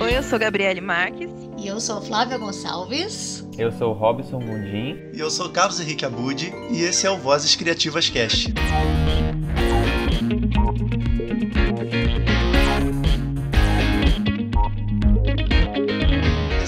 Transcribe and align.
Oi, 0.00 0.16
eu 0.16 0.22
sou 0.22 0.38
Gabriele 0.38 0.80
Marques. 0.80 1.30
E 1.58 1.66
eu 1.66 1.78
sou 1.78 2.00
Flávia 2.00 2.38
Gonçalves. 2.38 3.46
Eu 3.58 3.70
sou 3.70 3.92
Robson 3.92 4.38
Gundim. 4.38 4.98
E 5.12 5.20
eu 5.20 5.30
sou 5.30 5.50
Carlos 5.50 5.78
Henrique 5.78 6.06
Abud. 6.06 6.50
E 6.70 6.80
esse 6.80 7.06
é 7.06 7.10
o 7.10 7.18
Vozes 7.18 7.54
Criativas 7.54 8.08
Cast. 8.08 8.54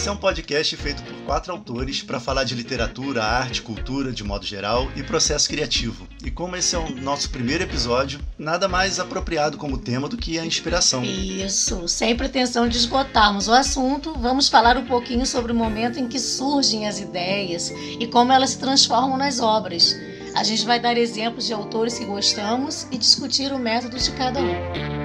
Esse 0.03 0.09
é 0.09 0.13
um 0.13 0.17
podcast 0.17 0.77
feito 0.79 1.01
por 1.05 1.15
quatro 1.27 1.53
autores 1.53 2.03
para 2.03 2.19
falar 2.19 2.43
de 2.43 2.57
literatura, 2.57 3.23
arte, 3.23 3.63
cultura 3.63 4.11
de 4.11 4.25
modo 4.25 4.45
geral 4.45 4.91
e 4.97 5.03
processo 5.05 5.49
criativo. 5.49 6.09
E 6.25 6.29
como 6.29 6.57
esse 6.57 6.75
é 6.75 6.79
o 6.81 6.91
nosso 6.91 7.31
primeiro 7.31 7.63
episódio, 7.63 8.19
nada 8.37 8.67
mais 8.67 8.99
apropriado 8.99 9.57
como 9.57 9.79
tema 9.79 10.09
do 10.09 10.17
que 10.17 10.41
a 10.41 10.45
inspiração. 10.45 11.05
Isso, 11.05 11.87
sem 11.87 12.17
pretensão 12.17 12.67
de 12.67 12.79
esgotarmos 12.79 13.47
o 13.47 13.53
assunto, 13.53 14.13
vamos 14.19 14.49
falar 14.49 14.77
um 14.77 14.87
pouquinho 14.87 15.25
sobre 15.25 15.53
o 15.53 15.55
momento 15.55 16.01
em 16.01 16.09
que 16.09 16.19
surgem 16.19 16.89
as 16.89 16.99
ideias 16.99 17.71
e 17.71 18.05
como 18.09 18.33
elas 18.33 18.51
se 18.51 18.59
transformam 18.59 19.17
nas 19.17 19.39
obras. 19.39 19.97
A 20.35 20.43
gente 20.43 20.67
vai 20.67 20.81
dar 20.81 20.97
exemplos 20.97 21.47
de 21.47 21.53
autores 21.53 21.97
que 21.97 22.05
gostamos 22.05 22.89
e 22.91 22.99
discutir 22.99 23.53
o 23.53 23.59
método 23.59 23.97
de 23.97 24.11
cada 24.11 24.41
um. 24.41 25.02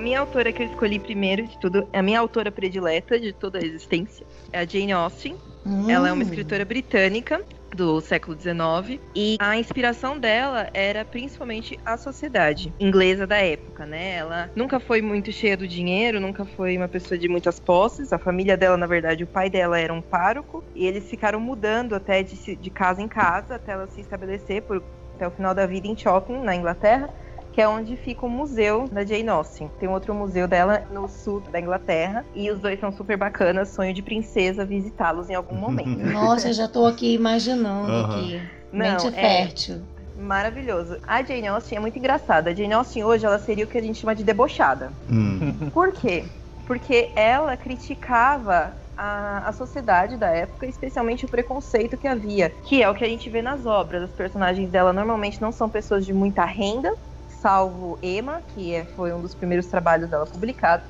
A 0.00 0.02
minha 0.02 0.18
autora 0.18 0.50
que 0.50 0.62
eu 0.62 0.66
escolhi 0.66 0.98
primeiro 0.98 1.46
de 1.46 1.58
tudo, 1.58 1.86
a 1.92 2.00
minha 2.00 2.18
autora 2.18 2.50
predileta 2.50 3.20
de 3.20 3.34
toda 3.34 3.58
a 3.58 3.62
existência, 3.62 4.26
é 4.50 4.60
a 4.60 4.64
Jane 4.64 4.92
Austen. 4.92 5.36
Hum. 5.66 5.90
Ela 5.90 6.08
é 6.08 6.12
uma 6.12 6.22
escritora 6.22 6.64
britânica 6.64 7.44
do 7.76 8.00
século 8.00 8.34
XIX 8.34 8.98
e 9.14 9.36
a 9.38 9.58
inspiração 9.58 10.18
dela 10.18 10.70
era 10.72 11.04
principalmente 11.04 11.78
a 11.84 11.98
sociedade 11.98 12.72
inglesa 12.80 13.26
da 13.26 13.36
época, 13.36 13.84
né? 13.84 14.16
Ela 14.16 14.50
nunca 14.56 14.80
foi 14.80 15.02
muito 15.02 15.30
cheia 15.32 15.54
do 15.54 15.68
dinheiro, 15.68 16.18
nunca 16.18 16.46
foi 16.46 16.78
uma 16.78 16.88
pessoa 16.88 17.18
de 17.18 17.28
muitas 17.28 17.60
posses. 17.60 18.10
A 18.10 18.18
família 18.18 18.56
dela, 18.56 18.78
na 18.78 18.86
verdade, 18.86 19.24
o 19.24 19.26
pai 19.26 19.50
dela 19.50 19.78
era 19.78 19.92
um 19.92 20.00
pároco 20.00 20.64
e 20.74 20.86
eles 20.86 21.10
ficaram 21.10 21.38
mudando 21.38 21.94
até 21.94 22.22
de, 22.22 22.56
de 22.56 22.70
casa 22.70 23.02
em 23.02 23.08
casa 23.08 23.56
até 23.56 23.72
ela 23.72 23.86
se 23.86 24.00
estabelecer 24.00 24.62
por, 24.62 24.82
até 25.14 25.28
o 25.28 25.30
final 25.30 25.54
da 25.54 25.66
vida 25.66 25.86
em 25.86 25.94
Cheltenham, 25.94 26.42
na 26.42 26.56
Inglaterra 26.56 27.10
que 27.52 27.60
é 27.60 27.68
onde 27.68 27.96
fica 27.96 28.24
o 28.24 28.28
museu 28.28 28.88
da 28.90 29.04
Jane 29.04 29.28
Austen. 29.28 29.70
Tem 29.80 29.88
outro 29.88 30.14
museu 30.14 30.46
dela 30.46 30.82
no 30.92 31.08
sul 31.08 31.40
da 31.50 31.60
Inglaterra 31.60 32.24
e 32.34 32.50
os 32.50 32.60
dois 32.60 32.78
são 32.78 32.92
super 32.92 33.16
bacanas. 33.16 33.68
Sonho 33.70 33.92
de 33.92 34.02
princesa 34.02 34.64
visitá-los 34.64 35.28
em 35.28 35.34
algum 35.34 35.56
momento. 35.56 35.98
Nossa, 36.12 36.48
eu 36.48 36.52
já 36.52 36.66
estou 36.66 36.86
aqui 36.86 37.14
imaginando 37.14 37.90
Aham. 37.92 38.16
aqui. 38.16 38.42
Não, 38.72 38.78
Mente 38.78 39.08
é 39.08 39.10
fértil. 39.10 39.82
maravilhoso. 40.16 40.98
A 41.06 41.22
Jane 41.22 41.48
Austen 41.48 41.78
é 41.78 41.80
muito 41.80 41.98
engraçada. 41.98 42.50
A 42.50 42.54
Jane 42.54 42.72
Austen 42.72 43.02
hoje 43.04 43.26
ela 43.26 43.38
seria 43.38 43.64
o 43.64 43.68
que 43.68 43.78
a 43.78 43.82
gente 43.82 43.98
chama 43.98 44.14
de 44.14 44.22
debochada. 44.22 44.92
Hum. 45.10 45.70
Por 45.72 45.92
quê? 45.92 46.24
Porque 46.66 47.10
ela 47.16 47.56
criticava 47.56 48.72
a, 48.96 49.48
a 49.48 49.52
sociedade 49.52 50.16
da 50.16 50.28
época, 50.28 50.66
especialmente 50.66 51.24
o 51.24 51.28
preconceito 51.28 51.96
que 51.96 52.06
havia, 52.06 52.50
que 52.64 52.80
é 52.82 52.88
o 52.88 52.94
que 52.94 53.02
a 53.04 53.08
gente 53.08 53.28
vê 53.28 53.42
nas 53.42 53.66
obras. 53.66 54.08
Os 54.08 54.14
personagens 54.14 54.70
dela 54.70 54.92
normalmente 54.92 55.40
não 55.40 55.50
são 55.50 55.68
pessoas 55.68 56.04
de 56.06 56.12
muita 56.12 56.44
renda, 56.44 56.92
salvo 57.40 57.98
Emma, 58.02 58.42
que 58.42 58.74
é- 58.74 58.86
foi 58.94 59.12
um 59.12 59.20
dos 59.22 59.34
primeiros 59.34 59.68
trabalhos 59.68 60.10
dela 60.10 60.26
publicados. 60.26 60.86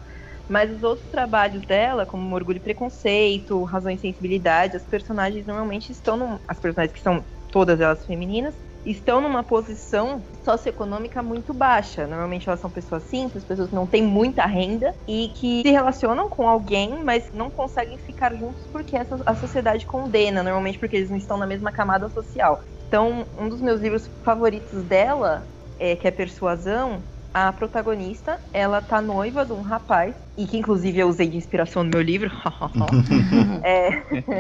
Mas 0.49 0.71
os 0.71 0.83
outros 0.83 1.09
trabalhos 1.09 1.65
dela, 1.67 2.05
como 2.07 2.35
Orgulho 2.35 2.59
e 2.59 2.61
Preconceito, 2.61 3.63
Razão 3.65 3.93
e 3.93 3.99
Sensibilidade, 3.99 4.77
as 4.77 4.87
personagens 4.87 5.47
normalmente 5.47 5.93
estão 5.93 6.17
num, 6.17 6.39
as 6.49 6.59
personagens 6.59 6.93
que 6.93 7.01
são 7.01 7.25
todas 7.51 7.81
elas 7.81 8.05
femininas, 8.05 8.55
estão 8.85 9.21
numa 9.21 9.45
posição 9.45 10.27
socioeconômica 10.45 11.23
muito 11.23 11.53
baixa. 11.53 12.07
Normalmente 12.07 12.49
elas 12.49 12.61
são 12.61 12.71
pessoas 12.71 13.05
simples, 13.05 13.45
pessoas 13.45 13.69
que 13.69 13.75
não 13.75 13.87
têm 13.87 14.03
muita 14.03 14.47
renda 14.47 14.93
e 15.07 15.29
que 15.39 15.63
se 15.63 15.71
relacionam 15.71 16.29
com 16.31 16.49
alguém, 16.49 17.05
mas 17.05 17.29
não 17.33 17.51
conseguem 17.51 17.99
ficar 17.99 18.35
juntos 18.35 18.67
porque 18.73 18.97
essa, 18.97 19.19
a 19.27 19.35
sociedade 19.35 19.85
condena, 19.87 20.43
normalmente 20.43 20.79
porque 20.79 20.97
eles 20.97 21.11
não 21.11 21.17
estão 21.17 21.37
na 21.37 21.47
mesma 21.47 21.71
camada 21.73 22.09
social. 22.09 22.59
Então, 22.87 23.29
um 23.37 23.49
dos 23.49 23.61
meus 23.61 23.81
livros 23.81 24.11
favoritos 24.25 24.83
dela, 24.85 25.47
é, 25.81 25.97
que 25.97 26.07
é 26.07 26.11
Persuasão, 26.11 27.03
a 27.33 27.53
protagonista, 27.53 28.39
ela 28.53 28.83
tá 28.83 29.01
noiva 29.01 29.47
de 29.47 29.53
um 29.53 29.63
rapaz, 29.63 30.15
e 30.37 30.47
que 30.47 30.59
inclusive 30.59 30.99
eu 30.99 31.09
usei 31.09 31.29
de 31.29 31.37
inspiração 31.37 31.83
no 31.83 31.91
meu 31.91 32.03
livro. 32.03 32.31
É, 33.65 33.91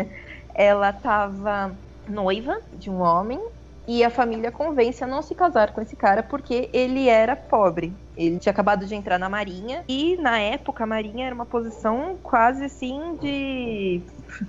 ela 0.54 0.92
tava 0.92 1.78
noiva 2.08 2.54
de 2.72 2.90
um 2.90 3.00
homem 3.00 3.38
e 3.86 4.04
a 4.04 4.10
família 4.10 4.50
convence 4.52 5.02
a 5.02 5.06
não 5.06 5.22
se 5.22 5.34
casar 5.34 5.72
com 5.72 5.80
esse 5.80 5.96
cara 5.96 6.22
porque 6.22 6.70
ele 6.72 7.08
era 7.08 7.36
pobre. 7.36 7.96
Ele 8.16 8.38
tinha 8.38 8.50
acabado 8.50 8.87
de 8.87 8.94
entrar 8.94 9.19
na 9.19 9.28
marinha 9.28 9.84
e 9.88 10.16
na 10.16 10.38
época 10.38 10.84
a 10.84 10.87
marinha 10.87 11.26
era 11.26 11.34
uma 11.34 11.47
posição 11.47 12.19
quase 12.22 12.65
assim 12.65 13.16
de 13.21 14.03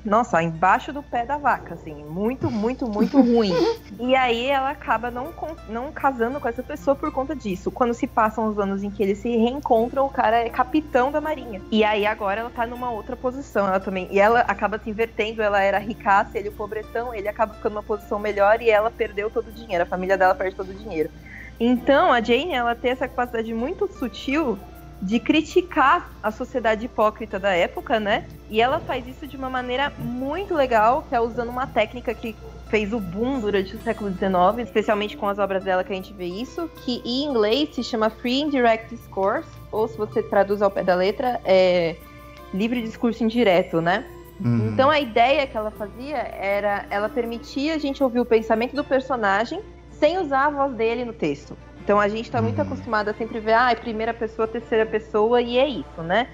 nossa, 0.05 0.41
embaixo 0.41 0.93
do 0.93 1.01
pé 1.01 1.25
da 1.25 1.37
vaca, 1.37 1.73
assim, 1.73 2.03
muito, 2.05 2.49
muito, 2.49 2.87
muito 2.87 3.19
ruim. 3.21 3.53
E 3.99 4.15
aí 4.15 4.47
ela 4.47 4.69
acaba 4.69 5.09
não, 5.09 5.33
não 5.69 5.91
casando 5.91 6.39
com 6.39 6.47
essa 6.47 6.63
pessoa 6.63 6.95
por 6.95 7.11
conta 7.11 7.35
disso. 7.35 7.71
Quando 7.71 7.93
se 7.93 8.07
passam 8.07 8.47
os 8.47 8.59
anos 8.59 8.83
em 8.83 8.89
que 8.89 9.01
eles 9.01 9.19
se 9.19 9.29
reencontram, 9.29 10.05
o 10.05 10.09
cara 10.09 10.37
é 10.37 10.49
capitão 10.49 11.11
da 11.11 11.21
marinha. 11.21 11.61
E 11.71 11.83
aí 11.83 12.05
agora 12.05 12.41
ela 12.41 12.49
tá 12.49 12.65
numa 12.65 12.91
outra 12.91 13.15
posição, 13.15 13.67
ela 13.67 13.79
também. 13.79 14.07
E 14.11 14.19
ela 14.19 14.41
acaba 14.41 14.79
se 14.79 14.89
invertendo, 14.89 15.41
ela 15.41 15.61
era 15.61 15.77
ricaça, 15.77 16.37
ele 16.37 16.49
o 16.49 16.53
pobretão, 16.53 17.13
ele 17.13 17.27
acaba 17.27 17.53
ficando 17.53 17.73
numa 17.73 17.83
posição 17.83 18.19
melhor 18.19 18.61
e 18.61 18.69
ela 18.69 18.91
perdeu 18.91 19.29
todo 19.29 19.47
o 19.47 19.51
dinheiro, 19.51 19.83
a 19.83 19.87
família 19.87 20.17
dela 20.17 20.35
perde 20.35 20.55
todo 20.55 20.69
o 20.69 20.73
dinheiro. 20.73 21.09
Então 21.63 22.11
a 22.11 22.19
Jane, 22.19 22.53
ela 22.53 22.73
tem 22.73 22.89
essa 22.89 23.07
capacidade 23.07 23.53
muito 23.53 23.87
sutil 23.87 24.57
de 24.99 25.19
criticar 25.19 26.11
a 26.23 26.31
sociedade 26.31 26.87
hipócrita 26.87 27.37
da 27.37 27.51
época, 27.51 27.99
né? 27.99 28.25
E 28.49 28.59
ela 28.59 28.79
faz 28.79 29.07
isso 29.07 29.27
de 29.27 29.37
uma 29.37 29.47
maneira 29.47 29.93
muito 29.99 30.55
legal, 30.55 31.05
que 31.07 31.13
é 31.13 31.19
usando 31.19 31.49
uma 31.49 31.67
técnica 31.67 32.15
que 32.15 32.35
fez 32.67 32.91
o 32.91 32.99
boom 32.99 33.39
durante 33.39 33.75
o 33.75 33.81
século 33.83 34.09
XIX, 34.09 34.65
especialmente 34.65 35.15
com 35.15 35.27
as 35.27 35.37
obras 35.37 35.63
dela 35.63 35.83
que 35.83 35.93
a 35.93 35.95
gente 35.95 36.11
vê 36.13 36.25
isso, 36.25 36.67
que 36.83 36.99
em 37.05 37.25
inglês 37.25 37.75
se 37.75 37.83
chama 37.83 38.09
Free 38.09 38.41
Indirect 38.41 38.95
Discourse, 38.95 39.47
ou 39.71 39.87
se 39.87 39.95
você 39.95 40.23
traduz 40.23 40.63
ao 40.63 40.71
pé 40.71 40.83
da 40.83 40.95
letra, 40.95 41.39
é 41.45 41.95
livre 42.51 42.81
discurso 42.81 43.23
indireto, 43.23 43.81
né? 43.81 44.03
Hum. 44.43 44.69
Então 44.73 44.89
a 44.89 44.99
ideia 44.99 45.45
que 45.45 45.55
ela 45.55 45.69
fazia 45.69 46.17
era, 46.17 46.87
ela 46.89 47.07
permitia 47.07 47.75
a 47.75 47.77
gente 47.77 48.03
ouvir 48.03 48.19
o 48.19 48.25
pensamento 48.25 48.75
do 48.75 48.83
personagem 48.83 49.61
sem 50.01 50.17
usar 50.19 50.47
a 50.47 50.51
voz 50.51 50.75
dele 50.75 51.05
no 51.05 51.13
texto. 51.13 51.57
Então 51.79 51.99
a 51.99 52.09
gente 52.09 52.25
está 52.25 52.41
muito 52.41 52.57
Uhum. 52.57 52.63
acostumado 52.63 53.09
a 53.09 53.13
sempre 53.13 53.39
ver, 53.39 53.53
ah, 53.53 53.71
é 53.71 53.75
primeira 53.75 54.13
pessoa, 54.15 54.47
terceira 54.47 54.85
pessoa 54.85 55.41
e 55.41 55.57
é 55.59 55.67
isso, 55.67 56.03
né? 56.03 56.27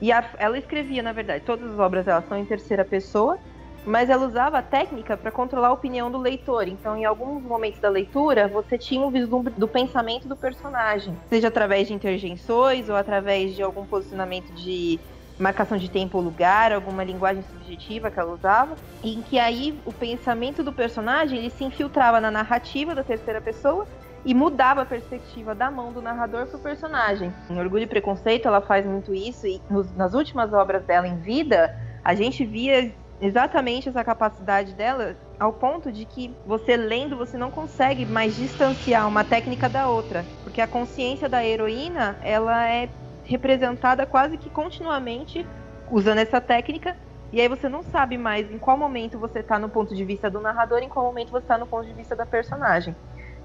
E 0.00 0.12
a- 0.12 0.34
ela 0.38 0.58
escrevia, 0.58 1.02
na 1.02 1.12
verdade, 1.12 1.44
todas 1.44 1.70
as 1.72 1.78
obras 1.78 2.06
dela 2.06 2.22
são 2.28 2.38
em 2.38 2.46
terceira 2.46 2.84
pessoa, 2.84 3.38
mas 3.84 4.08
ela 4.10 4.26
usava 4.26 4.58
a 4.58 4.62
técnica 4.62 5.16
para 5.16 5.30
controlar 5.32 5.68
a 5.68 5.72
opinião 5.72 6.10
do 6.10 6.18
leitor. 6.18 6.68
Então, 6.68 6.96
em 6.96 7.04
alguns 7.04 7.44
momentos 7.44 7.80
da 7.80 7.90
leitura, 7.90 8.48
você 8.48 8.78
tinha 8.78 9.06
um 9.06 9.10
vislumbre 9.10 9.52
do 9.56 9.68
pensamento 9.68 10.28
do 10.28 10.36
personagem, 10.36 11.20
seja 11.28 11.48
através 11.48 11.88
de 11.88 11.94
interjeições 11.94 12.88
ou 12.88 12.96
através 12.96 13.54
de 13.54 13.62
algum 13.62 13.86
posicionamento 13.86 14.52
de 14.54 15.00
marcação 15.38 15.76
de 15.76 15.90
tempo 15.90 16.18
ou 16.18 16.24
lugar, 16.24 16.72
alguma 16.72 17.02
linguagem 17.04 17.42
subjetiva 17.42 18.10
que 18.10 18.18
ela 18.20 18.32
usava, 18.32 18.76
em 19.02 19.20
que 19.22 19.38
aí 19.38 19.80
o 19.84 19.92
pensamento 19.92 20.62
do 20.62 20.72
personagem 20.72 21.38
ele 21.38 21.50
se 21.50 21.64
infiltrava 21.64 22.20
na 22.20 22.30
narrativa 22.30 22.94
da 22.94 23.02
terceira 23.02 23.40
pessoa 23.40 23.86
e 24.24 24.32
mudava 24.32 24.82
a 24.82 24.86
perspectiva 24.86 25.54
da 25.54 25.70
mão 25.70 25.92
do 25.92 26.00
narrador 26.00 26.46
pro 26.46 26.58
personagem. 26.58 27.32
Em 27.50 27.58
Orgulho 27.58 27.82
e 27.82 27.86
Preconceito 27.86 28.46
ela 28.48 28.60
faz 28.60 28.86
muito 28.86 29.14
isso 29.14 29.46
e 29.46 29.60
nos- 29.68 29.94
nas 29.94 30.14
últimas 30.14 30.52
obras 30.52 30.84
dela 30.84 31.06
em 31.06 31.18
vida, 31.18 31.74
a 32.02 32.14
gente 32.14 32.44
via 32.44 32.94
exatamente 33.20 33.88
essa 33.88 34.02
capacidade 34.04 34.74
dela 34.74 35.16
ao 35.38 35.52
ponto 35.52 35.90
de 35.92 36.04
que 36.06 36.36
você 36.44 36.76
lendo 36.76 37.16
você 37.16 37.36
não 37.36 37.50
consegue 37.50 38.06
mais 38.06 38.34
distanciar 38.36 39.06
uma 39.08 39.24
técnica 39.24 39.68
da 39.68 39.88
outra, 39.88 40.26
porque 40.42 40.60
a 40.60 40.66
consciência 40.66 41.28
da 41.28 41.44
heroína, 41.44 42.18
ela 42.22 42.66
é 42.68 42.88
representada 43.24 44.06
quase 44.06 44.36
que 44.36 44.50
continuamente 44.50 45.46
usando 45.90 46.18
essa 46.18 46.40
técnica 46.40 46.96
e 47.32 47.40
aí 47.40 47.48
você 47.48 47.68
não 47.68 47.82
sabe 47.82 48.16
mais 48.16 48.50
em 48.50 48.58
qual 48.58 48.78
momento 48.78 49.18
você 49.18 49.42
tá 49.42 49.58
no 49.58 49.68
ponto 49.68 49.94
de 49.94 50.04
vista 50.04 50.30
do 50.30 50.40
narrador 50.40 50.78
em 50.78 50.88
qual 50.88 51.04
momento 51.04 51.30
você 51.30 51.46
tá 51.46 51.58
no 51.58 51.66
ponto 51.66 51.86
de 51.86 51.92
vista 51.92 52.14
da 52.14 52.24
personagem. 52.24 52.94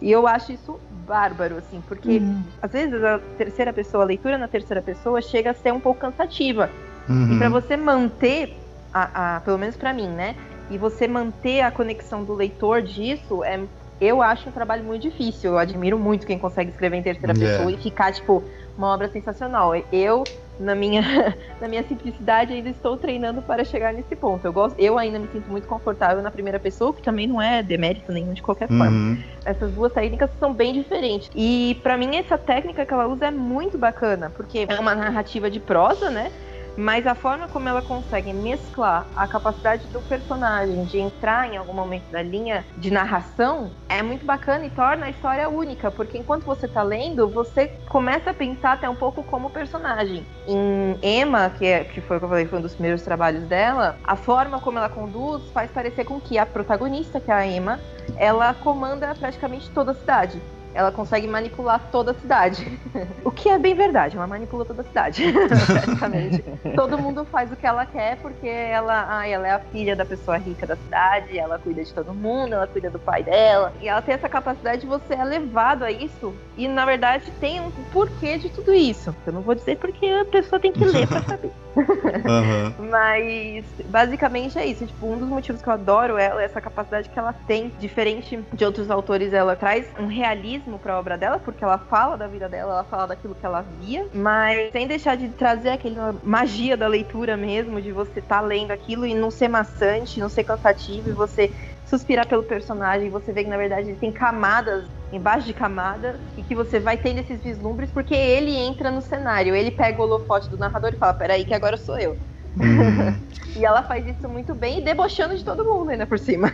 E 0.01 0.11
eu 0.11 0.27
acho 0.27 0.51
isso 0.51 0.79
bárbaro, 1.07 1.57
assim, 1.57 1.81
porque 1.87 2.19
Uhum. 2.19 2.43
às 2.61 2.71
vezes 2.71 3.03
a 3.03 3.19
terceira 3.37 3.73
pessoa, 3.73 4.03
a 4.03 4.07
leitura 4.07 4.37
na 4.37 4.47
terceira 4.47 4.81
pessoa 4.81 5.21
chega 5.21 5.51
a 5.51 5.53
ser 5.53 5.73
um 5.73 5.79
pouco 5.79 5.99
cansativa. 5.99 6.69
Uhum. 7.09 7.33
E 7.33 7.37
para 7.39 7.49
você 7.49 7.75
manter 7.75 8.55
a, 8.93 9.37
a, 9.37 9.39
pelo 9.41 9.57
menos 9.57 9.75
para 9.75 9.91
mim, 9.91 10.07
né? 10.07 10.35
E 10.69 10.77
você 10.77 11.07
manter 11.07 11.61
a 11.61 11.71
conexão 11.71 12.23
do 12.23 12.33
leitor 12.33 12.81
disso 12.81 13.43
é 13.43 13.59
eu 13.99 14.21
acho 14.21 14.47
um 14.47 14.51
trabalho 14.51 14.83
muito 14.83 15.01
difícil. 15.01 15.51
Eu 15.51 15.57
admiro 15.57 15.99
muito 15.99 16.25
quem 16.25 16.39
consegue 16.39 16.69
escrever 16.69 16.97
em 16.97 17.03
terceira 17.03 17.33
yeah. 17.33 17.57
pessoa 17.57 17.71
e 17.71 17.77
ficar, 17.81 18.13
tipo, 18.13 18.43
uma 18.79 18.93
obra 18.93 19.09
sensacional. 19.09 19.75
Eu, 19.91 20.23
na 20.57 20.73
minha, 20.73 21.01
na 21.59 21.67
minha 21.67 21.83
simplicidade, 21.83 22.53
ainda 22.53 22.69
estou 22.69 22.97
treinando 22.97 23.41
para 23.41 23.63
chegar 23.65 23.93
nesse 23.93 24.15
ponto. 24.15 24.45
Eu, 24.45 24.53
gosto, 24.53 24.79
eu 24.79 24.97
ainda 24.97 25.19
me 25.19 25.27
sinto 25.27 25.51
muito 25.51 25.67
confortável 25.67 26.23
na 26.23 26.31
primeira 26.31 26.59
pessoa, 26.59 26.93
que 26.93 27.01
também 27.01 27.27
não 27.27 27.41
é 27.41 27.61
demérito 27.61 28.11
nenhum 28.11 28.33
de 28.33 28.41
qualquer 28.41 28.69
forma. 28.69 28.87
Uhum. 28.87 29.21
Essas 29.43 29.71
duas 29.73 29.91
técnicas 29.91 30.29
são 30.39 30.53
bem 30.53 30.73
diferentes. 30.73 31.29
E 31.35 31.77
para 31.83 31.97
mim, 31.97 32.15
essa 32.15 32.37
técnica 32.37 32.85
que 32.85 32.93
ela 32.93 33.07
usa 33.07 33.27
é 33.27 33.31
muito 33.31 33.77
bacana, 33.77 34.31
porque 34.35 34.65
é 34.67 34.79
uma 34.79 34.95
narrativa 34.95 35.51
de 35.51 35.59
prosa, 35.59 36.09
né? 36.09 36.31
Mas 36.79 37.05
a 37.05 37.13
forma 37.13 37.45
como 37.49 37.67
ela 37.67 37.81
consegue 37.81 38.31
mesclar 38.31 39.05
a 39.13 39.27
capacidade 39.27 39.85
do 39.87 40.01
personagem 40.01 40.85
de 40.85 40.97
entrar 40.97 41.51
em 41.51 41.57
algum 41.57 41.73
momento 41.73 42.09
da 42.09 42.21
linha 42.21 42.65
de 42.77 42.89
narração 42.89 43.71
é 43.89 44.01
muito 44.01 44.25
bacana 44.25 44.65
e 44.65 44.69
torna 44.69 45.07
a 45.07 45.09
história 45.09 45.49
única, 45.49 45.91
porque 45.91 46.17
enquanto 46.17 46.45
você 46.45 46.67
está 46.67 46.81
lendo, 46.81 47.27
você 47.27 47.67
começa 47.89 48.29
a 48.29 48.33
pensar 48.33 48.73
até 48.73 48.89
um 48.89 48.95
pouco 48.95 49.21
como 49.23 49.49
personagem. 49.49 50.25
Em 50.47 50.97
Emma, 51.03 51.49
que, 51.49 51.65
é, 51.65 51.83
que 51.83 51.99
foi 51.99 52.15
o 52.15 52.19
que 52.21 52.25
eu 52.25 52.29
falei, 52.29 52.45
foi 52.45 52.59
um 52.59 52.61
dos 52.61 52.75
primeiros 52.75 53.01
trabalhos 53.01 53.43
dela, 53.43 53.97
a 54.01 54.15
forma 54.15 54.61
como 54.61 54.77
ela 54.77 54.87
conduz 54.87 55.51
faz 55.51 55.69
parecer 55.71 56.05
com 56.05 56.17
que 56.17 56.37
a 56.37 56.45
protagonista, 56.45 57.19
que 57.19 57.29
é 57.29 57.33
a 57.33 57.45
Emma, 57.45 57.77
ela 58.15 58.53
comanda 58.53 59.13
praticamente 59.15 59.69
toda 59.71 59.91
a 59.91 59.95
cidade 59.95 60.41
ela 60.79 60.93
consegue 60.93 61.27
manipular 61.27 61.89
toda 61.91 62.11
a 62.11 62.13
cidade. 62.13 62.79
o 63.25 63.29
que 63.29 63.49
é 63.49 63.59
bem 63.59 63.75
verdade, 63.75 64.15
ela 64.15 64.25
manipula 64.25 64.63
toda 64.63 64.81
a 64.81 64.85
cidade, 64.85 65.25
praticamente. 65.67 66.41
Todo 66.73 66.97
mundo 66.97 67.25
faz 67.25 67.51
o 67.51 67.55
que 67.57 67.67
ela 67.67 67.85
quer 67.85 68.15
porque 68.17 68.47
ela, 68.47 69.05
ah, 69.09 69.27
ela 69.27 69.45
é 69.45 69.51
a 69.51 69.59
filha 69.59 69.93
da 69.93 70.05
pessoa 70.05 70.37
rica 70.37 70.65
da 70.65 70.77
cidade, 70.77 71.37
ela 71.37 71.59
cuida 71.59 71.83
de 71.83 71.93
todo 71.93 72.13
mundo, 72.13 72.53
ela 72.53 72.65
cuida 72.65 72.89
do 72.89 72.97
pai 72.97 73.23
dela. 73.23 73.73
E 73.81 73.89
ela 73.89 74.01
tem 74.01 74.15
essa 74.15 74.29
capacidade 74.29 74.81
de 74.81 74.87
você 74.87 75.13
é 75.13 75.23
levado 75.23 75.83
a 75.83 75.91
isso 75.91 76.33
e, 76.57 76.67
na 76.67 76.85
verdade, 76.85 77.31
tem 77.39 77.59
um 77.59 77.71
porquê 77.91 78.37
de 78.37 78.49
tudo 78.49 78.73
isso. 78.73 79.13
Eu 79.25 79.33
não 79.33 79.41
vou 79.41 79.55
dizer 79.55 79.77
porque 79.77 80.05
a 80.05 80.25
pessoa 80.25 80.59
tem 80.59 80.71
que 80.71 80.85
ler 80.85 81.07
pra 81.07 81.21
saber. 81.21 81.51
Uhum. 81.75 82.89
Mas 82.89 83.65
basicamente 83.85 84.57
é 84.57 84.65
isso. 84.65 84.85
Tipo, 84.85 85.07
um 85.07 85.17
dos 85.17 85.27
motivos 85.27 85.61
que 85.61 85.67
eu 85.67 85.73
adoro 85.73 86.17
ela 86.17 86.41
é 86.41 86.45
essa 86.45 86.61
capacidade 86.61 87.09
que 87.09 87.17
ela 87.17 87.33
tem, 87.33 87.71
diferente 87.79 88.39
de 88.53 88.65
outros 88.65 88.91
autores, 88.91 89.33
ela 89.33 89.55
traz 89.55 89.87
um 89.99 90.07
realismo 90.07 90.68
para 90.77 90.93
a 90.93 90.99
obra 90.99 91.17
dela, 91.17 91.39
porque 91.39 91.63
ela 91.63 91.77
fala 91.77 92.17
da 92.17 92.27
vida 92.27 92.47
dela, 92.47 92.73
ela 92.73 92.83
fala 92.83 93.07
daquilo 93.07 93.33
que 93.33 93.45
ela 93.45 93.61
via, 93.61 94.05
mas 94.13 94.71
sem 94.71 94.87
deixar 94.87 95.15
de 95.15 95.29
trazer 95.29 95.69
aquela 95.69 96.13
magia 96.23 96.75
da 96.77 96.87
leitura 96.87 97.35
mesmo, 97.35 97.81
de 97.81 97.91
você 97.91 98.19
estar 98.19 98.41
tá 98.41 98.41
lendo 98.41 98.71
aquilo 98.71 99.05
e 99.05 99.15
não 99.15 99.31
ser 99.31 99.47
maçante, 99.47 100.19
não 100.19 100.29
ser 100.29 100.43
cansativo 100.43 101.09
e 101.09 101.13
você 101.13 101.51
suspirar 101.85 102.27
pelo 102.27 102.43
personagem, 102.43 103.09
você 103.09 103.31
vê 103.31 103.43
que 103.43 103.49
na 103.49 103.57
verdade 103.57 103.89
ele 103.89 103.97
tem 103.97 104.11
camadas 104.11 104.87
embaixo 105.11 105.47
de 105.47 105.53
camadas 105.53 106.17
e 106.37 106.43
que 106.43 106.53
você 106.53 106.79
vai 106.79 106.97
tendo 106.97 107.19
esses 107.19 107.41
vislumbres 107.41 107.91
porque 107.91 108.13
ele 108.13 108.55
entra 108.55 108.91
no 108.91 109.01
cenário, 109.01 109.55
ele 109.55 109.71
pega 109.71 109.99
o 109.99 110.05
holofote 110.05 110.49
do 110.49 110.57
narrador 110.57 110.91
e 110.93 110.97
fala: 110.97 111.13
Peraí, 111.13 111.43
que 111.45 111.53
agora 111.53 111.77
sou 111.77 111.97
eu. 111.97 112.15
Uhum. 112.57 113.15
e 113.55 113.65
ela 113.65 113.83
faz 113.83 114.05
isso 114.07 114.27
muito 114.27 114.53
bem 114.53 114.79
e 114.79 114.81
debochando 114.81 115.37
de 115.37 115.43
todo 115.43 115.63
mundo 115.63 115.89
ainda 115.89 116.05
por 116.05 116.17
cima. 116.17 116.51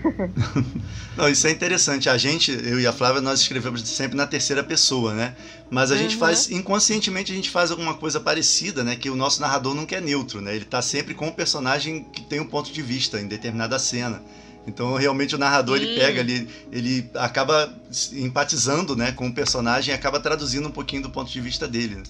Não, 1.16 1.30
isso 1.30 1.48
é 1.48 1.52
interessante. 1.52 2.10
A 2.10 2.18
gente, 2.18 2.52
eu 2.52 2.80
e 2.80 2.88
a 2.88 2.92
Flávia, 2.92 3.22
nós 3.22 3.42
escrevemos 3.42 3.82
sempre 3.88 4.18
na 4.18 4.28
terceira 4.28 4.64
pessoa, 4.64 5.14
né? 5.14 5.36
Mas 5.70 5.92
a 5.92 5.96
uhum. 5.96 6.02
gente 6.02 6.18
faz, 6.18 6.50
inconscientemente, 6.50 7.32
a 7.32 7.36
gente 7.36 7.50
faz 7.50 7.72
alguma 7.72 7.94
coisa 7.94 8.20
parecida, 8.20 8.84
né? 8.84 8.96
Que 8.96 9.10
o 9.10 9.16
nosso 9.16 9.42
narrador 9.42 9.74
nunca 9.74 9.96
é 9.96 10.02
neutro, 10.02 10.42
né? 10.42 10.56
Ele 10.56 10.66
tá 10.66 10.82
sempre 10.82 11.14
com 11.14 11.28
o 11.28 11.34
personagem 11.34 12.04
que 12.12 12.22
tem 12.22 12.40
um 12.40 12.48
ponto 12.48 12.72
de 12.72 12.82
vista 12.82 13.20
em 13.20 13.28
determinada 13.28 13.78
cena. 13.80 14.22
Então, 14.68 14.96
realmente, 14.96 15.36
o 15.36 15.38
narrador 15.38 15.78
ele 15.78 16.00
pega 16.00 16.22
ali, 16.22 16.50
ele 16.72 17.10
acaba 17.14 17.72
empatizando 18.14 18.96
né, 18.96 19.12
com 19.12 19.28
o 19.28 19.34
personagem 19.34 19.94
e 19.94 19.96
acaba 19.96 20.20
traduzindo 20.20 20.68
um 20.68 20.72
pouquinho 20.72 21.04
do 21.04 21.10
ponto 21.10 21.32
de 21.32 21.40
vista 21.40 21.68
dele. 21.68 21.96
Né? 21.96 22.04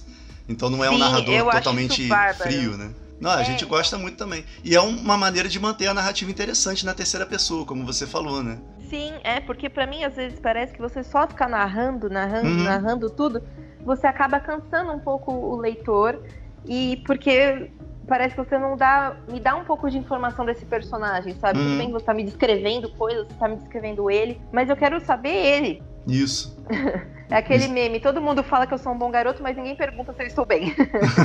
Então, 0.48 0.70
não 0.70 0.82
é 0.82 0.88
Sim, 0.88 0.94
um 0.94 0.98
narrador 0.98 1.50
totalmente 1.50 2.08
frio, 2.38 2.76
né? 2.78 2.90
Não, 3.20 3.30
a 3.30 3.40
é. 3.40 3.44
gente 3.44 3.64
gosta 3.64 3.96
muito 3.96 4.16
também. 4.16 4.44
E 4.62 4.74
é 4.74 4.80
uma 4.80 5.16
maneira 5.16 5.48
de 5.48 5.58
manter 5.58 5.86
a 5.86 5.94
narrativa 5.94 6.30
interessante 6.30 6.84
na 6.84 6.94
terceira 6.94 7.26
pessoa, 7.26 7.64
como 7.64 7.84
você 7.84 8.06
falou, 8.06 8.42
né? 8.42 8.58
Sim, 8.88 9.14
é, 9.24 9.40
porque 9.40 9.68
para 9.68 9.86
mim 9.86 10.04
às 10.04 10.14
vezes 10.14 10.38
parece 10.38 10.72
que 10.72 10.80
você 10.80 11.02
só 11.02 11.26
fica 11.26 11.48
narrando, 11.48 12.08
narrando, 12.08 12.48
uhum. 12.48 12.62
narrando 12.62 13.10
tudo, 13.10 13.42
você 13.84 14.06
acaba 14.06 14.38
cansando 14.38 14.92
um 14.92 15.00
pouco 15.00 15.32
o 15.32 15.56
leitor. 15.56 16.22
E 16.68 17.02
porque 17.06 17.70
parece 18.06 18.34
que 18.34 18.44
você 18.44 18.58
não 18.58 18.76
dá. 18.76 19.16
Me 19.30 19.40
dá 19.40 19.56
um 19.56 19.64
pouco 19.64 19.90
de 19.90 19.98
informação 19.98 20.44
desse 20.44 20.64
personagem, 20.64 21.34
sabe? 21.40 21.58
Uhum. 21.58 21.64
Tudo 21.64 21.78
bem, 21.78 21.92
você 21.92 22.04
tá 22.04 22.14
me 22.14 22.24
descrevendo 22.24 22.88
coisas, 22.90 23.26
você 23.26 23.34
tá 23.34 23.48
me 23.48 23.56
descrevendo 23.56 24.10
ele, 24.10 24.40
mas 24.52 24.68
eu 24.68 24.76
quero 24.76 25.00
saber 25.00 25.34
ele. 25.34 25.82
Isso. 26.06 26.56
É 27.28 27.36
aquele 27.36 27.66
meme, 27.66 27.98
todo 27.98 28.20
mundo 28.20 28.42
fala 28.42 28.66
que 28.66 28.74
eu 28.74 28.78
sou 28.78 28.92
um 28.92 28.98
bom 28.98 29.10
garoto, 29.10 29.42
mas 29.42 29.56
ninguém 29.56 29.74
pergunta 29.74 30.12
se 30.12 30.22
eu 30.22 30.26
estou 30.26 30.46
bem. 30.46 30.72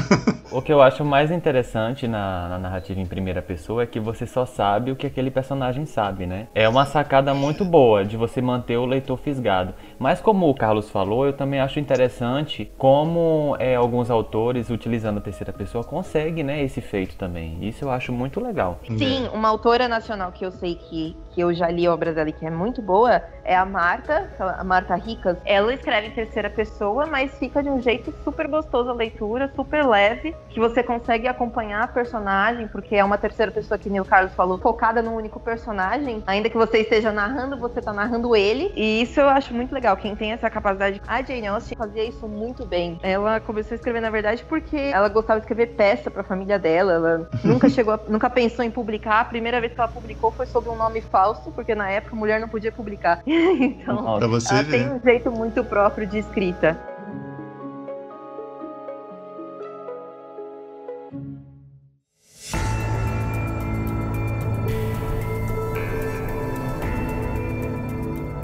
o 0.52 0.62
que 0.62 0.74
eu 0.74 0.82
acho 0.82 1.06
mais 1.06 1.30
interessante 1.30 2.08
na, 2.08 2.50
na, 2.50 2.58
narrativa 2.58 3.00
em 3.00 3.06
primeira 3.06 3.42
pessoa 3.42 3.84
é 3.84 3.86
que 3.86 4.00
você 4.00 4.26
só 4.26 4.46
sabe 4.46 4.92
o 4.92 4.96
que 4.96 5.06
aquele 5.06 5.30
personagem 5.30 5.86
sabe, 5.86 6.26
né? 6.26 6.48
É 6.56 6.68
uma 6.68 6.86
sacada 6.86 7.34
muito 7.36 7.64
boa 7.64 8.04
de 8.04 8.18
você 8.18 8.42
manter 8.42 8.78
o 8.78 8.86
leitor 8.86 9.18
fisgado. 9.18 9.76
Mas 10.00 10.20
como 10.20 10.50
o 10.50 10.56
Carlos 10.56 10.90
falou, 10.90 11.26
eu 11.26 11.34
também 11.34 11.60
acho 11.60 11.80
interessante 11.80 12.72
como 12.78 13.56
é, 13.60 13.76
alguns 13.76 14.10
autores, 14.10 14.72
utilizando 14.72 15.20
a 15.20 15.22
terceira 15.22 15.54
pessoa, 15.54 15.84
conseguem 15.84 16.44
né, 16.44 16.64
esse 16.64 16.82
feito 16.82 17.16
também. 17.16 17.60
Isso 17.62 17.86
eu 17.86 17.92
acho 17.92 18.12
muito 18.12 18.40
legal. 18.40 18.80
Sim, 18.98 19.30
uma 19.34 19.50
autora 19.50 19.88
nacional 19.88 20.32
que 20.32 20.44
eu 20.44 20.52
sei 20.52 20.76
que, 20.76 21.16
que 21.30 21.42
eu 21.42 21.54
já 21.54 21.70
li 21.70 21.88
obras 21.88 22.16
dela 22.16 22.32
que 22.32 22.46
é 22.46 22.50
muito 22.50 22.82
boa 22.82 23.22
é 23.44 23.56
a 23.56 23.66
Marta, 23.66 24.30
a 24.40 24.64
Marta 24.64 24.96
Ricas. 24.96 25.38
Ela 25.46 25.74
escreve 25.74 25.91
escreve 25.92 26.08
em 26.08 26.12
terceira 26.12 26.50
pessoa, 26.50 27.06
mas 27.06 27.38
fica 27.38 27.62
de 27.62 27.70
um 27.70 27.82
jeito 27.82 28.14
super 28.24 28.48
gostoso 28.48 28.90
a 28.90 28.94
leitura, 28.94 29.52
super 29.54 29.86
leve, 29.86 30.34
que 30.50 30.58
você 30.58 30.82
consegue 30.82 31.28
acompanhar 31.28 31.84
a 31.84 31.88
personagem, 31.88 32.66
porque 32.70 32.96
é 32.96 33.04
uma 33.04 33.18
terceira 33.18 33.52
pessoa 33.52 33.78
que 33.78 33.90
o 34.00 34.06
Carlos 34.06 34.34
falou, 34.34 34.58
focada 34.58 35.02
num 35.02 35.16
único 35.16 35.38
personagem. 35.38 36.24
Ainda 36.26 36.50
que 36.50 36.58
você 36.58 36.80
esteja 36.80 37.12
narrando, 37.12 37.58
você 37.58 37.82
tá 37.82 37.92
narrando 37.92 38.34
ele. 38.34 38.72
E 38.74 39.02
isso 39.02 39.20
eu 39.20 39.28
acho 39.28 39.54
muito 39.54 39.74
legal. 39.74 39.98
Quem 39.98 40.16
tem 40.16 40.32
essa 40.32 40.50
capacidade. 40.50 41.02
A 41.06 41.22
Jane 41.22 41.48
Austen 41.48 41.78
fazia 41.78 42.06
isso 42.06 42.26
muito 42.26 42.66
bem. 42.66 42.98
Ela 43.04 43.42
começou 43.42 43.74
a 43.74 43.76
escrever, 43.76 44.00
na 44.00 44.10
verdade, 44.10 44.46
porque 44.46 44.78
ela 44.78 45.10
gostava 45.10 45.42
de 45.42 45.46
escrever 45.46 45.76
peça 45.76 46.10
pra 46.10 46.24
família 46.24 46.58
dela. 46.58 46.94
Ela 46.94 47.30
nunca 47.44 47.68
chegou, 47.68 47.96
a, 47.96 48.00
nunca 48.08 48.30
pensou 48.30 48.64
em 48.64 48.72
publicar. 48.72 49.20
A 49.20 49.26
primeira 49.26 49.60
vez 49.60 49.74
que 49.74 49.82
ela 49.82 49.90
publicou 49.90 50.32
foi 50.32 50.46
sob 50.46 50.70
um 50.70 50.78
nome 50.78 51.02
falso, 51.02 51.52
porque 51.52 51.76
na 51.76 51.90
época 51.90 52.16
a 52.16 52.20
mulher 52.20 52.40
não 52.40 52.48
podia 52.48 52.72
publicar. 52.72 53.22
então, 53.28 54.18
pra 54.18 54.28
você 54.28 54.54
ela 54.54 54.64
ver. 54.64 54.72
tem 54.72 54.94
um 54.94 55.02
jeito 55.02 55.30
muito 55.30 55.66
próprio 55.66 55.81
próprio 55.82 56.06
de 56.06 56.20
escrita. 56.20 56.80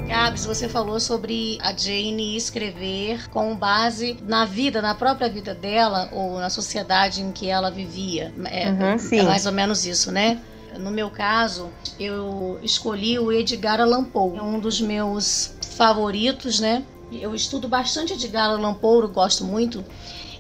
Gabs, 0.08 0.48
você 0.48 0.68
falou 0.68 1.00
sobre 1.00 1.60
a 1.62 1.72
Jane 1.78 2.36
escrever 2.36 3.30
com 3.30 3.56
base 3.56 4.18
na 4.24 4.44
vida, 4.44 4.82
na 4.82 4.96
própria 4.96 5.30
vida 5.30 5.54
dela 5.54 6.10
ou 6.12 6.40
na 6.40 6.50
sociedade 6.50 7.22
em 7.22 7.32
que 7.32 7.48
ela 7.48 7.70
vivia. 7.70 8.34
É, 8.46 8.72
uhum, 8.72 9.20
é 9.20 9.22
mais 9.22 9.46
ou 9.46 9.52
menos 9.52 9.86
isso, 9.86 10.12
né? 10.12 10.42
No 10.80 10.90
meu 10.90 11.12
caso, 11.12 11.70
eu 12.00 12.60
escolhi 12.64 13.20
o 13.20 13.32
Edgar 13.32 13.80
Allan 13.80 14.06
Poe, 14.06 14.38
é 14.38 14.42
um 14.42 14.60
dos 14.60 14.82
meus 14.82 15.56
favoritos, 15.62 16.60
né? 16.60 16.84
Eu 17.12 17.34
estudo 17.34 17.68
bastante 17.68 18.14
Edgar 18.14 18.50
Allan 18.50 18.74
Poe, 18.74 19.08
gosto 19.08 19.44
muito. 19.46 19.84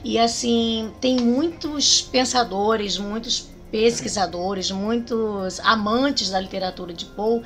E 0.04 0.18
assim, 0.20 0.92
tem 1.00 1.18
muitos 1.18 2.02
pensadores, 2.02 2.98
muitos 2.98 3.50
pesquisadores, 3.72 4.72
muitos 4.72 5.60
amantes 5.62 6.30
da 6.30 6.40
literatura 6.40 6.94
de 6.94 7.06
Poe 7.06 7.42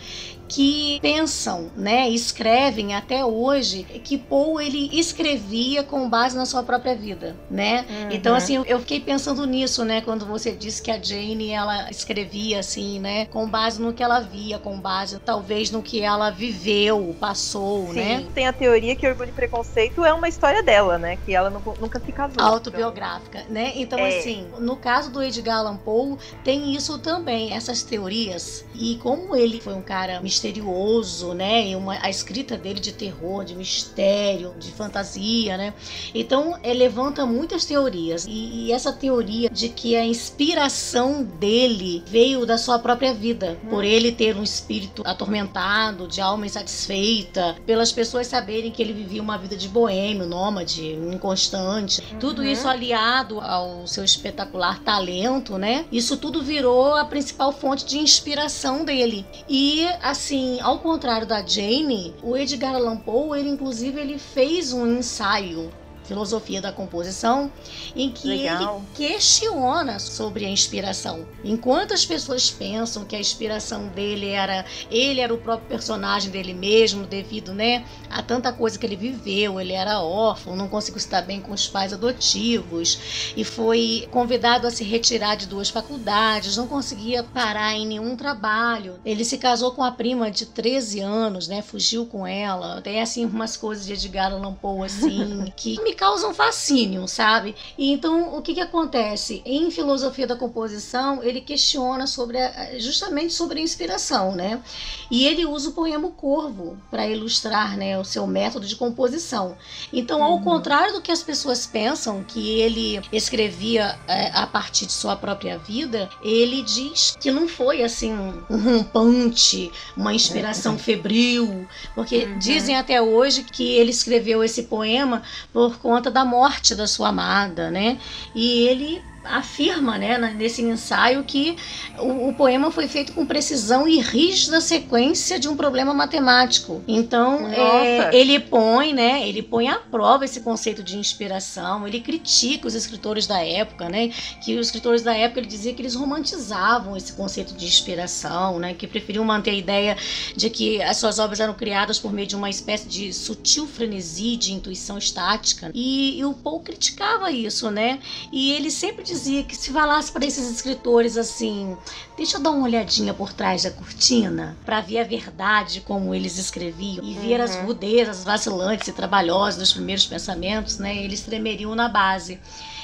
que 0.52 1.00
pensam, 1.02 1.72
né, 1.78 2.10
escrevem 2.10 2.94
até 2.94 3.24
hoje 3.24 3.84
que 4.04 4.18
Poe 4.18 4.66
ele 4.66 4.90
escrevia 4.92 5.82
com 5.82 6.10
base 6.10 6.36
na 6.36 6.46
sua 6.46 6.62
própria 6.62 6.94
vida, 6.94 7.38
né? 7.50 7.86
Uhum. 7.90 8.12
Então 8.12 8.36
assim, 8.36 8.62
eu 8.68 8.80
fiquei 8.80 9.00
pensando 9.00 9.46
nisso, 9.46 9.86
né, 9.86 10.02
quando 10.02 10.26
você 10.26 10.52
disse 10.52 10.82
que 10.82 10.92
a 10.92 11.02
Jane 11.02 11.52
ela 11.52 11.90
escrevia 11.90 12.60
assim, 12.60 13.00
né, 13.00 13.26
com 13.28 13.48
base 13.48 13.82
no 13.82 13.94
que 13.94 14.04
ela 14.04 14.20
via, 14.20 14.60
com 14.60 14.78
base 14.78 15.20
talvez 15.20 15.72
no 15.72 15.82
que 15.82 16.02
ela 16.02 16.30
viveu, 16.30 17.16
passou, 17.18 17.88
Sim, 17.88 17.94
né? 17.94 18.28
Tem 18.36 18.46
a 18.46 18.52
teoria 18.52 18.94
que 18.94 19.08
Orgulho 19.08 19.30
e 19.30 19.34
Preconceito 19.34 20.04
é 20.04 20.12
uma 20.12 20.28
história 20.28 20.62
dela, 20.62 20.98
né, 20.98 21.18
que 21.26 21.34
ela 21.34 21.50
nunca 21.50 21.98
se 21.98 22.12
casou. 22.12 22.44
Autobiográfica, 22.44 23.40
então. 23.40 23.54
né? 23.54 23.72
Então 23.76 24.00
é. 24.00 24.20
assim, 24.20 24.48
no 24.60 24.76
caso 24.76 25.10
do 25.12 25.24
Edgar 25.24 25.60
Allan 25.60 25.78
Poe 25.78 26.18
tem 26.44 26.76
isso 26.76 27.00
também, 27.00 27.54
essas 27.54 27.84
teorias. 27.84 28.66
E 28.76 28.96
como 28.98 29.34
ele 29.34 29.62
foi 29.62 29.74
um 29.74 29.82
cara 29.82 30.20
mistério 30.20 30.41
misterioso, 30.42 31.34
né? 31.34 31.68
E 31.68 31.76
uma, 31.76 31.98
a 32.02 32.10
escrita 32.10 32.58
dele 32.58 32.80
de 32.80 32.92
terror, 32.92 33.46
de 33.46 33.56
mistério, 33.56 34.54
de 34.58 34.72
fantasia, 34.72 35.56
né? 35.58 35.74
Então, 36.16 36.58
ele 36.64 36.80
levanta 36.80 37.26
muitas 37.26 37.66
teorias. 37.66 38.26
E, 38.26 38.66
e 38.66 38.72
essa 38.72 38.92
teoria 38.92 39.50
de 39.50 39.70
que 39.70 39.96
a 39.96 40.04
inspiração 40.04 41.24
dele 41.24 42.04
veio 42.08 42.46
da 42.46 42.58
sua 42.58 42.80
própria 42.80 43.14
vida, 43.14 43.58
por 43.70 43.84
ele 43.84 44.12
ter 44.12 44.36
um 44.36 44.44
espírito 44.44 45.04
atormentado, 45.06 46.08
de 46.08 46.20
alma 46.20 46.46
insatisfeita, 46.46 47.56
pelas 47.66 47.92
pessoas 47.92 48.28
saberem 48.28 48.72
que 48.72 48.82
ele 48.82 48.94
vivia 48.94 49.22
uma 49.22 49.38
vida 49.38 49.56
de 49.56 49.68
boêmio, 49.68 50.26
nômade, 50.26 50.94
inconstante. 50.94 52.02
Uhum. 52.14 52.20
Tudo 52.20 52.44
isso 52.44 52.68
aliado 52.68 53.40
ao 53.40 53.86
seu 53.86 54.04
espetacular 54.04 54.80
talento, 54.80 55.58
né? 55.58 55.86
Isso 55.92 56.18
tudo 56.18 56.42
virou 56.42 56.96
a 56.96 57.06
principal 57.06 57.52
fonte 57.52 57.86
de 57.86 58.00
inspiração 58.00 58.84
dele. 58.84 59.26
E 59.48 59.86
assim, 60.02 60.31
ao 60.62 60.80
contrário 60.80 61.28
da 61.28 61.46
Jane, 61.46 62.14
o 62.24 62.38
Edgar 62.38 62.76
Allan 62.76 62.98
Poe, 62.98 63.40
ele 63.40 63.50
inclusive 63.50 64.00
ele 64.00 64.18
fez 64.18 64.72
um 64.72 64.88
ensaio 64.88 65.72
filosofia 66.04 66.62
da 66.62 66.72
composição, 66.72 67.52
em 67.96 68.12
que 68.12 68.28
Legal. 68.28 68.78
ele 68.78 69.08
questiona 69.08 70.00
sobre 70.00 70.46
a 70.46 70.50
inspiração. 70.50 71.26
Enquanto 71.44 71.94
as 71.94 72.06
pessoas 72.06 72.50
pensam 72.50 73.06
que 73.06 73.16
a 73.16 73.20
inspiração 73.20 73.88
dele 73.88 74.30
era 74.30 74.66
ele 74.90 75.22
era 75.22 75.34
o 75.34 75.38
próprio 75.38 75.68
personagem 75.68 76.32
dele 76.32 76.54
mesmo, 76.54 77.06
devido, 77.06 77.54
né, 77.54 77.86
a 78.10 78.22
tanta 78.22 78.52
coisa 78.52 78.78
que 78.78 78.86
ele 78.86 78.96
viveu, 78.96 79.60
ele 79.60 79.74
era 79.74 80.02
órfão, 80.02 80.56
não 80.56 80.68
conseguiu 80.68 80.98
estar 80.98 81.22
bem 81.22 81.42
com 81.42 81.54
os 81.54 81.68
pais 81.68 81.94
adotivos 81.94 83.34
e 83.36 83.44
foi 83.44 84.08
convidado 84.12 84.68
a 84.68 84.72
se 84.72 84.84
retirar 84.84 85.36
de 85.36 85.46
duas 85.46 85.70
faculdades, 85.70 86.58
não 86.58 86.68
conseguia 86.68 87.24
parar 87.24 87.74
em 87.74 87.86
nenhum 87.86 88.16
trabalho. 88.16 89.00
Ele 89.06 89.24
se 89.24 89.38
casou 89.38 89.72
com 89.72 89.84
a 89.84 89.92
prima 89.92 90.30
de 90.30 90.46
13 90.46 91.00
anos, 91.00 91.48
né, 91.48 91.62
fugiu 91.62 92.06
com 92.06 92.26
ela. 92.26 92.82
Tem 92.82 93.02
assim 93.02 93.26
umas 93.26 93.56
coisas 93.56 93.86
de 93.86 93.94
Edgar 93.94 94.32
Allan 94.32 94.54
Poe 94.54 94.86
assim 94.86 95.52
que 95.56 95.78
me 95.92 95.96
causam 95.96 96.34
fascínio, 96.34 97.06
sabe? 97.06 97.54
E 97.78 97.92
então 97.92 98.38
o 98.38 98.42
que, 98.42 98.54
que 98.54 98.62
acontece? 98.62 99.42
Em 99.46 99.70
filosofia 99.70 100.26
da 100.26 100.38
composição, 100.38 101.22
ele 101.22 101.42
questiona 101.42 102.08
sobre 102.08 102.38
a, 102.38 102.80
justamente 102.80 103.34
sobre 103.34 103.60
a 103.60 103.64
inspiração, 103.64 104.34
né? 104.34 104.62
E 105.10 105.28
ele 105.28 105.46
usa 105.46 105.70
o 105.70 105.74
poema 105.74 106.10
Corvo 106.12 106.78
para 106.90 107.08
ilustrar, 107.08 107.76
né, 107.76 108.00
o 108.00 108.06
seu 108.06 108.26
método 108.26 108.66
de 108.66 108.76
composição. 108.76 109.58
Então, 109.92 110.24
ao 110.24 110.36
uhum. 110.36 110.44
contrário 110.44 110.94
do 110.94 111.02
que 111.02 111.12
as 111.12 111.22
pessoas 111.22 111.66
pensam, 111.66 112.24
que 112.24 112.60
ele 112.60 113.02
escrevia 113.12 114.00
é, 114.08 114.30
a 114.34 114.48
partir 114.48 114.86
de 114.86 114.94
sua 114.94 115.16
própria 115.16 115.58
vida, 115.58 116.10
ele 116.24 116.62
diz 116.62 117.18
que 117.20 117.32
não 117.32 117.48
foi 117.48 117.84
assim 117.84 118.14
um 118.50 118.58
rompante, 118.58 119.72
uma 119.98 120.14
inspiração 120.14 120.78
febril, 120.78 121.68
porque 121.94 122.26
uhum. 122.26 122.40
dizem 122.40 122.78
até 122.78 123.02
hoje 123.02 123.44
que 123.44 123.64
ele 123.74 123.92
escreveu 123.92 124.44
esse 124.44 124.64
poema 124.64 125.22
por 125.52 125.81
conta 125.82 126.12
da 126.12 126.24
morte 126.24 126.76
da 126.76 126.88
sua 126.88 127.10
amada, 127.10 127.72
né? 127.72 127.98
E 128.36 128.68
ele 128.68 129.04
afirma 129.24 129.98
né, 129.98 130.18
nesse 130.36 130.62
ensaio 130.62 131.24
que 131.24 131.56
o, 132.00 132.30
o, 132.30 132.34
poema 132.34 132.72
foi 132.72 132.88
feito 132.88 133.14
com 133.14 133.26
precisão 133.26 133.88
e 133.88 134.00
rígida 134.00 134.60
sequência 134.60 135.40
de 135.40 135.48
um 135.48 135.56
problema 135.56 135.94
matemático. 135.94 136.82
Então 136.88 137.48
é, 137.48 138.16
ele 138.16 138.40
põe, 138.40 138.94
né, 138.94 139.28
ele 139.28 139.42
põe 139.42 139.70
à 139.70 139.78
prova 139.78 140.26
esse 140.26 140.42
conceito 140.42 140.82
de 140.82 140.98
inspiração. 140.98 141.88
Ele 141.88 142.00
critica 142.00 142.68
os 142.68 142.74
escritores 142.74 143.28
da 143.28 143.44
época, 143.44 143.90
né, 143.90 144.10
que 144.44 144.58
os 144.58 144.68
escritores 144.68 145.02
da 145.02 145.16
época 145.16 145.42
ele 145.42 145.48
dizia 145.48 145.74
que 145.74 145.82
eles 145.82 145.96
romantizavam 145.96 146.98
esse 146.98 147.14
conceito 147.14 147.54
de 147.54 147.66
inspiração, 147.66 148.60
né, 148.60 148.74
que 148.74 148.88
preferiam 148.88 149.24
manter 149.24 149.52
a 149.52 149.56
ideia 149.56 149.98
de 150.36 150.50
que 150.50 150.82
as 150.82 150.98
suas 150.98 151.20
obras 151.20 151.40
eram 151.40 151.54
criadas 151.54 152.00
por 152.00 152.12
meio 152.12 152.28
de 152.28 152.36
uma 152.36 152.50
espécie 152.50 152.88
de 152.88 153.14
sutil 153.14 153.68
frenesi 153.68 154.36
de 154.36 154.54
intuição 154.54 154.98
estática. 154.98 155.72
E, 155.74 156.20
e 156.20 156.26
o 156.26 156.34
Paul 156.34 156.60
criticava 156.62 157.32
isso, 157.32 157.70
né? 157.70 158.00
E 158.32 158.52
ele 158.54 158.72
sempre 158.72 159.04
dizia 159.12 159.44
que 159.44 159.56
se 159.56 159.72
falasse 159.72 160.12
para 160.12 160.26
esses 160.26 160.50
escritores 160.50 161.18
assim, 161.18 161.78
deixa 162.16 162.38
eu 162.38 162.42
dar 162.42 162.52
uma 162.52 162.64
olhadinha 162.64 163.14
por 163.14 163.34
trás 163.34 163.64
da 163.64 163.72
cortina 163.72 164.58
para 164.66 164.80
ver 164.80 165.00
a 165.00 165.04
verdade 165.04 165.82
como 165.82 166.16
eles 166.16 166.38
escreviam 166.38 167.04
e 167.04 167.14
ver 167.16 167.40
uhum. 167.40 167.44
as 167.44 167.56
rudezas 167.58 168.24
vacilantes 168.24 168.88
e 168.88 168.94
trabalhosas 168.94 169.58
dos 169.58 169.74
primeiros 169.74 170.06
pensamentos, 170.06 170.78
né? 170.78 170.96
Eles 170.96 171.22
tremeriam 171.22 171.76
na 171.76 171.90
base. 171.90 172.40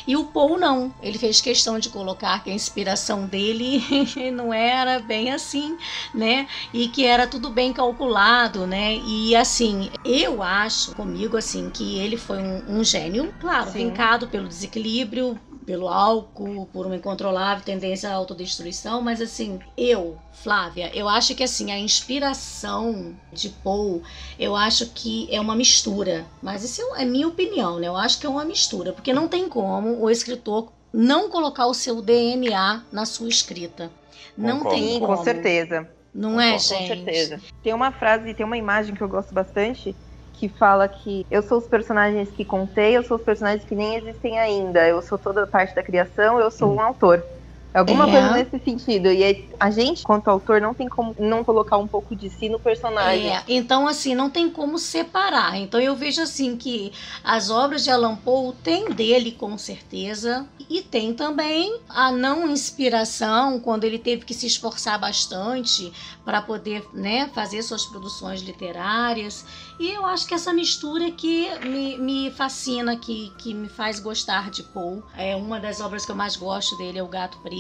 E 0.08 0.16
o 0.16 0.24
Paul 0.24 0.58
não. 0.58 0.94
Ele 1.02 1.18
fez 1.18 1.42
questão 1.42 1.78
de 1.78 1.90
colocar 1.90 2.42
que 2.42 2.50
a 2.50 2.54
inspiração 2.54 3.26
dele 3.26 3.84
não 4.34 4.54
era 4.54 5.00
bem 5.00 5.32
assim, 5.32 5.78
né? 6.14 6.48
E 6.74 6.88
que 6.88 7.06
era 7.06 7.28
tudo 7.28 7.50
bem 7.50 7.74
calculado, 7.74 8.66
né? 8.66 8.96
E 9.06 9.36
assim, 9.36 9.90
eu 10.06 10.42
acho 10.42 10.96
comigo 10.96 11.36
assim 11.36 11.70
que 11.70 12.00
ele 12.00 12.16
foi 12.16 12.38
um, 12.38 12.80
um 12.80 12.84
gênio, 12.86 13.34
claro, 13.42 13.70
Sim. 13.70 13.90
vincado 13.90 14.28
pelo 14.28 14.48
desequilíbrio, 14.48 15.38
pelo 15.68 15.90
álcool, 15.90 16.66
por 16.72 16.86
uma 16.86 16.96
incontrolável 16.96 17.62
tendência 17.62 18.10
à 18.10 18.14
autodestruição, 18.14 19.02
mas 19.02 19.22
assim, 19.22 19.60
eu, 19.78 20.18
Flávia, 20.32 20.90
eu 20.96 21.10
acho 21.10 21.36
que 21.36 21.44
assim, 21.44 21.74
a 21.74 21.78
inspiração 21.78 23.14
de 23.34 23.50
Paul, 23.50 24.02
eu 24.40 24.56
acho 24.56 24.88
que 24.92 25.28
é 25.30 25.42
uma 25.42 25.58
mistura, 25.58 26.26
mas 26.42 26.64
isso 26.64 26.82
é 26.96 27.04
minha 27.04 27.28
opinião, 27.28 27.80
né? 27.80 27.88
Eu 27.90 27.98
acho 27.98 28.18
que 28.18 28.26
é 28.26 28.30
uma 28.30 28.46
mistura, 28.46 28.94
porque 28.94 29.12
não 29.12 29.28
tem 29.28 29.50
como 29.50 30.02
o 30.02 30.10
escritor 30.10 30.72
não 30.94 31.30
colocar 31.30 31.68
o 31.68 31.74
seu 31.74 32.02
DNA 32.02 32.84
na 32.90 33.06
sua 33.06 33.28
escrita. 33.28 33.92
Não 34.38 34.60
Concordo. 34.60 34.80
tem 34.80 35.00
como. 35.02 35.18
Com 35.18 35.24
certeza. 35.24 35.90
Não 36.14 36.40
é, 36.40 36.58
gente? 36.58 36.80
Com 36.80 36.88
certeza. 36.88 37.42
Tem 37.62 37.74
uma 37.74 37.92
frase, 37.92 38.34
tem 38.34 38.46
uma 38.46 38.58
imagem 38.58 38.96
que 38.96 39.02
eu 39.02 39.10
gosto 39.10 39.34
bastante, 39.34 39.94
que 40.38 40.48
fala 40.48 40.88
que 40.88 41.26
eu 41.30 41.42
sou 41.42 41.58
os 41.58 41.68
personagens 41.68 42.32
que 42.32 42.46
contei, 42.46 42.96
eu 42.96 43.04
sou 43.04 43.18
os 43.18 43.24
personagens 43.24 43.66
que 43.66 43.76
nem 43.76 43.96
existem 43.96 44.40
ainda, 44.40 44.88
eu 44.88 45.02
sou 45.02 45.18
toda 45.18 45.48
parte 45.48 45.74
da 45.76 45.84
criação, 45.84 46.40
eu 46.40 46.52
sou 46.52 46.74
um 46.76 46.80
autor. 46.80 47.26
Alguma 47.74 48.08
é. 48.08 48.12
coisa 48.12 48.32
nesse 48.32 48.64
sentido. 48.64 49.12
E 49.12 49.46
a 49.60 49.70
gente, 49.70 50.04
quanto 50.04 50.30
autor, 50.30 50.62
não 50.62 50.74
tem 50.74 50.88
como 50.88 51.16
não 51.20 51.44
colocar 51.44 51.78
um 51.78 51.88
pouco 51.88 52.16
de 52.16 52.30
si 52.30 52.50
no 52.50 52.60
personagem. 52.60 53.36
É, 53.36 53.44
então, 53.48 53.88
assim, 53.88 54.16
não 54.16 54.30
tem 54.30 54.50
como 54.50 54.80
separar. 54.80 55.58
Então, 55.58 55.80
eu 55.80 55.96
vejo, 55.96 56.22
assim, 56.22 56.56
que 56.56 56.92
as 57.24 57.50
obras 57.50 57.84
de 57.84 57.92
Alan 57.92 58.16
Poe 58.16 58.54
têm 58.64 58.92
dele, 58.92 59.32
com 59.32 59.58
certeza, 59.58 60.48
e 60.70 60.82
tem 60.82 61.14
também 61.14 61.80
a 61.90 62.12
não 62.12 62.50
inspiração, 62.50 63.60
quando 63.60 63.84
ele 63.84 64.00
teve 64.00 64.26
que 64.26 64.34
se 64.34 64.48
esforçar 64.48 65.00
bastante 65.00 65.92
para 66.26 66.42
poder 66.42 66.84
né, 66.94 67.30
fazer 67.34 67.62
suas 67.62 67.86
produções 67.86 68.42
literárias. 68.42 69.46
E 69.80 69.90
eu 69.90 70.06
acho 70.06 70.26
que 70.26 70.34
essa 70.34 70.54
mistura 70.54 71.12
que 71.12 71.48
me, 71.66 71.98
me 71.98 72.32
fascina, 72.32 72.98
que, 72.98 73.32
que 73.38 73.54
me 73.54 73.70
faz 73.70 74.00
gostar 74.00 74.50
de 74.50 74.64
Poe. 74.64 75.04
É 75.16 75.36
uma 75.36 75.60
das 75.60 75.80
obras 75.80 76.06
que 76.06 76.12
eu 76.12 76.16
mais 76.16 76.36
gosto 76.36 76.76
dele 76.78 77.00
é 77.00 77.04
O 77.04 77.08
Gato 77.08 77.38
Preto. 77.40 77.57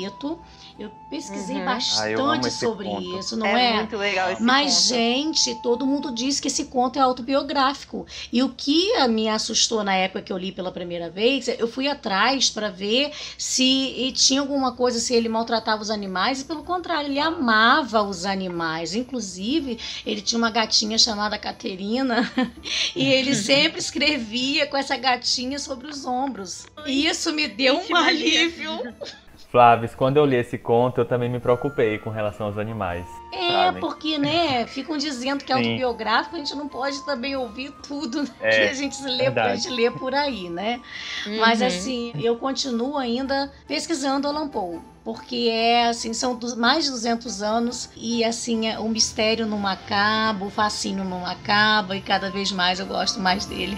Eu 0.79 0.91
pesquisei 1.09 1.57
uhum. 1.57 1.65
bastante 1.65 2.47
ah, 2.47 2.51
sobre 2.51 2.87
conto. 2.87 3.19
isso, 3.19 3.35
não 3.35 3.47
é? 3.47 3.71
É 3.71 3.75
muito 3.77 3.97
legal 3.97 4.31
esse 4.31 4.43
Mas, 4.43 4.73
conto. 4.73 4.87
gente, 4.89 5.55
todo 5.55 5.87
mundo 5.87 6.11
diz 6.11 6.39
que 6.39 6.47
esse 6.47 6.65
conto 6.65 6.99
é 6.99 7.01
autobiográfico. 7.01 8.05
E 8.31 8.43
o 8.43 8.49
que 8.49 8.91
me 9.07 9.27
assustou 9.27 9.83
na 9.83 9.95
época 9.95 10.21
que 10.21 10.31
eu 10.31 10.37
li 10.37 10.51
pela 10.51 10.71
primeira 10.71 11.09
vez, 11.09 11.47
eu 11.47 11.67
fui 11.67 11.87
atrás 11.87 12.49
para 12.49 12.69
ver 12.69 13.11
se 13.37 14.13
tinha 14.15 14.39
alguma 14.41 14.73
coisa, 14.73 14.99
se 14.99 15.15
ele 15.15 15.29
maltratava 15.29 15.81
os 15.81 15.89
animais, 15.89 16.41
e 16.41 16.45
pelo 16.45 16.63
contrário, 16.63 17.09
ele 17.09 17.19
amava 17.19 18.03
os 18.03 18.25
animais. 18.25 18.93
Inclusive, 18.93 19.79
ele 20.05 20.21
tinha 20.21 20.37
uma 20.37 20.51
gatinha 20.51 20.97
chamada 20.97 21.37
Caterina, 21.37 22.31
e 22.95 23.07
ele 23.07 23.33
sempre 23.35 23.79
escrevia 23.79 24.67
com 24.67 24.77
essa 24.77 24.95
gatinha 24.95 25.57
sobre 25.57 25.87
os 25.87 26.05
ombros. 26.05 26.65
E 26.85 27.07
isso 27.07 27.33
me 27.33 27.47
deu 27.47 27.81
um 27.89 27.95
alívio. 27.95 28.93
Flávio, 29.49 29.89
quando 29.95 30.17
eu 30.17 30.25
li 30.25 30.35
esse 30.35 30.57
conto, 30.57 30.99
eu 30.99 31.05
também 31.05 31.29
me 31.29 31.39
preocupei 31.39 31.97
com 31.97 32.09
relação 32.09 32.47
aos 32.47 32.57
animais. 32.57 33.05
É, 33.31 33.51
sabe? 33.51 33.79
porque, 33.79 34.17
né, 34.17 34.67
ficam 34.67 34.97
dizendo 34.97 35.43
que 35.43 35.53
é 35.53 35.55
Sim. 35.55 35.61
autobiográfico, 35.61 36.35
a 36.35 36.39
gente 36.39 36.53
não 36.55 36.67
pode 36.67 37.03
também 37.05 37.35
ouvir 37.35 37.71
tudo 37.87 38.27
é, 38.41 38.49
que 38.49 38.69
a 38.69 38.73
gente 38.73 39.01
lê, 39.03 39.27
a 39.27 39.55
gente 39.55 39.69
lê 39.69 39.89
por 39.89 40.13
aí, 40.13 40.49
né? 40.49 40.81
Uhum. 41.25 41.37
Mas 41.37 41.61
assim, 41.61 42.11
eu 42.15 42.35
continuo 42.37 42.97
ainda 42.97 43.51
pesquisando 43.67 44.27
Alan 44.27 44.47
Poe 44.49 44.79
porque 45.07 45.47
é 45.49 45.87
assim, 45.87 46.13
são 46.13 46.37
mais 46.57 46.83
de 46.83 46.91
200 46.91 47.41
anos 47.41 47.89
e 47.95 48.25
assim, 48.25 48.67
é, 48.67 48.77
o 48.77 48.89
mistério 48.89 49.45
não 49.45 49.65
acaba, 49.65 50.43
o 50.43 50.49
fascínio 50.49 51.05
não 51.05 51.25
acaba 51.25 51.95
e 51.95 52.01
cada 52.01 52.29
vez 52.29 52.51
mais 52.51 52.81
eu 52.81 52.85
gosto 52.85 53.17
mais 53.17 53.45
dele. 53.45 53.77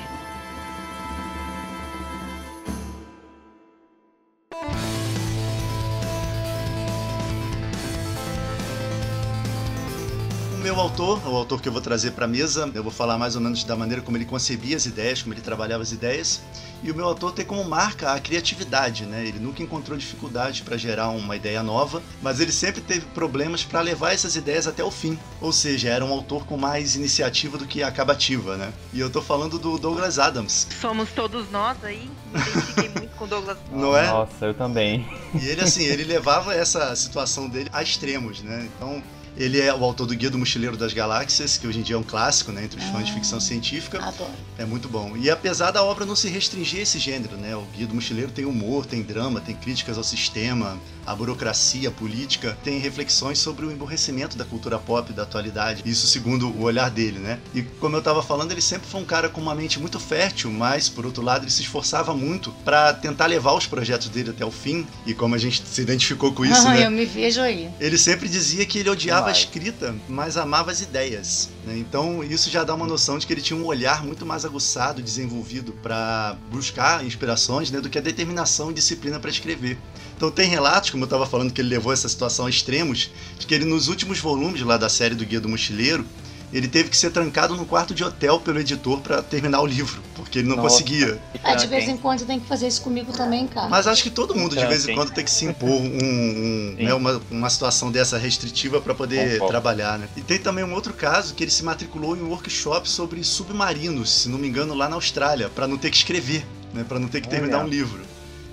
Meu 10.79 10.86
autor, 10.86 11.27
o 11.27 11.36
autor 11.36 11.62
que 11.62 11.67
eu 11.67 11.74
vou 11.74 11.81
trazer 11.81 12.12
para 12.12 12.24
a 12.24 12.27
mesa, 12.27 12.71
eu 12.74 12.81
vou 12.81 12.91
falar 12.91 13.17
mais 13.17 13.36
ou 13.36 13.41
menos 13.41 13.65
da 13.65 13.75
maneira 13.75 14.01
como 14.01 14.15
ele 14.15 14.24
concebia 14.24 14.77
as 14.77 14.86
ideias, 14.86 15.21
como 15.21 15.33
ele 15.33 15.41
trabalhava 15.41 15.83
as 15.83 15.91
ideias. 15.91 16.41
E 16.81 16.89
o 16.89 16.95
meu 16.95 17.05
autor 17.05 17.33
tem 17.33 17.45
como 17.45 17.65
marca 17.65 18.13
a 18.13 18.19
criatividade, 18.19 19.05
né? 19.05 19.25
Ele 19.27 19.39
nunca 19.39 19.62
encontrou 19.62 19.98
dificuldade 19.98 20.62
para 20.62 20.77
gerar 20.77 21.09
uma 21.09 21.36
ideia 21.36 21.62
nova, 21.62 22.01
mas 22.21 22.39
ele 22.39 22.53
sempre 22.53 22.79
teve 22.79 23.05
problemas 23.07 23.62
para 23.62 23.81
levar 23.81 24.13
essas 24.13 24.38
ideias 24.38 24.67
até 24.67 24.81
o 24.81 24.89
fim. 24.89 25.19
Ou 25.41 25.51
seja, 25.51 25.89
era 25.89 26.05
um 26.05 26.13
autor 26.13 26.45
com 26.45 26.55
mais 26.55 26.95
iniciativa 26.95 27.57
do 27.57 27.65
que 27.65 27.83
acabativa, 27.83 28.55
né? 28.55 28.71
E 28.93 29.01
eu 29.01 29.09
tô 29.09 29.21
falando 29.21 29.59
do 29.59 29.77
Douglas 29.77 30.17
Adams. 30.17 30.65
Somos 30.79 31.12
todos 31.12 31.51
nós 31.51 31.77
aí. 31.83 32.09
Me 32.31 32.39
identifiquei 32.39 32.89
muito 32.89 33.15
com 33.17 33.25
o 33.25 33.27
Douglas. 33.27 33.57
Não 33.69 33.98
é? 33.98 34.07
Nossa, 34.07 34.45
eu 34.45 34.53
também. 34.53 35.05
E 35.33 35.45
ele 35.45 35.59
assim, 35.59 35.83
ele 35.83 36.05
levava 36.05 36.53
essa 36.53 36.95
situação 36.95 37.50
dele 37.50 37.69
a 37.74 37.83
extremos, 37.83 38.41
né? 38.41 38.69
Então, 38.77 39.03
ele 39.38 39.59
é 39.59 39.74
o 39.74 39.83
autor 39.83 40.05
do 40.07 40.15
Guia 40.15 40.29
do 40.29 40.38
Mochileiro 40.38 40.77
das 40.77 40.93
Galáxias, 40.93 41.57
que 41.57 41.67
hoje 41.67 41.79
em 41.79 41.81
dia 41.81 41.95
é 41.95 42.00
um 42.00 42.03
clássico, 42.03 42.51
né, 42.51 42.63
entre 42.63 42.79
os 42.79 42.86
fãs 42.86 43.05
de 43.05 43.13
ficção 43.13 43.39
científica. 43.39 44.03
Adoro. 44.03 44.31
É 44.57 44.65
muito 44.65 44.88
bom. 44.89 45.15
E 45.17 45.29
apesar 45.29 45.71
da 45.71 45.83
obra 45.83 46.05
não 46.05 46.15
se 46.15 46.27
restringir 46.29 46.79
a 46.79 46.83
esse 46.83 47.00
gênero, 47.00 47.38
né, 47.38 47.55
o 47.55 47.62
Guia 47.75 47.88
do 47.88 47.95
Mochileiro 47.95 48.31
tem 48.31 48.45
humor, 48.45 48.86
tem 48.86 49.01
drama, 49.01 49.39
tem 49.39 49.55
críticas 49.55 49.98
ao 49.98 50.03
sistema, 50.03 50.77
à 51.05 51.15
burocracia, 51.15 51.89
à 51.89 51.91
política, 51.91 52.57
tem 52.63 52.79
reflexões 52.79 53.39
sobre 53.39 53.65
o 53.65 53.71
emborrecimento 53.71 54.38
da 54.38 54.45
cultura 54.45 54.77
pop 54.77 55.12
da 55.13 55.24
atualidade. 55.24 55.81
Isso 55.86 56.07
segundo 56.07 56.50
o 56.50 56.63
olhar 56.63 56.89
dele, 56.89 57.19
né? 57.19 57.39
E 57.53 57.62
como 57.62 57.95
eu 57.95 58.01
tava 58.01 58.21
falando, 58.21 58.51
ele 58.51 58.62
sempre 58.62 58.88
foi 58.88 59.01
um 59.01 59.05
cara 59.05 59.29
com 59.29 59.41
uma 59.41 59.55
mente 59.55 59.79
muito 59.79 60.00
fértil, 60.00 60.51
mas 60.51 60.88
por 60.88 61.05
outro 61.05 61.24
lado 61.24 61.43
ele 61.43 61.51
se 61.51 61.62
esforçava 61.62 62.13
muito 62.13 62.51
para 62.63 62.93
tentar 62.93 63.25
levar 63.25 63.53
os 63.53 63.65
projetos 63.65 64.09
dele 64.09 64.29
até 64.31 64.45
o 64.45 64.51
fim. 64.51 64.86
E 65.05 65.13
como 65.13 65.33
a 65.33 65.38
gente 65.38 65.63
se 65.65 65.81
identificou 65.81 66.31
com 66.33 66.45
isso, 66.45 66.59
Ah, 66.69 66.74
né? 66.74 66.86
Eu 66.86 66.91
me 66.91 67.05
vejo 67.05 67.41
aí. 67.41 67.69
Ele 67.79 67.98
sempre 67.98 68.27
dizia 68.27 68.65
que 68.65 68.79
ele 68.79 68.89
odiava 68.89 69.19
a 69.20 69.32
Vai. 69.32 69.32
escrita, 69.34 69.96
mas 70.08 70.38
amava 70.38 70.72
as 70.72 70.82
ideias. 70.82 71.50
né? 71.66 71.78
Então 71.78 72.24
isso 72.24 72.50
já 72.50 72.64
dá 72.64 72.74
uma 72.74 72.88
noção 72.88 73.18
de 73.18 73.26
que 73.28 73.34
ele 73.34 73.42
tinha 73.42 73.58
um 73.60 73.66
olhar 73.66 74.04
muito 74.04 74.26
mais 74.26 74.46
aguçado, 74.46 75.02
desenvolvido 75.02 75.72
para 75.84 76.38
buscar 76.52 77.06
inspirações, 77.06 77.72
né, 77.72 77.80
do 77.82 77.90
que 77.90 77.98
a 77.98 78.02
determinação 78.02 78.72
e 78.72 78.74
disciplina 78.74 79.20
para 79.20 79.30
escrever. 79.30 79.78
Então 80.16 80.30
tem 80.30 80.50
relatos, 80.50 80.90
como 80.90 81.04
eu 81.04 81.08
estava 81.08 81.26
falando, 81.26 81.52
que 81.54 81.62
ele 81.62 81.70
levou 81.70 81.94
essa 81.94 82.10
situação 82.10 82.46
a 82.46 82.50
extremos, 82.50 83.10
de 83.38 83.46
que 83.48 83.54
ele 83.54 83.66
nos 83.66 83.88
últimos 83.88 84.20
volumes 84.20 84.62
lá 84.62 84.78
da 84.78 84.90
série 84.90 85.16
do 85.16 85.26
Guia 85.26 85.40
do 85.40 85.48
Mochileiro, 85.50 86.06
ele 86.51 86.68
teve 86.68 86.89
que 86.89 86.98
ser 86.98 87.12
trancado 87.12 87.56
num 87.56 87.65
quarto 87.65 87.94
de 87.94 88.03
hotel 88.03 88.39
pelo 88.39 88.60
editor 88.60 89.00
para 89.01 89.22
terminar 89.22 89.62
o 89.62 89.65
livro, 89.65 90.01
porque 90.15 90.39
ele 90.39 90.48
não 90.48 90.56
Nossa. 90.56 90.70
conseguia. 90.70 91.20
Ah, 91.44 91.53
de 91.53 91.68
vez 91.68 91.88
em 91.88 91.96
quando 91.96 92.25
tem 92.25 92.39
que 92.39 92.48
fazer 92.48 92.68
isso 92.68 92.82
comigo 92.82 93.12
também, 93.13 93.48
cara. 93.48 93.70
Mas 93.70 93.86
acho 93.86 94.01
que 94.01 94.10
todo 94.10 94.36
mundo 94.36 94.56
de 94.56 94.63
É, 94.63 94.68
vez 94.68 94.88
em 94.88 94.96
quando 94.96 95.12
tem 95.12 95.24
que 95.24 95.32
se 95.32 95.46
impor 95.46 95.70
um, 95.70 95.86
um, 95.86 96.75
né, 96.79 96.94
uma, 96.94 97.22
uma 97.29 97.50
situação 97.50 97.91
dessa 97.91 98.18
restritiva 98.18 98.82
para 98.82 98.96
poder 98.96 99.34
Concordo. 99.34 99.51
trabalhar, 99.51 100.00
né? 100.00 100.10
E 100.18 100.22
tem 100.22 100.39
também 100.39 100.63
um 100.63 100.74
outro 100.74 100.94
caso 100.94 101.34
que 101.36 101.44
ele 101.44 101.51
se 101.51 101.63
matriculou 101.63 102.18
em 102.18 102.22
um 102.22 102.29
workshop 102.29 102.89
sobre 102.89 103.24
submarinos, 103.24 104.10
se 104.12 104.29
não 104.29 104.39
me 104.39 104.48
engano, 104.48 104.74
lá 104.74 104.89
na 104.89 104.96
Austrália, 104.96 105.50
para 105.50 105.68
não 105.68 105.77
ter 105.77 105.91
que 105.91 105.98
escrever, 105.98 106.46
né, 106.74 106.84
para 106.88 107.00
não 107.00 107.08
ter 107.08 107.22
que 107.22 107.29
terminar 107.29 107.63
um 107.63 107.68
livro. 107.68 108.01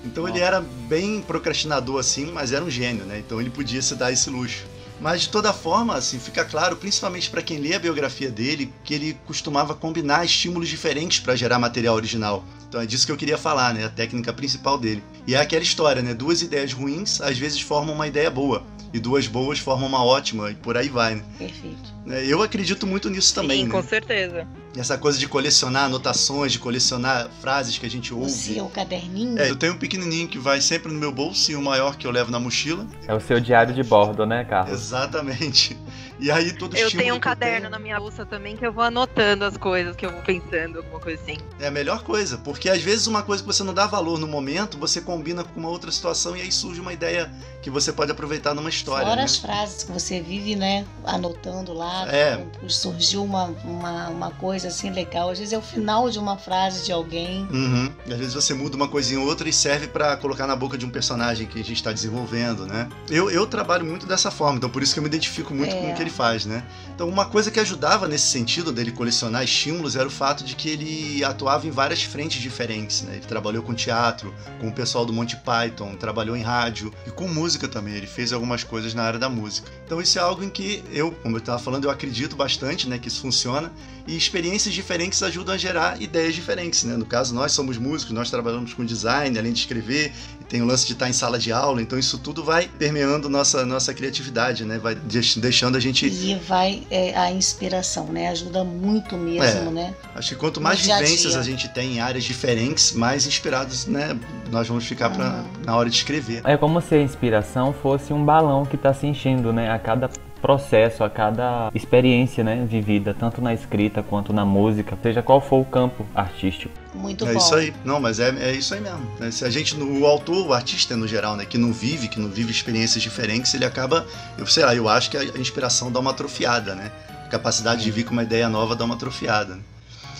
Então 0.04 0.28
ele 0.28 0.38
era 0.38 0.60
bem 0.60 1.20
procrastinador 1.20 1.98
assim, 1.98 2.30
mas 2.32 2.52
era 2.52 2.64
um 2.64 2.70
gênio, 2.70 3.04
né? 3.04 3.18
Então 3.18 3.40
ele 3.40 3.50
podia 3.50 3.82
se 3.82 3.94
dar 3.96 4.12
esse 4.12 4.30
luxo. 4.30 4.64
Mas 5.00 5.22
de 5.22 5.28
toda 5.28 5.52
forma, 5.52 5.94
assim, 5.94 6.18
fica 6.18 6.44
claro, 6.44 6.76
principalmente 6.76 7.28
para 7.30 7.42
quem 7.42 7.58
lê 7.58 7.74
a 7.74 7.78
biografia 7.78 8.30
dele, 8.30 8.72
que 8.82 8.94
ele 8.94 9.18
costumava 9.26 9.74
combinar 9.74 10.24
estímulos 10.24 10.68
diferentes 10.68 11.20
para 11.20 11.36
gerar 11.36 11.58
material 11.58 11.94
original. 11.94 12.44
Então 12.68 12.80
é 12.80 12.86
disso 12.86 13.06
que 13.06 13.12
eu 13.12 13.16
queria 13.16 13.38
falar, 13.38 13.74
né? 13.74 13.84
A 13.84 13.90
técnica 13.90 14.32
principal 14.32 14.78
dele. 14.78 15.02
E 15.26 15.34
é 15.34 15.40
aquela 15.40 15.62
história, 15.62 16.02
né? 16.02 16.14
Duas 16.14 16.42
ideias 16.42 16.72
ruins 16.72 17.20
às 17.20 17.38
vezes 17.38 17.60
formam 17.60 17.94
uma 17.94 18.06
ideia 18.06 18.30
boa. 18.30 18.64
E 18.92 18.98
duas 18.98 19.26
boas 19.26 19.58
formam 19.58 19.88
uma 19.88 20.04
ótima, 20.04 20.50
e 20.50 20.54
por 20.54 20.76
aí 20.76 20.88
vai, 20.88 21.16
né? 21.16 21.24
Perfeito. 21.38 21.95
É, 22.08 22.24
Eu 22.26 22.42
acredito 22.42 22.86
muito 22.86 23.10
nisso 23.10 23.34
também, 23.34 23.60
Sim, 23.60 23.64
né? 23.64 23.70
com 23.70 23.82
certeza. 23.82 24.46
Essa 24.76 24.98
coisa 24.98 25.18
de 25.18 25.26
colecionar 25.26 25.84
anotações, 25.84 26.52
de 26.52 26.58
colecionar 26.58 27.28
frases 27.40 27.78
que 27.78 27.86
a 27.86 27.90
gente 27.90 28.12
O 28.12 28.18
ouve. 28.18 28.30
seu 28.30 28.68
caderninho. 28.68 29.38
É, 29.38 29.50
eu 29.50 29.56
tenho 29.56 29.72
um 29.72 29.78
pequenininho 29.78 30.28
que 30.28 30.38
vai 30.38 30.60
sempre 30.60 30.92
no 30.92 30.98
meu 30.98 31.10
bolso 31.10 31.50
e 31.50 31.56
o 31.56 31.62
maior 31.62 31.96
que 31.96 32.06
eu 32.06 32.10
levo 32.10 32.30
na 32.30 32.38
mochila. 32.38 32.86
É 33.08 33.14
o 33.14 33.20
seu 33.20 33.40
diário 33.40 33.74
de 33.74 33.82
bordo, 33.82 34.26
né, 34.26 34.44
Carlos? 34.44 34.72
Exatamente. 34.78 35.76
E 36.18 36.30
aí 36.30 36.52
todo 36.52 36.76
Eu 36.76 36.90
tenho 36.90 37.14
um 37.14 37.20
caderno 37.20 37.60
tenho 37.60 37.70
na 37.70 37.78
minha 37.78 37.98
bolsa 37.98 38.24
também 38.24 38.56
que 38.56 38.66
eu 38.66 38.72
vou 38.72 38.82
anotando 38.82 39.44
as 39.44 39.56
coisas 39.56 39.94
que 39.94 40.06
eu 40.06 40.10
vou 40.10 40.22
pensando, 40.22 40.78
alguma 40.78 40.98
coisa 40.98 41.20
assim. 41.22 41.36
É 41.60 41.66
a 41.66 41.70
melhor 41.70 42.02
coisa, 42.02 42.38
porque 42.38 42.70
às 42.70 42.80
vezes 42.82 43.06
uma 43.06 43.22
coisa 43.22 43.42
que 43.42 43.46
você 43.46 43.62
não 43.62 43.74
dá 43.74 43.86
valor 43.86 44.18
no 44.18 44.26
momento, 44.26 44.78
você 44.78 45.00
combina 45.00 45.44
com 45.44 45.60
uma 45.60 45.68
outra 45.68 45.90
situação 45.90 46.36
e 46.36 46.40
aí 46.40 46.50
surge 46.50 46.80
uma 46.80 46.92
ideia 46.92 47.30
que 47.60 47.68
você 47.68 47.92
pode 47.92 48.10
aproveitar 48.10 48.54
numa 48.54 48.70
história. 48.70 49.04
Fora 49.06 49.16
né? 49.16 49.24
as 49.24 49.36
frases 49.36 49.84
que 49.84 49.92
você 49.92 50.20
vive, 50.20 50.56
né, 50.56 50.86
anotando 51.04 51.74
lá, 51.74 51.95
É. 52.08 52.44
surgiu 52.68 53.24
uma, 53.24 53.44
uma, 53.64 54.08
uma 54.08 54.30
coisa 54.32 54.68
assim 54.68 54.90
legal. 54.90 55.30
Às 55.30 55.38
vezes 55.38 55.52
é 55.52 55.58
o 55.58 55.62
final 55.62 56.10
de 56.10 56.18
uma 56.18 56.36
frase 56.36 56.84
de 56.84 56.92
alguém. 56.92 57.46
Uhum. 57.50 57.90
E 58.06 58.12
às 58.12 58.18
vezes 58.18 58.34
você 58.34 58.54
muda 58.54 58.76
uma 58.76 58.88
coisinha 58.88 59.20
ou 59.20 59.26
outra 59.26 59.48
e 59.48 59.52
serve 59.52 59.86
pra 59.88 60.16
colocar 60.16 60.46
na 60.46 60.56
boca 60.56 60.76
de 60.76 60.84
um 60.84 60.90
personagem 60.90 61.46
que 61.46 61.58
a 61.60 61.64
gente 61.64 61.76
está 61.76 61.92
desenvolvendo, 61.92 62.66
né? 62.66 62.88
Eu, 63.08 63.30
eu 63.30 63.46
trabalho 63.46 63.84
muito 63.84 64.06
dessa 64.06 64.30
forma, 64.30 64.56
então 64.58 64.68
por 64.70 64.82
isso 64.82 64.92
que 64.92 64.98
eu 64.98 65.02
me 65.02 65.08
identifico 65.08 65.54
muito 65.54 65.74
É. 65.74 65.80
com 65.80 65.90
o 65.92 65.94
que 65.94 66.02
ele 66.02 66.10
faz, 66.10 66.44
né? 66.46 66.64
Então 66.94 67.08
uma 67.08 67.26
coisa 67.26 67.50
que 67.50 67.60
ajudava 67.60 68.08
nesse 68.08 68.26
sentido 68.26 68.72
dele 68.72 68.92
colecionar 68.92 69.42
estímulos 69.44 69.96
era 69.96 70.06
o 70.06 70.10
fato 70.10 70.44
de 70.44 70.54
que 70.54 70.68
ele 70.68 71.24
atuava 71.24 71.66
em 71.66 71.70
várias 71.70 72.02
frentes 72.02 72.40
diferentes, 72.40 73.02
né? 73.02 73.16
Ele 73.16 73.26
trabalhou 73.26 73.62
com 73.62 73.74
teatro, 73.74 74.34
com 74.60 74.68
o 74.68 74.72
pessoal 74.72 75.04
do 75.06 75.12
Monty 75.12 75.36
Python, 75.36 75.94
trabalhou 75.96 76.36
em 76.36 76.42
rádio 76.42 76.92
e 77.06 77.10
com 77.10 77.28
música 77.28 77.68
também. 77.68 77.94
Ele 77.94 78.06
fez 78.06 78.32
algumas 78.32 78.64
coisas 78.64 78.94
na 78.94 79.02
área 79.02 79.18
da 79.18 79.28
música. 79.28 79.70
Então 79.84 80.00
isso 80.00 80.18
é 80.18 80.22
algo 80.22 80.42
em 80.42 80.50
que 80.50 80.82
eu, 80.92 81.12
como 81.22 81.36
eu 81.36 81.40
estava 81.40 81.58
falando, 81.58 81.85
eu 81.86 81.90
acredito 81.90 82.36
bastante, 82.36 82.88
né, 82.88 82.98
que 82.98 83.08
isso 83.08 83.20
funciona 83.20 83.72
e 84.06 84.16
experiências 84.16 84.74
diferentes 84.74 85.22
ajudam 85.22 85.54
a 85.54 85.58
gerar 85.58 86.00
ideias 86.00 86.34
diferentes, 86.34 86.84
né? 86.84 86.96
No 86.96 87.04
caso, 87.06 87.34
nós 87.34 87.52
somos 87.52 87.76
músicos, 87.78 88.12
nós 88.14 88.30
trabalhamos 88.30 88.72
com 88.72 88.84
design, 88.84 89.36
além 89.38 89.52
de 89.52 89.58
escrever, 89.60 90.12
e 90.40 90.44
tem 90.44 90.62
o 90.62 90.64
lance 90.64 90.86
de 90.86 90.92
estar 90.92 91.08
em 91.08 91.12
sala 91.12 91.38
de 91.38 91.50
aula, 91.52 91.82
então 91.82 91.98
isso 91.98 92.18
tudo 92.18 92.44
vai 92.44 92.68
permeando 92.78 93.28
nossa 93.28 93.64
nossa 93.66 93.92
criatividade, 93.92 94.64
né? 94.64 94.78
Vai 94.78 94.94
deix- 94.94 95.36
deixando 95.36 95.76
a 95.76 95.80
gente, 95.80 96.06
E 96.06 96.34
vai 96.46 96.86
é, 96.90 97.16
a 97.16 97.32
inspiração, 97.32 98.06
né? 98.06 98.28
Ajuda 98.28 98.62
muito 98.64 99.16
mesmo, 99.16 99.68
É. 99.70 99.72
né? 99.72 99.94
acho 100.14 100.30
que 100.30 100.34
quanto 100.36 100.60
mais 100.60 100.78
a 100.88 100.98
vivências 100.98 101.32
dia. 101.32 101.40
a 101.40 101.44
gente 101.44 101.68
tem 101.68 101.96
em 101.96 102.00
áreas 102.00 102.24
diferentes, 102.24 102.92
mais 102.92 103.26
inspirados, 103.26 103.86
né, 103.86 104.16
nós 104.50 104.66
vamos 104.68 104.84
ficar 104.86 105.10
pra, 105.10 105.26
Uhum. 105.40 105.44
na 105.64 105.76
hora 105.76 105.90
de 105.90 105.96
escrever. 105.96 106.40
É 106.44 106.56
como 106.56 106.80
se 106.80 106.94
a 106.94 107.00
inspiração 107.02 107.72
fosse 107.72 108.12
um 108.12 108.24
balão 108.24 108.64
que 108.64 108.76
está 108.76 108.94
se 108.94 109.06
enchendo, 109.06 109.52
né? 109.52 109.70
A 109.70 109.78
cada 109.78 110.08
processo, 110.46 111.02
a 111.02 111.10
cada 111.10 111.72
experiência, 111.74 112.44
né? 112.44 112.64
Vivida, 112.70 113.12
tanto 113.12 113.42
na 113.42 113.52
escrita 113.52 114.00
quanto 114.00 114.32
na 114.32 114.44
música, 114.44 114.96
seja 115.02 115.20
qual 115.20 115.40
for 115.40 115.60
o 115.60 115.64
campo 115.64 116.06
artístico. 116.14 116.72
Muito 116.94 117.26
é 117.26 117.32
bom. 117.32 117.38
isso 117.38 117.52
aí. 117.52 117.74
Não, 117.84 117.98
mas 117.98 118.20
é, 118.20 118.28
é 118.38 118.52
isso 118.52 118.72
aí 118.72 118.80
mesmo. 118.80 119.04
né? 119.18 119.32
Se 119.32 119.44
a 119.44 119.50
gente, 119.50 119.74
o 119.74 120.06
autor, 120.06 120.46
o 120.46 120.52
artista 120.52 120.96
no 120.96 121.08
geral, 121.08 121.34
né, 121.36 121.44
que 121.44 121.58
não 121.58 121.72
vive, 121.72 122.06
que 122.06 122.20
não 122.20 122.28
vive 122.28 122.52
experiências 122.52 123.02
diferentes, 123.02 123.52
ele 123.54 123.64
acaba, 123.64 124.06
eu 124.38 124.46
sei 124.46 124.64
lá, 124.64 124.72
eu 124.72 124.88
acho 124.88 125.10
que 125.10 125.16
a 125.16 125.20
a 125.20 125.38
inspiração 125.40 125.90
dá 125.90 125.98
uma 125.98 126.12
atrofiada, 126.12 126.76
né? 126.76 126.92
A 127.24 127.28
capacidade 127.28 127.82
de 127.82 127.90
vir 127.90 128.04
com 128.04 128.12
uma 128.12 128.22
ideia 128.22 128.48
nova 128.48 128.76
dá 128.76 128.84
uma 128.84 128.94
atrofiada. 128.94 129.56
né? 129.56 129.62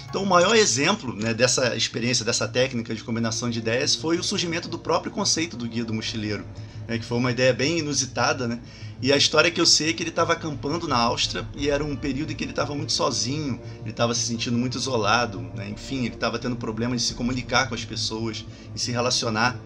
Então, 0.08 0.24
o 0.24 0.26
maior 0.26 0.56
exemplo 0.56 1.14
né, 1.14 1.32
dessa 1.32 1.76
experiência, 1.76 2.24
dessa 2.24 2.48
técnica 2.48 2.92
de 2.92 3.04
combinação 3.04 3.48
de 3.48 3.60
ideias 3.60 3.94
foi 3.94 4.18
o 4.18 4.24
surgimento 4.24 4.68
do 4.68 4.78
próprio 4.78 5.12
conceito 5.12 5.56
do 5.56 5.68
Guia 5.68 5.84
do 5.84 5.94
Mochileiro, 5.94 6.44
né, 6.88 6.98
que 6.98 7.04
foi 7.04 7.18
uma 7.18 7.30
ideia 7.30 7.52
bem 7.52 7.78
inusitada, 7.78 8.46
né? 8.46 8.60
E 9.00 9.12
a 9.12 9.16
história 9.16 9.50
que 9.50 9.60
eu 9.60 9.66
sei 9.66 9.90
é 9.90 9.92
que 9.92 10.02
ele 10.02 10.08
estava 10.08 10.32
acampando 10.32 10.88
na 10.88 10.96
Áustria 10.96 11.46
e 11.54 11.68
era 11.68 11.84
um 11.84 11.94
período 11.94 12.32
em 12.32 12.34
que 12.34 12.42
ele 12.42 12.52
estava 12.52 12.74
muito 12.74 12.92
sozinho, 12.92 13.60
ele 13.82 13.90
estava 13.90 14.14
se 14.14 14.22
sentindo 14.22 14.56
muito 14.56 14.78
isolado, 14.78 15.38
né? 15.54 15.68
enfim, 15.68 16.06
ele 16.06 16.14
estava 16.14 16.38
tendo 16.38 16.56
problemas 16.56 17.02
de 17.02 17.08
se 17.08 17.14
comunicar 17.14 17.68
com 17.68 17.74
as 17.74 17.84
pessoas 17.84 18.44
e 18.74 18.78
se 18.78 18.90
relacionar. 18.90 19.60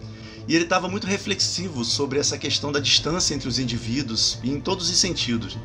E 0.49 0.55
ele 0.55 0.65
estava 0.65 0.89
muito 0.89 1.07
reflexivo 1.07 1.85
sobre 1.85 2.19
essa 2.19 2.37
questão 2.37 2.73
da 2.73 2.79
distância 2.79 3.33
entre 3.33 3.47
os 3.47 3.57
indivíduos 3.57 4.37
e 4.43 4.51
em 4.51 4.59
todos 4.59 4.89
os 4.89 4.97
sentidos. 4.97 5.57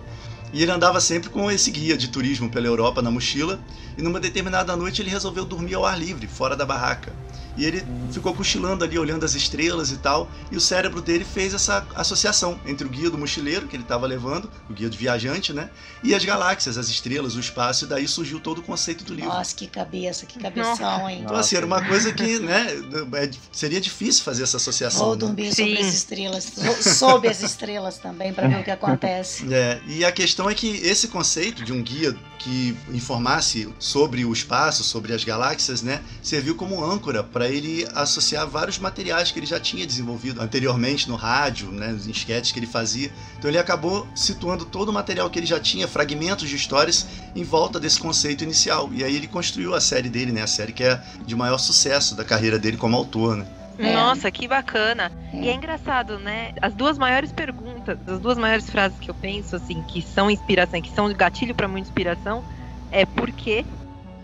E 0.52 0.62
ele 0.62 0.70
andava 0.70 1.00
sempre 1.00 1.28
com 1.28 1.50
esse 1.50 1.72
guia 1.72 1.96
de 1.96 2.06
turismo 2.06 2.48
pela 2.48 2.68
Europa 2.68 3.02
na 3.02 3.10
mochila, 3.10 3.58
e 3.98 4.02
numa 4.02 4.20
determinada 4.20 4.76
noite 4.76 5.02
ele 5.02 5.10
resolveu 5.10 5.44
dormir 5.44 5.74
ao 5.74 5.84
ar 5.84 5.98
livre, 5.98 6.28
fora 6.28 6.54
da 6.54 6.64
barraca. 6.64 7.12
E 7.56 7.64
ele 7.64 7.82
ficou 8.12 8.34
cochilando 8.34 8.84
ali, 8.84 8.98
olhando 8.98 9.24
as 9.24 9.34
estrelas 9.34 9.90
e 9.90 9.96
tal, 9.96 10.30
e 10.50 10.56
o 10.56 10.60
cérebro 10.60 11.00
dele 11.00 11.24
fez 11.24 11.54
essa 11.54 11.86
associação 11.94 12.60
entre 12.66 12.86
o 12.86 12.90
guia 12.90 13.08
do 13.10 13.16
mochileiro 13.18 13.66
que 13.66 13.74
ele 13.76 13.82
estava 13.82 14.06
levando, 14.06 14.50
o 14.68 14.72
guia 14.72 14.88
do 14.90 14.96
viajante, 14.96 15.52
né? 15.52 15.70
E 16.02 16.14
as 16.14 16.24
galáxias, 16.24 16.76
as 16.76 16.88
estrelas, 16.88 17.34
o 17.34 17.40
espaço, 17.40 17.84
e 17.84 17.88
daí 17.88 18.06
surgiu 18.06 18.38
todo 18.40 18.58
o 18.58 18.62
conceito 18.62 19.04
do 19.04 19.14
livro. 19.14 19.30
Nossa, 19.30 19.54
que 19.54 19.66
cabeça, 19.66 20.26
que 20.26 20.38
cabeção, 20.38 21.08
hein? 21.08 21.22
Então, 21.24 21.36
assim, 21.36 21.56
era 21.56 21.64
uma 21.66 21.82
coisa 21.84 22.12
que, 22.12 22.38
né, 22.38 22.66
é- 23.14 23.30
seria 23.52 23.80
difícil 23.80 24.22
fazer 24.22 24.42
essa 24.42 24.56
associação. 24.58 25.06
Vou 25.06 25.14
né? 25.14 25.20
dormir 25.20 25.52
Sim. 25.54 25.66
sobre 25.74 25.86
as 25.88 25.94
estrelas, 25.94 26.44
so- 26.44 26.94
sob 26.94 27.28
as 27.28 27.42
estrelas 27.42 27.98
também, 27.98 28.32
pra 28.32 28.46
ver 28.48 28.60
o 28.60 28.64
que 28.64 28.70
acontece. 28.70 29.52
É, 29.52 29.80
e 29.86 30.04
a 30.04 30.12
questão 30.12 30.48
é 30.50 30.54
que 30.54 30.68
esse 30.68 31.08
conceito 31.08 31.64
de 31.64 31.72
um 31.72 31.82
guia 31.82 32.14
que 32.38 32.76
informasse 32.92 33.68
sobre 33.78 34.24
o 34.24 34.32
espaço, 34.32 34.84
sobre 34.84 35.12
as 35.12 35.24
galáxias, 35.24 35.82
né, 35.82 36.02
serviu 36.22 36.54
como 36.54 36.84
âncora 36.84 37.22
para 37.22 37.48
ele 37.48 37.86
associar 37.94 38.46
vários 38.46 38.78
materiais 38.78 39.30
que 39.30 39.38
ele 39.38 39.46
já 39.46 39.58
tinha 39.58 39.86
desenvolvido 39.86 40.40
anteriormente 40.40 41.08
no 41.08 41.16
rádio, 41.16 41.70
né, 41.70 41.88
nos 41.88 42.06
esquetes 42.06 42.52
que 42.52 42.58
ele 42.58 42.66
fazia. 42.66 43.12
Então 43.38 43.50
ele 43.50 43.58
acabou 43.58 44.06
situando 44.14 44.64
todo 44.64 44.90
o 44.90 44.92
material 44.92 45.28
que 45.30 45.38
ele 45.38 45.46
já 45.46 45.58
tinha, 45.58 45.88
fragmentos 45.88 46.48
de 46.48 46.56
histórias, 46.56 47.06
em 47.34 47.44
volta 47.44 47.80
desse 47.80 47.98
conceito 47.98 48.44
inicial. 48.44 48.90
E 48.92 49.02
aí 49.02 49.16
ele 49.16 49.26
construiu 49.26 49.74
a 49.74 49.80
série 49.80 50.08
dele, 50.08 50.32
né, 50.32 50.42
a 50.42 50.46
série 50.46 50.72
que 50.72 50.84
é 50.84 51.02
de 51.26 51.34
maior 51.34 51.58
sucesso 51.58 52.14
da 52.14 52.24
carreira 52.24 52.58
dele 52.58 52.76
como 52.76 52.96
autor, 52.96 53.36
né. 53.36 53.46
É. 53.78 53.92
Nossa, 53.92 54.30
que 54.30 54.48
bacana. 54.48 55.12
É. 55.32 55.40
E 55.40 55.48
é 55.48 55.54
engraçado, 55.54 56.18
né? 56.18 56.52
As 56.60 56.74
duas 56.74 56.96
maiores 56.96 57.32
perguntas, 57.32 57.98
as 58.06 58.20
duas 58.20 58.38
maiores 58.38 58.68
frases 58.70 58.98
que 58.98 59.10
eu 59.10 59.14
penso, 59.14 59.56
assim, 59.56 59.82
que 59.82 60.00
são 60.02 60.30
inspiração, 60.30 60.80
que 60.80 60.90
são 60.90 61.12
gatilho 61.12 61.54
para 61.54 61.68
muita 61.68 61.88
inspiração, 61.88 62.44
é 62.90 63.04
por 63.04 63.30
quê 63.30 63.64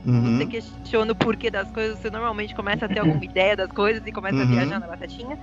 Uhum. 0.04 0.38
Você 0.38 0.46
questiona 0.46 1.12
o 1.12 1.14
porquê 1.14 1.50
das 1.50 1.70
coisas, 1.70 1.98
você 1.98 2.10
normalmente 2.10 2.54
começa 2.54 2.86
a 2.86 2.88
ter 2.88 2.98
alguma 2.98 3.22
ideia 3.24 3.56
das 3.56 3.70
coisas 3.70 4.02
e 4.04 4.12
começa 4.12 4.36
uhum. 4.36 4.42
a 4.42 4.46
viajar 4.46 4.80
na 4.80 4.86
batatinha. 4.86 5.38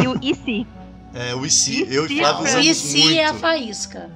E 0.00 0.06
o 0.06 0.18
e 0.22 0.34
se? 0.34 0.66
É, 1.14 1.34
o 1.34 1.44
e 1.44 1.50
se. 1.50 1.92
Eu 1.92 2.06
e 2.06 2.18
Flávio 2.18 2.56
O 2.56 2.60
e 2.60 2.74
se 2.74 3.18
é 3.18 3.26
a 3.26 3.34
faísca. 3.34 4.10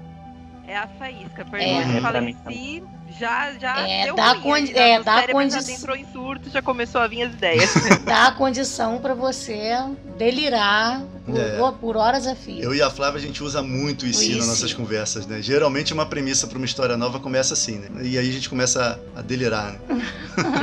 É 0.66 0.76
a 0.76 0.86
faísca. 0.86 1.44
Porque 1.44 1.64
é. 1.64 1.84
você 1.84 2.00
fala 2.00 2.22
em 2.22 2.36
si, 2.48 2.82
já, 3.18 3.52
já 3.54 3.88
é, 3.88 4.04
deu 4.04 4.14
dá 4.14 4.32
ruim, 4.32 4.42
condi 4.42 4.78
é, 4.78 5.02
dá 5.02 5.26
condição. 5.28 5.62
Já 5.62 5.72
entrou 5.72 5.96
em 5.96 6.06
surto, 6.12 6.50
já 6.50 6.62
começou 6.62 7.00
a 7.00 7.06
vir 7.06 7.22
as 7.22 7.32
ideias. 7.32 7.70
dá 8.04 8.28
a 8.28 8.32
condição 8.32 8.98
para 8.98 9.14
você 9.14 9.74
delirar 10.16 11.02
por, 11.24 11.38
é. 11.38 11.72
por, 11.80 11.96
horas 11.96 12.26
a 12.26 12.34
fio. 12.34 12.62
Eu 12.62 12.74
e 12.74 12.82
a 12.82 12.90
Flávia, 12.90 13.18
a 13.18 13.22
gente 13.22 13.42
usa 13.42 13.62
muito 13.62 14.06
isso 14.06 14.30
nas 14.36 14.46
nossas 14.46 14.72
conversas, 14.72 15.26
né? 15.26 15.42
Geralmente 15.42 15.92
uma 15.92 16.06
premissa 16.06 16.46
para 16.46 16.56
uma 16.56 16.66
história 16.66 16.96
nova 16.96 17.18
começa 17.18 17.54
assim, 17.54 17.78
né? 17.78 17.88
E 18.02 18.18
aí 18.18 18.28
a 18.28 18.32
gente 18.32 18.48
começa 18.48 19.00
a, 19.14 19.20
a 19.20 19.22
delirar, 19.22 19.72
né? 19.72 19.80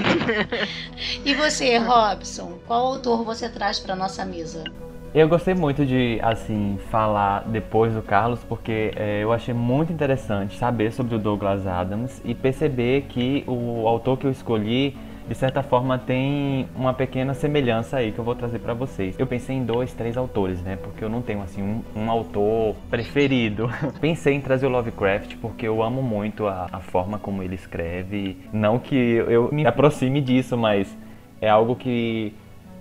e 1.26 1.34
você, 1.34 1.78
Robson, 1.78 2.60
qual 2.66 2.86
autor 2.86 3.24
você 3.24 3.50
traz 3.50 3.80
para 3.80 3.96
nossa 3.96 4.26
mesa? 4.26 4.64
Eu 5.14 5.28
gostei 5.28 5.54
muito 5.54 5.86
de, 5.86 6.20
assim, 6.22 6.78
falar 6.92 7.44
depois 7.48 7.94
do 7.94 8.02
Carlos, 8.02 8.44
porque 8.44 8.92
é, 8.96 9.24
eu 9.24 9.32
achei 9.32 9.54
muito 9.54 9.92
interessante 9.92 10.58
saber 10.58 10.92
sobre 10.92 11.16
o 11.16 11.20
Douglas 11.20 11.66
Adams 11.66 12.22
e 12.26 12.36
perceber 12.36 13.04
que 13.04 13.44
o 13.48 13.88
autor 13.88 14.18
que 14.18 14.28
eu 14.28 14.32
escolhi, 14.32 14.96
de 15.28 15.34
certa 15.34 15.64
forma, 15.64 15.98
tem 15.98 16.68
uma 16.76 16.94
pequena 16.94 17.34
semelhança 17.34 17.98
aí 17.98 18.12
que 18.12 18.20
eu 18.20 18.24
vou 18.24 18.36
trazer 18.36 18.60
para 18.60 18.74
vocês. 18.74 19.18
Eu 19.18 19.26
pensei 19.26 19.56
em 19.56 19.64
dois, 19.64 19.94
três 19.94 20.18
autores, 20.18 20.62
né? 20.62 20.76
Porque 20.76 21.04
eu 21.04 21.10
não 21.10 21.22
tenho, 21.22 21.42
assim, 21.42 21.64
um, 21.64 21.82
um 21.96 22.12
autor 22.12 22.76
preferido. 22.90 23.70
pensei 24.00 24.36
em 24.36 24.42
trazer 24.42 24.68
o 24.68 24.70
Lovecraft, 24.70 25.38
porque 25.38 25.68
eu 25.68 25.82
amo 25.82 26.04
muito 26.04 26.48
a, 26.48 26.68
a 26.72 26.80
forma 26.80 27.18
como 27.18 27.42
ele 27.42 27.56
escreve. 27.56 28.38
Não 28.52 28.78
que 28.78 28.96
eu 28.96 29.50
me 29.52 29.66
aproxime 29.66 30.22
disso, 30.22 30.58
mas 30.58 30.96
é 31.42 31.50
algo 31.50 31.76
que 31.76 32.34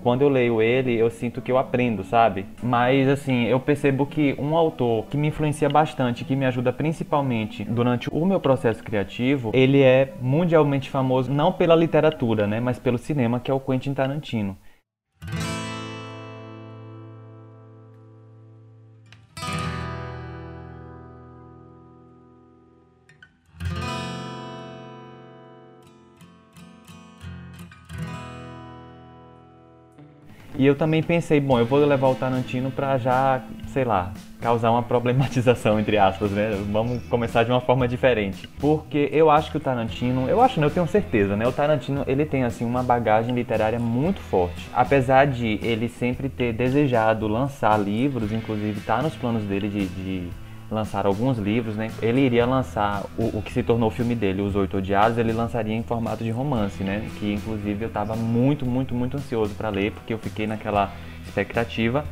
quando 0.06 0.22
eu 0.22 0.28
leio 0.28 0.62
ele, 0.62 0.94
eu 0.94 1.10
sinto 1.10 1.42
que 1.42 1.50
eu 1.50 1.58
aprendo, 1.58 2.04
sabe? 2.04 2.46
Mas 2.62 3.08
assim, 3.08 3.46
eu 3.46 3.58
percebo 3.58 4.06
que 4.06 4.36
um 4.38 4.56
autor 4.56 5.04
que 5.06 5.16
me 5.16 5.26
influencia 5.26 5.68
bastante, 5.68 6.24
que 6.24 6.36
me 6.36 6.46
ajuda 6.46 6.72
principalmente 6.72 7.64
durante 7.64 8.08
o 8.12 8.24
meu 8.24 8.38
processo 8.38 8.84
criativo, 8.84 9.50
ele 9.52 9.82
é 9.82 10.12
mundialmente 10.22 10.88
famoso 10.90 11.32
não 11.32 11.50
pela 11.50 11.74
literatura, 11.74 12.46
né, 12.46 12.60
mas 12.60 12.78
pelo 12.78 12.98
cinema, 12.98 13.40
que 13.40 13.50
é 13.50 13.54
o 13.54 13.58
Quentin 13.58 13.94
Tarantino. 13.94 14.56
E 30.66 30.68
eu 30.68 30.74
também 30.74 31.00
pensei, 31.00 31.38
bom, 31.38 31.60
eu 31.60 31.64
vou 31.64 31.78
levar 31.78 32.08
o 32.08 32.14
Tarantino 32.16 32.72
para 32.72 32.98
já, 32.98 33.40
sei 33.68 33.84
lá, 33.84 34.12
causar 34.40 34.72
uma 34.72 34.82
problematização 34.90 35.78
entre 35.78 35.96
aspas, 35.96 36.32
né? 36.32 36.60
Vamos 36.72 37.04
começar 37.04 37.44
de 37.44 37.52
uma 37.52 37.60
forma 37.60 37.86
diferente. 37.86 38.48
Porque 38.58 39.08
eu 39.12 39.30
acho 39.30 39.52
que 39.52 39.58
o 39.58 39.60
Tarantino, 39.60 40.28
eu 40.28 40.42
acho, 40.42 40.58
não, 40.58 40.66
eu 40.66 40.74
tenho 40.74 40.88
certeza, 40.88 41.36
né? 41.36 41.46
O 41.46 41.52
Tarantino, 41.52 42.02
ele 42.08 42.26
tem 42.26 42.42
assim 42.42 42.64
uma 42.64 42.82
bagagem 42.82 43.32
literária 43.32 43.78
muito 43.78 44.18
forte. 44.18 44.68
Apesar 44.74 45.28
de 45.28 45.60
ele 45.62 45.88
sempre 45.88 46.28
ter 46.28 46.52
desejado 46.52 47.28
lançar 47.28 47.78
livros, 47.78 48.32
inclusive 48.32 48.80
tá 48.80 49.00
nos 49.00 49.14
planos 49.14 49.44
dele 49.44 49.68
de, 49.68 49.86
de 49.86 50.28
lançar 50.70 51.06
alguns 51.06 51.38
livros, 51.38 51.76
né? 51.76 51.90
Ele 52.02 52.20
iria 52.20 52.44
lançar 52.44 53.04
o, 53.16 53.38
o, 53.38 53.42
que 53.42 53.52
se 53.52 53.62
tornou 53.62 53.88
o 53.88 53.92
filme 53.92 54.14
dele, 54.14 54.42
Os 54.42 54.56
Oito 54.56 54.78
Odiados, 54.78 55.18
ele 55.18 55.32
lançaria 55.32 55.74
em 55.74 55.82
formato 55.82 56.24
de 56.24 56.30
romance, 56.30 56.82
né? 56.82 57.08
Que 57.18 57.32
inclusive 57.32 57.84
eu 57.84 57.88
estava 57.88 58.16
muito, 58.16 58.66
muito, 58.66 58.94
muito 58.94 59.16
ansioso 59.16 59.54
para 59.54 59.68
ler, 59.68 59.92
porque 59.92 60.12
eu 60.12 60.18
fiquei 60.18 60.46
naquela 60.46 60.92
expectativa. 61.24 62.04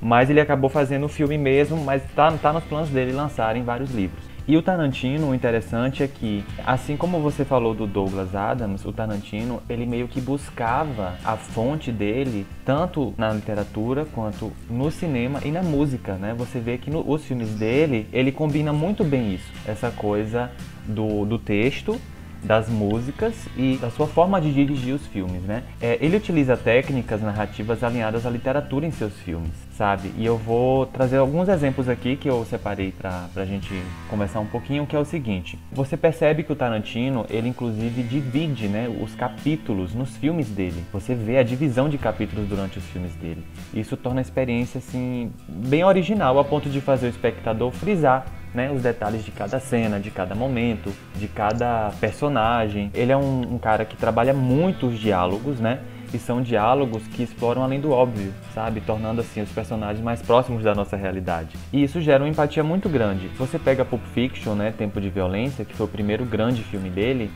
Mas 0.00 0.28
ele 0.30 0.40
acabou 0.40 0.68
fazendo 0.68 1.06
o 1.06 1.08
filme 1.08 1.38
mesmo, 1.38 1.76
mas 1.78 2.02
tá, 2.14 2.30
tá 2.32 2.52
nos 2.52 2.64
planos 2.64 2.90
dele 2.90 3.12
lançarem 3.12 3.62
vários 3.62 3.90
livros. 3.90 4.35
E 4.48 4.56
o 4.56 4.62
Tarantino, 4.62 5.30
o 5.30 5.34
interessante 5.34 6.04
é 6.04 6.06
que, 6.06 6.44
assim 6.64 6.96
como 6.96 7.18
você 7.18 7.44
falou 7.44 7.74
do 7.74 7.84
Douglas 7.84 8.32
Adams, 8.36 8.84
o 8.84 8.92
Tarantino, 8.92 9.60
ele 9.68 9.84
meio 9.84 10.06
que 10.06 10.20
buscava 10.20 11.14
a 11.24 11.36
fonte 11.36 11.90
dele 11.90 12.46
tanto 12.64 13.12
na 13.18 13.32
literatura 13.32 14.06
quanto 14.14 14.52
no 14.70 14.88
cinema 14.88 15.40
e 15.44 15.50
na 15.50 15.64
música, 15.64 16.14
né? 16.14 16.32
Você 16.38 16.60
vê 16.60 16.78
que 16.78 16.88
nos 16.88 17.24
filmes 17.24 17.50
dele, 17.54 18.06
ele 18.12 18.30
combina 18.30 18.72
muito 18.72 19.02
bem 19.02 19.34
isso, 19.34 19.50
essa 19.66 19.90
coisa 19.90 20.48
do, 20.86 21.24
do 21.24 21.40
texto 21.40 22.00
das 22.42 22.68
músicas 22.68 23.34
e 23.56 23.76
da 23.76 23.90
sua 23.90 24.06
forma 24.06 24.40
de 24.40 24.52
dirigir 24.52 24.94
os 24.94 25.06
filmes, 25.06 25.42
né? 25.42 25.62
É, 25.80 25.98
ele 26.00 26.16
utiliza 26.16 26.56
técnicas 26.56 27.20
narrativas 27.22 27.82
alinhadas 27.82 28.24
à 28.26 28.30
literatura 28.30 28.86
em 28.86 28.90
seus 28.90 29.14
filmes, 29.20 29.52
sabe? 29.72 30.12
E 30.16 30.24
eu 30.24 30.36
vou 30.36 30.86
trazer 30.86 31.18
alguns 31.18 31.48
exemplos 31.48 31.88
aqui 31.88 32.16
que 32.16 32.28
eu 32.28 32.44
separei 32.44 32.92
para 32.92 33.28
a 33.34 33.44
gente 33.44 33.74
conversar 34.08 34.40
um 34.40 34.46
pouquinho, 34.46 34.86
que 34.86 34.94
é 34.94 34.98
o 34.98 35.04
seguinte. 35.04 35.58
Você 35.72 35.96
percebe 35.96 36.42
que 36.42 36.52
o 36.52 36.56
Tarantino, 36.56 37.26
ele 37.28 37.48
inclusive 37.48 38.02
divide, 38.02 38.68
né, 38.68 38.88
os 39.02 39.14
capítulos 39.14 39.94
nos 39.94 40.16
filmes 40.16 40.48
dele. 40.48 40.84
Você 40.92 41.14
vê 41.14 41.38
a 41.38 41.42
divisão 41.42 41.88
de 41.88 41.98
capítulos 41.98 42.48
durante 42.48 42.78
os 42.78 42.84
filmes 42.86 43.14
dele. 43.16 43.44
Isso 43.74 43.96
torna 43.96 44.20
a 44.20 44.22
experiência, 44.22 44.78
assim, 44.78 45.32
bem 45.48 45.84
original, 45.84 46.38
a 46.38 46.44
ponto 46.44 46.68
de 46.68 46.80
fazer 46.80 47.06
o 47.06 47.10
espectador 47.10 47.70
frisar 47.72 48.26
né, 48.56 48.72
os 48.72 48.82
detalhes 48.82 49.22
de 49.22 49.30
cada 49.30 49.60
cena, 49.60 50.00
de 50.00 50.10
cada 50.10 50.34
momento, 50.34 50.90
de 51.14 51.28
cada 51.28 51.90
personagem. 52.00 52.90
Ele 52.94 53.12
é 53.12 53.16
um, 53.16 53.54
um 53.54 53.58
cara 53.58 53.84
que 53.84 53.96
trabalha 53.96 54.32
muito 54.32 54.86
os 54.86 54.98
diálogos, 54.98 55.60
né? 55.60 55.80
E 56.14 56.18
são 56.18 56.40
diálogos 56.40 57.02
que 57.08 57.22
exploram 57.22 57.62
além 57.62 57.80
do 57.80 57.90
óbvio, 57.90 58.32
sabe? 58.54 58.80
Tornando 58.80 59.20
assim 59.20 59.42
os 59.42 59.50
personagens 59.50 60.02
mais 60.02 60.22
próximos 60.22 60.62
da 60.62 60.74
nossa 60.74 60.96
realidade. 60.96 61.56
E 61.72 61.82
isso 61.82 62.00
gera 62.00 62.22
uma 62.22 62.28
empatia 62.30 62.64
muito 62.64 62.88
grande. 62.88 63.28
Você 63.36 63.58
pega 63.58 63.84
Pulp 63.84 64.02
Fiction, 64.14 64.54
né, 64.54 64.72
Tempo 64.72 65.00
de 65.00 65.10
Violência, 65.10 65.64
que 65.64 65.74
foi 65.74 65.84
o 65.84 65.88
primeiro 65.88 66.24
grande 66.24 66.62
filme 66.62 66.88
dele, 66.88 67.30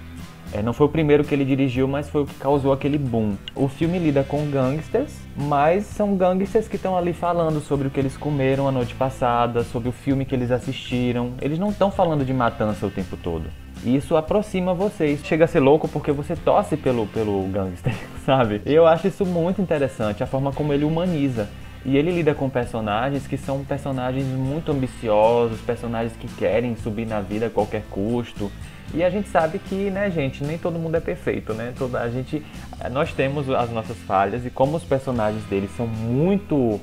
é, 0.52 0.62
não 0.62 0.72
foi 0.72 0.86
o 0.86 0.90
primeiro 0.90 1.22
que 1.22 1.32
ele 1.32 1.44
dirigiu, 1.44 1.86
mas 1.86 2.08
foi 2.08 2.22
o 2.22 2.26
que 2.26 2.34
causou 2.34 2.72
aquele 2.72 2.98
boom. 2.98 3.36
O 3.54 3.68
filme 3.68 3.98
lida 3.98 4.24
com 4.24 4.50
gangsters, 4.50 5.12
mas 5.36 5.84
são 5.84 6.16
gangsters 6.16 6.66
que 6.66 6.76
estão 6.76 6.96
ali 6.96 7.12
falando 7.12 7.60
sobre 7.60 7.86
o 7.86 7.90
que 7.90 8.00
eles 8.00 8.16
comeram 8.16 8.66
a 8.66 8.72
noite 8.72 8.94
passada, 8.94 9.62
sobre 9.62 9.88
o 9.88 9.92
filme 9.92 10.24
que 10.24 10.34
eles 10.34 10.50
assistiram. 10.50 11.34
Eles 11.40 11.58
não 11.58 11.70
estão 11.70 11.90
falando 11.90 12.24
de 12.24 12.32
matança 12.32 12.84
o 12.84 12.90
tempo 12.90 13.16
todo. 13.16 13.44
E 13.84 13.94
isso 13.94 14.16
aproxima 14.16 14.74
vocês. 14.74 15.20
Chega 15.24 15.44
a 15.44 15.48
ser 15.48 15.60
louco 15.60 15.86
porque 15.86 16.10
você 16.10 16.34
torce 16.34 16.76
pelo, 16.76 17.06
pelo 17.06 17.46
gangster, 17.48 17.94
sabe? 18.26 18.60
Eu 18.66 18.86
acho 18.86 19.06
isso 19.06 19.24
muito 19.24 19.62
interessante, 19.62 20.22
a 20.22 20.26
forma 20.26 20.52
como 20.52 20.72
ele 20.72 20.84
humaniza. 20.84 21.48
E 21.84 21.96
ele 21.96 22.10
lida 22.10 22.34
com 22.34 22.50
personagens 22.50 23.26
que 23.26 23.38
são 23.38 23.64
personagens 23.64 24.26
muito 24.26 24.70
ambiciosos, 24.70 25.60
personagens 25.60 26.12
que 26.14 26.28
querem 26.34 26.76
subir 26.76 27.06
na 27.06 27.20
vida 27.22 27.46
a 27.46 27.50
qualquer 27.50 27.84
custo. 27.88 28.50
E 28.92 29.04
a 29.04 29.10
gente 29.10 29.28
sabe 29.28 29.58
que, 29.58 29.90
né, 29.90 30.10
gente, 30.10 30.42
nem 30.42 30.58
todo 30.58 30.78
mundo 30.78 30.96
é 30.96 31.00
perfeito, 31.00 31.54
né? 31.54 31.72
Toda 31.76 32.00
a 32.00 32.08
gente, 32.08 32.44
nós 32.90 33.12
temos 33.12 33.48
as 33.50 33.70
nossas 33.70 33.96
falhas 33.98 34.44
e 34.44 34.50
como 34.50 34.76
os 34.76 34.84
personagens 34.84 35.44
dele 35.44 35.68
são 35.76 35.86
muito 35.86 36.80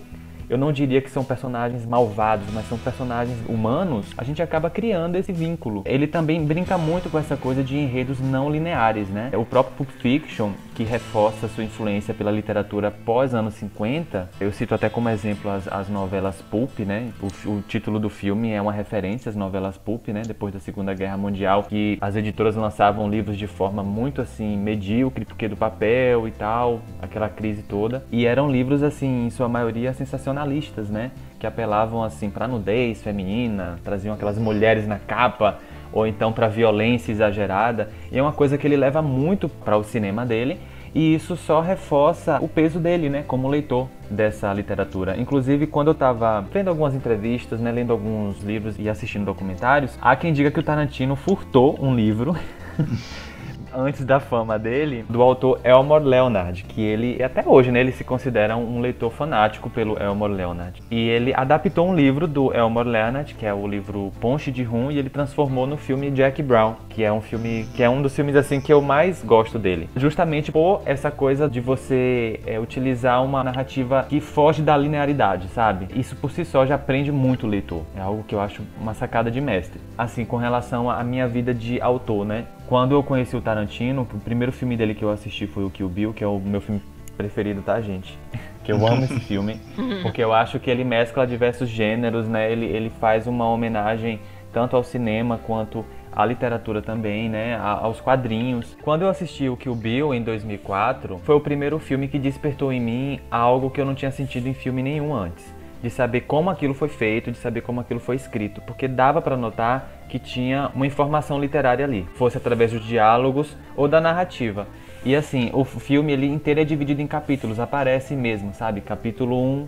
eu 0.49 0.57
não 0.57 0.71
diria 0.71 1.01
que 1.01 1.09
são 1.09 1.23
personagens 1.23 1.85
malvados, 1.85 2.45
mas 2.53 2.67
são 2.69 2.77
personagens 2.77 3.37
humanos, 3.49 4.05
a 4.17 4.23
gente 4.23 4.41
acaba 4.41 4.69
criando 4.69 5.17
esse 5.17 5.33
vínculo. 5.33 5.83
Ele 5.85 6.07
também 6.07 6.43
brinca 6.45 6.77
muito 6.77 7.09
com 7.09 7.19
essa 7.19 7.35
coisa 7.35 7.61
de 7.61 7.75
enredos 7.77 8.19
não 8.19 8.49
lineares, 8.49 9.09
né? 9.09 9.29
O 9.35 9.43
próprio 9.43 9.75
Pulp 9.75 9.89
Fiction, 9.99 10.51
que 10.77 10.83
reforça 10.83 11.47
sua 11.47 11.63
influência 11.63 12.13
pela 12.13 12.29
literatura 12.29 12.91
pós 12.91 13.33
anos 13.33 13.55
50, 13.55 14.29
eu 14.39 14.51
cito 14.51 14.75
até 14.75 14.87
como 14.87 15.09
exemplo 15.09 15.49
as, 15.49 15.67
as 15.67 15.89
novelas 15.89 16.39
Pulp, 16.51 16.81
né? 16.81 17.11
O, 17.19 17.49
o, 17.49 17.61
título 17.63 17.99
do 17.99 18.11
filme 18.11 18.51
é 18.51 18.61
uma 18.61 18.71
referência 18.71 19.27
às 19.27 19.35
novelas 19.35 19.75
Pulp, 19.75 20.09
né? 20.09 20.21
Depois 20.27 20.53
da 20.53 20.59
Segunda 20.59 20.93
Guerra 20.93 21.17
Mundial, 21.17 21.63
que 21.63 21.97
as 21.99 22.15
editoras 22.15 22.55
lançavam 22.55 23.09
livros 23.09 23.39
de 23.39 23.47
forma 23.47 23.81
muito 23.81 24.21
assim 24.21 24.55
medíocre, 24.55 25.25
porque 25.25 25.47
do 25.47 25.57
papel 25.57 26.27
e 26.27 26.31
tal, 26.31 26.79
aquela 27.01 27.27
crise 27.27 27.63
toda. 27.63 28.05
E 28.11 28.27
eram 28.27 28.51
livros 28.51 28.83
assim, 28.83 29.25
em 29.25 29.29
sua 29.31 29.49
maioria 29.49 29.93
sensacionalistas, 29.93 30.91
né? 30.91 31.09
Que 31.39 31.47
apelavam 31.47 32.03
assim 32.03 32.29
para 32.29 32.47
nudez 32.47 33.01
feminina, 33.01 33.79
traziam 33.83 34.13
aquelas 34.13 34.37
mulheres 34.37 34.87
na 34.87 34.99
capa 34.99 35.57
ou 35.91 36.05
então 36.05 36.31
para 36.31 36.47
violência 36.47 37.11
exagerada. 37.11 37.89
E 38.11 38.17
é 38.17 38.21
uma 38.21 38.33
coisa 38.33 38.57
que 38.57 38.67
ele 38.67 38.77
leva 38.77 39.01
muito 39.01 39.47
para 39.49 39.77
o 39.77 39.83
cinema 39.83 40.25
dele 40.25 40.57
E 40.95 41.13
isso 41.13 41.35
só 41.35 41.61
reforça 41.61 42.39
o 42.41 42.47
peso 42.47 42.79
dele, 42.79 43.09
né, 43.09 43.23
como 43.27 43.47
leitor 43.47 43.87
dessa 44.09 44.51
literatura. 44.53 45.15
Inclusive, 45.17 45.67
quando 45.67 45.89
eu 45.89 45.93
estava 45.93 46.41
vendo 46.51 46.69
algumas 46.69 46.95
entrevistas, 46.95 47.59
né, 47.59 47.71
lendo 47.71 47.91
alguns 47.91 48.41
livros 48.41 48.79
e 48.79 48.89
assistindo 48.89 49.25
documentários, 49.25 49.97
há 50.01 50.15
quem 50.15 50.33
diga 50.33 50.49
que 50.49 50.59
o 50.59 50.63
Tarantino 50.63 51.15
furtou 51.15 51.77
um 51.79 51.93
livro 51.93 52.35
antes 53.77 54.03
da 54.03 54.19
fama 54.19 54.57
dele, 54.57 55.05
do 55.07 55.21
autor 55.21 55.59
Elmore 55.63 56.03
Leonard, 56.03 56.63
que 56.63 56.81
ele, 56.81 57.21
até 57.21 57.43
hoje, 57.45 57.71
né, 57.71 57.79
ele 57.79 57.91
se 57.91 58.03
considera 58.03 58.57
um 58.57 58.81
leitor 58.81 59.11
fanático 59.11 59.69
pelo 59.69 60.01
Elmore 60.01 60.33
Leonard. 60.33 60.81
E 60.89 61.07
ele 61.09 61.33
adaptou 61.33 61.87
um 61.87 61.95
livro 61.95 62.27
do 62.27 62.51
Elmore 62.53 62.89
Leonard, 62.89 63.35
que 63.35 63.45
é 63.45 63.53
o 63.53 63.67
livro 63.67 64.11
Ponche 64.19 64.51
de 64.51 64.63
Rum, 64.63 64.91
e 64.91 64.97
ele 64.97 65.09
transformou 65.09 65.67
no 65.67 65.77
filme 65.77 66.09
Jack 66.09 66.41
Brown, 66.41 66.75
que 66.89 67.03
é 67.03 67.13
um 67.13 67.21
filme, 67.21 67.67
que 67.75 67.83
é 67.83 67.89
um 67.89 68.01
dos 68.01 68.15
filmes 68.15 68.35
assim 68.35 68.59
que 68.59 68.73
eu 68.73 68.81
mais 68.81 69.23
gosto 69.23 69.59
dele. 69.59 69.87
Justamente 69.95 70.51
por 70.51 70.81
essa 70.85 71.11
coisa 71.11 71.47
de 71.47 71.61
você 71.61 72.39
é, 72.45 72.59
utilizar 72.59 73.23
uma 73.23 73.43
narrativa 73.43 74.05
que 74.09 74.19
foge 74.19 74.63
da 74.63 74.75
linearidade, 74.75 75.47
sabe? 75.49 75.87
Isso 75.93 76.15
por 76.15 76.31
si 76.31 76.43
só 76.43 76.65
já 76.65 76.77
prende 76.77 77.11
muito 77.11 77.45
o 77.45 77.49
leitor. 77.49 77.83
É 77.95 78.01
algo 78.01 78.23
que 78.23 78.33
eu 78.33 78.41
acho 78.41 78.63
uma 78.81 78.93
sacada 78.93 79.29
de 79.29 79.39
mestre. 79.39 79.79
Assim, 79.97 80.25
com 80.25 80.37
relação 80.37 80.89
à 80.89 81.03
minha 81.03 81.27
vida 81.27 81.53
de 81.53 81.79
autor, 81.79 82.25
né? 82.25 82.45
Quando 82.67 82.93
eu 82.93 83.01
conheci 83.01 83.33
o 83.33 83.39
Tarantino, 83.39 84.01
o 84.01 84.19
primeiro 84.19 84.51
filme 84.51 84.75
dele 84.75 84.93
que 84.93 85.01
eu 85.01 85.09
assisti 85.09 85.47
foi 85.47 85.63
o 85.63 85.69
Kill 85.69 85.87
Bill, 85.87 86.13
que 86.13 86.21
é 86.21 86.27
o 86.27 86.37
meu 86.37 86.59
filme 86.59 86.81
preferido, 87.15 87.61
tá, 87.61 87.79
gente? 87.81 88.17
Que 88.67 88.73
eu 88.73 88.85
amo 88.85 89.05
esse 89.05 89.21
filme, 89.21 89.61
porque 90.03 90.21
eu 90.21 90.33
acho 90.33 90.59
que 90.59 90.69
ele 90.69 90.83
mescla 90.83 91.25
diversos 91.25 91.69
gêneros, 91.69 92.27
né? 92.27 92.51
Ele, 92.51 92.65
ele 92.65 92.89
faz 92.99 93.25
uma 93.25 93.49
homenagem 93.49 94.19
tanto 94.51 94.75
ao 94.75 94.83
cinema 94.83 95.37
quanto 95.37 95.85
à 96.11 96.25
literatura 96.25 96.81
também, 96.81 97.29
né? 97.29 97.57
aos 97.57 98.01
quadrinhos. 98.01 98.75
Quando 98.81 99.03
eu 99.03 99.07
assisti 99.07 99.47
o 99.47 99.55
Kill 99.55 99.73
Bill 99.73 100.13
em 100.13 100.21
2004, 100.21 101.17
foi 101.19 101.35
o 101.35 101.39
primeiro 101.39 101.79
filme 101.79 102.09
que 102.09 102.19
despertou 102.19 102.73
em 102.73 102.81
mim 102.81 103.19
algo 103.31 103.69
que 103.69 103.79
eu 103.79 103.85
não 103.85 103.95
tinha 103.95 104.11
sentido 104.11 104.49
em 104.49 104.53
filme 104.53 104.83
nenhum 104.83 105.15
antes 105.15 105.55
de 105.81 105.89
saber 105.89 106.21
como 106.21 106.49
aquilo 106.49 106.73
foi 106.73 106.89
feito, 106.89 107.31
de 107.31 107.37
saber 107.37 107.61
como 107.61 107.79
aquilo 107.79 107.99
foi 107.99 108.15
escrito, 108.15 108.61
porque 108.61 108.87
dava 108.87 109.21
para 109.21 109.37
notar 109.37 109.96
que 110.07 110.19
tinha 110.19 110.71
uma 110.73 110.87
informação 110.87 111.39
literária 111.39 111.85
ali, 111.85 112.07
fosse 112.15 112.37
através 112.37 112.71
dos 112.71 112.85
diálogos 112.85 113.55
ou 113.75 113.87
da 113.87 113.99
narrativa. 113.99 114.67
E 115.05 115.15
assim, 115.15 115.49
o 115.53 115.63
filme 115.63 116.11
ele 116.11 116.27
inteiro 116.27 116.59
é 116.59 116.63
dividido 116.63 117.01
em 117.01 117.07
capítulos, 117.07 117.59
aparece 117.59 118.15
mesmo, 118.15 118.53
sabe? 118.53 118.81
Capítulo 118.81 119.37
1, 119.41 119.67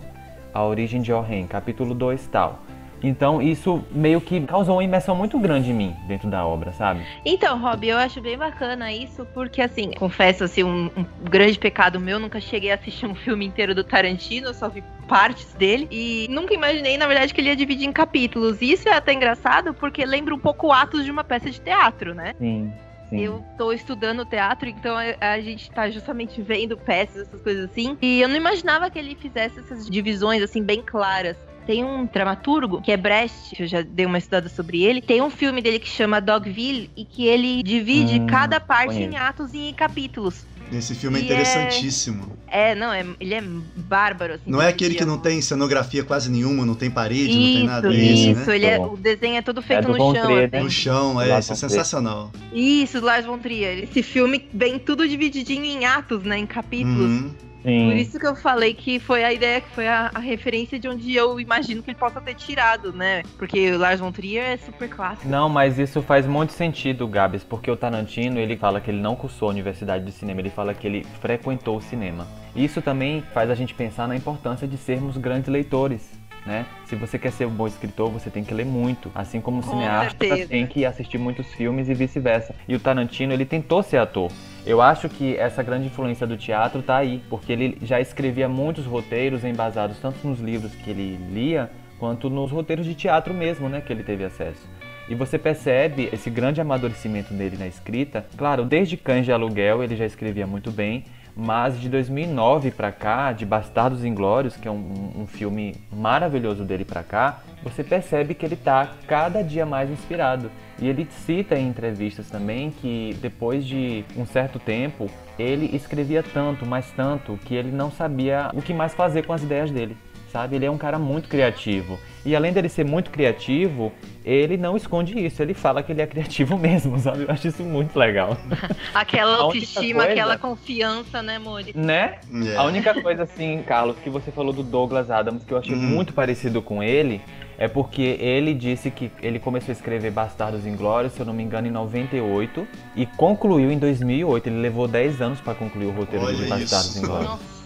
a 0.52 0.64
origem 0.64 1.00
de 1.00 1.12
Orren, 1.12 1.46
capítulo 1.46 1.94
2, 1.94 2.26
tal. 2.26 2.60
Então 3.02 3.40
isso 3.40 3.82
meio 3.90 4.20
que 4.20 4.40
causou 4.42 4.76
uma 4.76 4.84
imersão 4.84 5.14
muito 5.14 5.38
grande 5.38 5.70
em 5.70 5.74
mim 5.74 5.96
dentro 6.06 6.28
da 6.28 6.44
obra, 6.44 6.72
sabe? 6.72 7.04
Então, 7.24 7.58
Rob, 7.58 7.86
eu 7.86 7.96
acho 7.96 8.20
bem 8.20 8.36
bacana 8.36 8.92
isso, 8.92 9.26
porque 9.32 9.62
assim, 9.62 9.92
confesso 9.92 10.44
assim, 10.44 10.62
um, 10.62 10.90
um 10.96 11.04
grande 11.24 11.58
pecado 11.58 11.98
meu, 11.98 12.18
nunca 12.18 12.40
cheguei 12.40 12.70
a 12.70 12.74
assistir 12.74 13.06
um 13.06 13.14
filme 13.14 13.46
inteiro 13.46 13.74
do 13.74 13.84
Tarantino, 13.84 14.52
só 14.52 14.68
vi 14.68 14.82
partes 15.08 15.52
dele 15.54 15.88
e 15.90 16.28
nunca 16.30 16.54
imaginei, 16.54 16.96
na 16.96 17.06
verdade, 17.06 17.34
que 17.34 17.40
ele 17.40 17.48
ia 17.48 17.56
dividir 17.56 17.88
em 17.88 17.92
capítulos. 17.92 18.60
E 18.62 18.72
isso 18.72 18.88
é 18.88 18.94
até 18.94 19.12
engraçado 19.12 19.74
porque 19.74 20.04
lembra 20.04 20.34
um 20.34 20.38
pouco 20.38 20.70
atos 20.70 21.04
de 21.04 21.10
uma 21.10 21.24
peça 21.24 21.50
de 21.50 21.60
teatro, 21.60 22.14
né? 22.14 22.34
Sim. 22.38 22.72
Sim. 23.10 23.18
Eu 23.18 23.44
tô 23.58 23.72
estudando 23.72 24.24
teatro, 24.24 24.68
então 24.68 24.96
a, 24.96 25.32
a, 25.32 25.40
gente 25.40 25.68
tá 25.72 25.90
justamente 25.90 26.40
vendo 26.40 26.76
peças, 26.76 27.26
essas 27.26 27.40
coisas 27.42 27.68
assim. 27.68 27.98
E 28.00 28.20
eu 28.20 28.28
não 28.28 28.36
imaginava 28.36 28.88
que 28.88 29.00
ele 29.00 29.16
fizesse 29.16 29.58
essas 29.58 29.90
divisões, 29.90 30.40
assim, 30.40 30.62
bem 30.62 30.80
claras. 30.80 31.36
Tem 31.66 31.84
um 31.84 32.06
dramaturgo, 32.06 32.80
que 32.80 32.90
é 32.90 32.96
Brecht, 32.96 33.54
que 33.54 33.62
eu 33.62 33.66
já 33.66 33.82
dei 33.82 34.06
uma 34.06 34.18
estudada 34.18 34.48
sobre 34.48 34.82
ele. 34.82 35.00
Tem 35.00 35.22
um 35.22 35.30
filme 35.30 35.62
dele 35.62 35.78
que 35.78 35.88
chama 35.88 36.20
Dogville 36.20 36.90
e 36.96 37.04
que 37.04 37.26
ele 37.26 37.62
divide 37.62 38.20
hum, 38.20 38.26
cada 38.26 38.58
parte 38.58 38.94
conheço. 38.94 39.12
em 39.12 39.16
atos 39.16 39.54
e 39.54 39.58
em 39.68 39.74
capítulos. 39.74 40.44
Esse 40.72 40.94
filme 40.94 41.18
é 41.18 41.22
interessantíssimo. 41.22 42.36
É... 42.46 42.70
é, 42.70 42.74
não, 42.74 42.92
é, 42.92 43.04
ele 43.18 43.34
é 43.34 43.42
bárbaro. 43.76 44.34
Assim, 44.34 44.42
não 44.46 44.62
é 44.62 44.68
aquele 44.68 44.94
que 44.94 45.04
não 45.04 45.18
tem 45.18 45.40
cenografia 45.40 46.04
quase 46.04 46.30
nenhuma, 46.30 46.64
não 46.64 46.76
tem 46.76 46.88
parede, 46.90 47.30
isso, 47.30 47.38
não 47.38 47.54
tem 47.54 47.66
nada. 47.66 47.92
Isso, 47.92 48.30
isso 48.30 48.50
né? 48.50 48.56
ele 48.56 48.66
é, 48.66 48.78
o 48.78 48.96
desenho 48.96 49.36
é 49.36 49.42
todo 49.42 49.60
feito 49.60 49.88
é 49.88 49.90
no 49.90 49.96
chão. 49.96 50.26
Trier, 50.26 50.50
né? 50.50 50.62
No 50.62 50.70
chão, 50.70 51.20
é, 51.20 51.38
isso 51.38 51.52
é 51.52 51.56
sensacional. 51.56 52.30
Isso, 52.52 53.00
Lars 53.00 53.26
von 53.26 53.38
Trier. 53.38 53.82
Esse 53.82 54.02
filme 54.02 54.48
vem 54.54 54.78
tudo 54.78 55.08
divididinho 55.08 55.64
em 55.64 55.84
atos, 55.84 56.22
né, 56.22 56.38
em 56.38 56.46
capítulos. 56.46 57.10
Uhum. 57.10 57.30
Sim. 57.62 57.90
Por 57.90 57.96
isso 57.96 58.18
que 58.18 58.26
eu 58.26 58.34
falei 58.34 58.72
que 58.72 58.98
foi 58.98 59.22
a 59.22 59.32
ideia, 59.32 59.60
que 59.60 59.68
foi 59.70 59.86
a, 59.86 60.10
a, 60.14 60.18
referência 60.18 60.78
de 60.78 60.88
onde 60.88 61.14
eu 61.14 61.38
imagino 61.38 61.82
que 61.82 61.90
ele 61.90 61.98
possa 61.98 62.20
ter 62.20 62.34
tirado, 62.34 62.92
né? 62.92 63.22
Porque 63.36 63.72
o 63.72 63.78
Lars 63.78 64.00
von 64.00 64.10
Trier 64.10 64.44
é 64.44 64.56
super 64.56 64.88
clássico. 64.88 65.28
Não, 65.28 65.48
mas 65.48 65.78
isso 65.78 66.00
faz 66.00 66.26
muito 66.26 66.52
sentido, 66.52 67.06
Gabs, 67.06 67.44
porque 67.44 67.70
o 67.70 67.76
Tarantino, 67.76 68.38
ele 68.38 68.56
fala 68.56 68.80
que 68.80 68.90
ele 68.90 69.00
não 69.00 69.14
cursou 69.14 69.48
a 69.48 69.50
universidade 69.50 70.04
de 70.04 70.12
cinema, 70.12 70.40
ele 70.40 70.50
fala 70.50 70.72
que 70.72 70.86
ele 70.86 71.04
frequentou 71.20 71.76
o 71.76 71.82
cinema. 71.82 72.26
Isso 72.56 72.80
também 72.80 73.22
faz 73.34 73.50
a 73.50 73.54
gente 73.54 73.74
pensar 73.74 74.08
na 74.08 74.16
importância 74.16 74.66
de 74.66 74.76
sermos 74.76 75.16
grandes 75.16 75.48
leitores. 75.48 76.18
Né? 76.46 76.64
Se 76.86 76.96
você 76.96 77.18
quer 77.18 77.32
ser 77.32 77.46
um 77.46 77.50
bom 77.50 77.66
escritor, 77.66 78.10
você 78.10 78.30
tem 78.30 78.42
que 78.42 78.54
ler 78.54 78.64
muito, 78.64 79.10
assim 79.14 79.40
como 79.40 79.60
o 79.60 79.62
cineasta 79.62 80.24
tem 80.48 80.66
que 80.66 80.86
assistir 80.86 81.18
muitos 81.18 81.46
filmes 81.52 81.88
e 81.88 81.94
vice-versa. 81.94 82.54
E 82.66 82.74
o 82.74 82.80
Tarantino, 82.80 83.32
ele 83.32 83.44
tentou 83.44 83.82
ser 83.82 83.98
ator. 83.98 84.30
Eu 84.66 84.82
acho 84.82 85.08
que 85.08 85.36
essa 85.36 85.62
grande 85.62 85.86
influência 85.86 86.26
do 86.26 86.36
teatro 86.36 86.80
está 86.80 86.96
aí, 86.96 87.22
porque 87.30 87.52
ele 87.52 87.78
já 87.82 88.00
escrevia 88.00 88.48
muitos 88.48 88.84
roteiros 88.84 89.42
embasados 89.42 89.98
tanto 89.98 90.26
nos 90.26 90.38
livros 90.38 90.74
que 90.74 90.90
ele 90.90 91.16
lia, 91.32 91.70
quanto 91.98 92.28
nos 92.28 92.50
roteiros 92.50 92.84
de 92.84 92.94
teatro 92.94 93.32
mesmo, 93.32 93.68
né, 93.68 93.80
que 93.80 93.92
ele 93.92 94.02
teve 94.02 94.24
acesso. 94.24 94.68
E 95.08 95.14
você 95.14 95.38
percebe 95.38 96.08
esse 96.12 96.30
grande 96.30 96.60
amadurecimento 96.60 97.34
dele 97.34 97.56
na 97.58 97.66
escrita. 97.66 98.24
Claro, 98.36 98.64
desde 98.64 98.96
Cães 98.96 99.24
de 99.24 99.32
Aluguel 99.32 99.82
ele 99.82 99.96
já 99.96 100.04
escrevia 100.04 100.46
muito 100.46 100.70
bem, 100.70 101.04
mas 101.36 101.80
de 101.80 101.88
2009 101.88 102.70
para 102.70 102.92
cá, 102.92 103.32
de 103.32 103.46
Bastardos 103.46 104.04
Inglórios, 104.04 104.56
que 104.56 104.66
é 104.66 104.70
um, 104.70 105.12
um 105.16 105.26
filme 105.26 105.76
maravilhoso 105.92 106.64
dele 106.64 106.84
para 106.84 107.02
cá, 107.02 107.40
você 107.62 107.84
percebe 107.84 108.34
que 108.34 108.44
ele 108.44 108.54
está 108.54 108.90
cada 109.06 109.42
dia 109.42 109.66
mais 109.66 109.90
inspirado. 109.90 110.50
E 110.78 110.88
ele 110.88 111.06
cita 111.10 111.58
em 111.58 111.68
entrevistas 111.68 112.28
também 112.30 112.70
que 112.70 113.16
depois 113.20 113.66
de 113.66 114.04
um 114.16 114.24
certo 114.24 114.58
tempo, 114.58 115.10
ele 115.38 115.74
escrevia 115.76 116.22
tanto, 116.22 116.64
mas 116.64 116.90
tanto, 116.92 117.38
que 117.44 117.54
ele 117.54 117.70
não 117.70 117.90
sabia 117.90 118.50
o 118.54 118.62
que 118.62 118.72
mais 118.72 118.94
fazer 118.94 119.26
com 119.26 119.32
as 119.32 119.42
ideias 119.42 119.70
dele 119.70 119.96
sabe? 120.30 120.56
Ele 120.56 120.66
é 120.66 120.70
um 120.70 120.78
cara 120.78 120.98
muito 120.98 121.28
criativo. 121.28 121.98
E 122.24 122.36
além 122.36 122.52
dele 122.52 122.68
ser 122.68 122.84
muito 122.84 123.10
criativo, 123.10 123.92
ele 124.24 124.56
não 124.56 124.76
esconde 124.76 125.18
isso. 125.18 125.40
Ele 125.40 125.54
fala 125.54 125.82
que 125.82 125.92
ele 125.92 126.02
é 126.02 126.06
criativo 126.06 126.56
mesmo, 126.58 126.98
sabe? 126.98 127.22
Eu 127.22 127.30
acho 127.30 127.48
isso 127.48 127.62
muito 127.62 127.98
legal. 127.98 128.36
aquela 128.94 129.36
autoestima, 129.36 130.04
coisa, 130.04 130.12
aquela 130.12 130.38
confiança, 130.38 131.22
né, 131.22 131.38
Mori? 131.38 131.72
Né? 131.74 132.18
Yeah. 132.32 132.60
A 132.60 132.64
única 132.64 133.00
coisa, 133.00 133.22
assim, 133.22 133.62
Carlos, 133.66 133.96
que 134.02 134.10
você 134.10 134.30
falou 134.30 134.52
do 134.52 134.62
Douglas 134.62 135.10
Adams, 135.10 135.44
que 135.44 135.52
eu 135.52 135.58
achei 135.58 135.74
uhum. 135.74 135.80
muito 135.80 136.12
parecido 136.12 136.60
com 136.60 136.82
ele, 136.82 137.20
é 137.58 137.68
porque 137.68 138.16
ele 138.20 138.54
disse 138.54 138.90
que 138.90 139.10
ele 139.22 139.38
começou 139.38 139.70
a 139.70 139.72
escrever 139.72 140.10
Bastardos 140.10 140.66
Inglórios, 140.66 141.12
se 141.12 141.20
eu 141.20 141.26
não 141.26 141.34
me 141.34 141.42
engano, 141.42 141.66
em 141.66 141.70
98 141.70 142.66
e 142.96 143.04
concluiu 143.04 143.70
em 143.70 143.78
2008. 143.78 144.48
Ele 144.48 144.60
levou 144.60 144.86
10 144.88 145.20
anos 145.20 145.40
para 145.40 145.54
concluir 145.54 145.86
o 145.86 145.90
roteiro 145.90 146.24
Olha 146.24 146.36
de 146.36 146.46
Bastardos 146.46 146.96
Inglórios. 146.96 147.59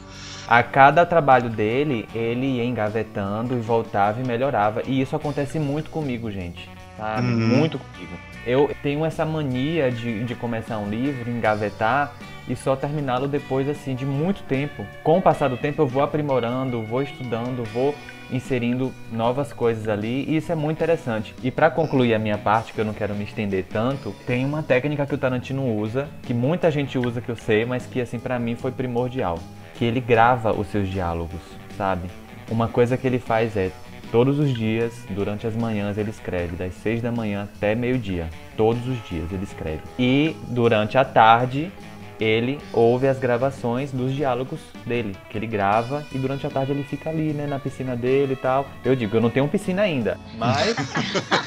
A 0.47 0.63
cada 0.63 1.07
trabalho 1.07 1.49
dele, 1.49 2.07
ele 2.15 2.59
ia 2.59 2.65
engavetando 2.65 3.57
e 3.57 3.61
voltava 3.61 4.21
e 4.21 4.27
melhorava. 4.27 4.83
E 4.87 5.01
isso 5.01 5.17
acontece 5.17 5.59
muito 5.59 5.89
comigo, 5.89 6.31
gente. 6.31 6.69
Sabe? 6.99 7.27
Uhum. 7.27 7.49
Muito 7.59 7.79
comigo. 7.79 8.13
Eu 8.47 8.71
tenho 8.83 9.05
essa 9.07 9.25
mania 9.25 9.91
de, 9.91 10.23
de 10.23 10.35
começar 10.35 10.79
um 10.79 10.89
livro, 10.89 11.31
engavetar 11.31 12.13
e 12.47 12.55
só 12.55 12.77
terminá-lo 12.77 13.27
depois 13.27 13.67
assim 13.69 13.95
de 13.95 14.05
muito 14.05 14.43
tempo. 14.43 14.85
Com 15.03 15.19
o 15.19 15.23
passar 15.23 15.49
do 15.49 15.57
tempo 15.57 15.81
eu 15.81 15.87
vou 15.87 16.03
aprimorando, 16.03 16.83
vou 16.83 17.03
estudando, 17.03 17.65
vou 17.73 17.95
inserindo 18.31 18.93
novas 19.11 19.51
coisas 19.51 19.89
ali 19.89 20.27
e 20.29 20.37
isso 20.37 20.53
é 20.53 20.55
muito 20.55 20.77
interessante. 20.77 21.35
E 21.43 21.51
para 21.51 21.71
concluir 21.71 22.13
a 22.13 22.19
minha 22.19 22.37
parte, 22.37 22.75
que 22.75 22.81
eu 22.81 22.85
não 22.85 22.93
quero 22.93 23.15
me 23.15 23.25
estender 23.25 23.65
tanto, 23.65 24.15
tem 24.27 24.45
uma 24.45 24.63
técnica 24.63 25.07
que 25.07 25.15
o 25.15 25.19
Tarantino 25.19 25.75
usa, 25.75 26.07
que 26.23 26.35
muita 26.35 26.71
gente 26.71 26.99
usa 26.99 27.23
que 27.23 27.31
eu 27.31 27.37
sei, 27.37 27.65
mas 27.65 27.87
que 27.87 27.99
assim 27.99 28.19
para 28.19 28.39
mim 28.39 28.55
foi 28.55 28.73
primordial 28.73 29.39
que 29.75 29.85
ele 29.85 30.01
grava 30.01 30.53
os 30.53 30.67
seus 30.69 30.89
diálogos, 30.89 31.41
sabe? 31.77 32.09
Uma 32.51 32.69
coisa 32.69 32.97
que 32.97 33.07
ele 33.07 33.19
faz 33.19 33.57
é 33.57 33.71
todos 34.11 34.39
os 34.39 34.55
dias, 34.55 35.05
durante 35.11 35.47
as 35.47 35.57
manhãs, 35.57 35.99
ele 35.99 36.11
escreve, 36.11 36.55
das 36.55 36.73
seis 36.75 37.03
da 37.03 37.11
manhã 37.11 37.49
até 37.53 37.75
meio-dia. 37.75 38.29
Todos 38.57 38.87
os 38.87 38.97
dias 39.09 39.33
ele 39.33 39.43
escreve. 39.43 39.81
E 39.99 40.37
durante 40.49 40.97
a 40.97 41.05
tarde, 41.05 41.73
ele 42.20 42.59
ouve 42.72 43.09
as 43.09 43.18
gravações 43.18 43.90
dos 43.92 44.12
diálogos 44.14 44.61
dele, 44.87 45.16
que 45.31 45.38
ele 45.38 45.46
grava 45.46 46.05
e 46.12 46.18
durante 46.18 46.46
a 46.46 46.50
tarde 46.50 46.72
ele 46.72 46.85
fica 46.85 47.11
ali, 47.11 47.33
né, 47.33 47.46
na 47.46 47.59
piscina 47.59 47.96
dele 47.96 48.35
e 48.35 48.37
tal. 48.37 48.66
Eu 48.85 48.94
digo, 48.94 49.16
eu 49.16 49.20
não 49.20 49.31
tenho 49.31 49.48
piscina 49.48 49.83
ainda, 49.83 50.18
mas 50.38 50.77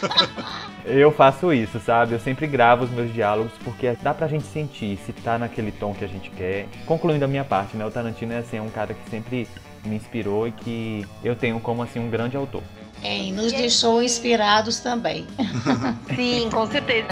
eu 0.86 1.12
faço 1.12 1.54
isso, 1.54 1.80
sabe? 1.80 2.14
Eu 2.14 2.20
sempre 2.20 2.48
gravo 2.48 2.86
os 2.86 2.92
meus 2.92 3.14
diálogos 3.14 3.54
porque 3.64 3.96
dá 4.02 4.14
pra 4.14 4.28
gente 4.28 4.46
sentir 4.46 4.98
se 5.06 5.14
tá 5.14 5.38
naquele 5.38 5.72
tom 5.72 5.94
que 5.94 6.04
a 6.04 6.08
gente 6.08 6.30
quer. 6.32 6.68
Concluindo 6.86 7.24
a 7.26 7.28
minha 7.28 7.44
parte, 7.44 7.78
né, 7.78 7.86
o 7.86 7.92
Tarantino 7.92 8.34
é 8.34 8.38
assim, 8.38 8.58
é 8.58 8.62
um 8.62 8.70
cara 8.70 8.94
que 8.94 9.10
sempre 9.10 9.48
me 9.86 9.96
inspirou 9.96 10.48
e 10.48 10.52
que 10.52 11.06
eu 11.24 11.36
tenho 11.36 11.60
como 11.60 11.82
assim 11.82 12.00
um 12.00 12.10
grande 12.10 12.36
autor. 12.36 12.64
É, 13.04 13.18
e 13.18 13.32
nos 13.32 13.52
deixou 13.52 14.02
inspirados 14.02 14.80
também. 14.80 15.26
Sim, 16.16 16.50
com 16.52 16.66
certeza. 16.66 17.10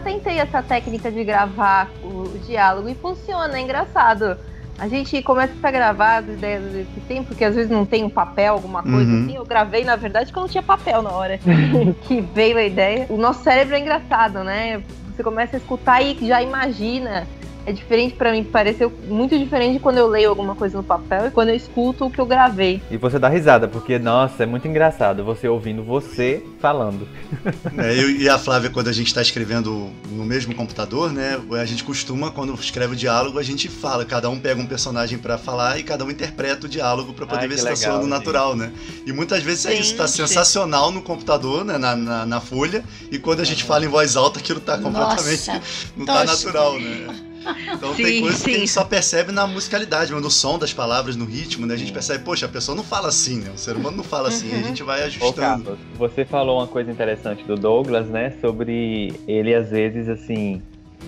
Tentei 0.00 0.38
essa 0.38 0.62
técnica 0.62 1.10
de 1.10 1.24
gravar 1.24 1.90
o 2.02 2.24
diálogo 2.46 2.88
e 2.88 2.94
funciona, 2.94 3.56
é 3.58 3.60
engraçado. 3.60 4.36
A 4.76 4.88
gente 4.88 5.22
começa 5.22 5.52
a 5.62 5.70
gravar 5.70 6.16
as 6.16 6.28
ideias 6.28 6.72
desse 6.72 7.00
tempo, 7.06 7.28
porque 7.28 7.44
às 7.44 7.54
vezes 7.54 7.70
não 7.70 7.86
tem 7.86 8.02
um 8.02 8.10
papel, 8.10 8.54
alguma 8.54 8.82
coisa 8.82 9.12
Uhum. 9.12 9.22
assim. 9.22 9.36
Eu 9.36 9.44
gravei, 9.44 9.84
na 9.84 9.94
verdade, 9.94 10.32
quando 10.32 10.50
tinha 10.50 10.62
papel 10.64 11.00
na 11.00 11.10
hora 11.12 11.38
que 12.08 12.20
veio 12.20 12.58
a 12.58 12.62
ideia. 12.64 13.06
O 13.08 13.16
nosso 13.16 13.44
cérebro 13.44 13.76
é 13.76 13.78
engraçado, 13.78 14.42
né? 14.42 14.82
Você 15.14 15.22
começa 15.22 15.56
a 15.56 15.58
escutar 15.58 16.02
e 16.02 16.18
já 16.26 16.42
imagina. 16.42 17.24
É 17.66 17.72
diferente 17.72 18.14
pra 18.14 18.30
mim, 18.32 18.44
pareceu 18.44 18.92
muito 19.08 19.38
diferente 19.38 19.78
quando 19.78 19.98
eu 19.98 20.06
leio 20.06 20.28
alguma 20.28 20.54
coisa 20.54 20.76
no 20.76 20.84
papel 20.84 21.28
e 21.28 21.30
quando 21.30 21.48
eu 21.48 21.54
escuto 21.54 22.06
o 22.06 22.10
que 22.10 22.20
eu 22.20 22.26
gravei. 22.26 22.82
E 22.90 22.96
você 22.96 23.18
dá 23.18 23.28
risada, 23.28 23.66
porque, 23.66 23.98
nossa, 23.98 24.42
é 24.42 24.46
muito 24.46 24.68
engraçado 24.68 25.24
você 25.24 25.48
ouvindo 25.48 25.82
você 25.82 26.42
falando. 26.60 27.08
É, 27.76 27.92
eu 27.92 28.08
e 28.08 28.28
a 28.28 28.38
Flávia, 28.38 28.70
quando 28.70 28.88
a 28.88 28.92
gente 28.92 29.08
está 29.08 29.20
escrevendo 29.20 29.90
no 30.10 30.24
mesmo 30.24 30.54
computador, 30.54 31.12
né? 31.12 31.40
A 31.60 31.64
gente 31.64 31.82
costuma, 31.82 32.30
quando 32.30 32.54
escreve 32.54 32.92
o 32.92 32.96
diálogo, 32.96 33.38
a 33.38 33.42
gente 33.42 33.68
fala, 33.68 34.04
cada 34.04 34.30
um 34.30 34.38
pega 34.38 34.60
um 34.60 34.66
personagem 34.66 35.18
para 35.18 35.36
falar 35.36 35.78
e 35.78 35.82
cada 35.82 36.04
um 36.04 36.10
interpreta 36.10 36.66
o 36.66 36.68
diálogo 36.68 37.12
para 37.12 37.26
poder 37.26 37.42
Ai, 37.42 37.48
ver 37.48 37.58
se 37.58 37.64
tá 37.64 37.74
soando 37.74 38.06
natural, 38.06 38.54
né? 38.54 38.72
E 39.04 39.12
muitas 39.12 39.42
vezes 39.42 39.66
é 39.66 39.74
isso, 39.74 39.96
tá 39.96 40.06
sensacional 40.06 40.92
no 40.92 41.02
computador, 41.02 41.64
né? 41.64 41.76
Na, 41.78 41.96
na, 41.96 42.26
na 42.26 42.40
folha, 42.40 42.84
e 43.10 43.18
quando 43.18 43.40
a 43.40 43.44
gente 43.44 43.64
fala 43.64 43.84
em 43.84 43.88
voz 43.88 44.16
alta, 44.16 44.38
aquilo 44.38 44.60
tá 44.60 44.78
completamente. 44.78 45.48
Nossa, 45.48 45.62
não 45.96 46.06
tá 46.06 46.24
tosco. 46.24 46.46
natural, 46.46 46.78
né? 46.78 47.33
Então 47.74 47.94
tem 47.94 48.06
Sim, 48.06 48.20
coisas 48.20 48.42
que 48.42 48.50
a 48.50 48.54
sim. 48.54 48.60
gente 48.60 48.70
só 48.70 48.84
percebe 48.84 49.32
na 49.32 49.46
musicalidade, 49.46 50.12
no 50.12 50.30
som 50.30 50.58
das 50.58 50.72
palavras, 50.72 51.16
no 51.16 51.24
ritmo, 51.24 51.66
né? 51.66 51.74
A 51.74 51.76
gente 51.76 51.92
percebe, 51.92 52.24
poxa, 52.24 52.46
a 52.46 52.48
pessoa 52.48 52.74
não 52.76 52.84
fala 52.84 53.08
assim, 53.08 53.38
né? 53.40 53.50
O 53.54 53.58
ser 53.58 53.76
humano 53.76 53.98
não 53.98 54.04
fala 54.04 54.28
assim, 54.28 54.52
aí 54.52 54.60
a 54.60 54.62
gente 54.62 54.82
vai 54.82 55.02
Ô, 55.02 55.04
ajustando. 55.04 55.64
Carlos, 55.64 55.78
você 55.96 56.24
falou 56.24 56.58
uma 56.58 56.66
coisa 56.66 56.90
interessante 56.90 57.44
do 57.44 57.56
Douglas, 57.56 58.06
né? 58.08 58.32
Sobre 58.40 59.12
ele, 59.28 59.54
às 59.54 59.70
vezes, 59.70 60.08
assim, 60.08 60.62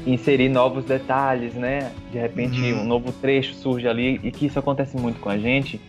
inserir 0.06 0.48
novos 0.48 0.84
detalhes, 0.84 1.54
né? 1.54 1.90
De 2.12 2.18
repente, 2.18 2.60
Uhum. 2.60 2.82
um 2.82 2.84
novo 2.84 3.12
trecho 3.12 3.54
surge 3.54 3.88
ali, 3.88 4.20
e 4.22 4.30
que 4.30 4.46
isso 4.46 4.58
acontece 4.58 4.96
muito 4.96 5.18
com 5.20 5.28
a 5.30 5.38
gente. 5.38 5.80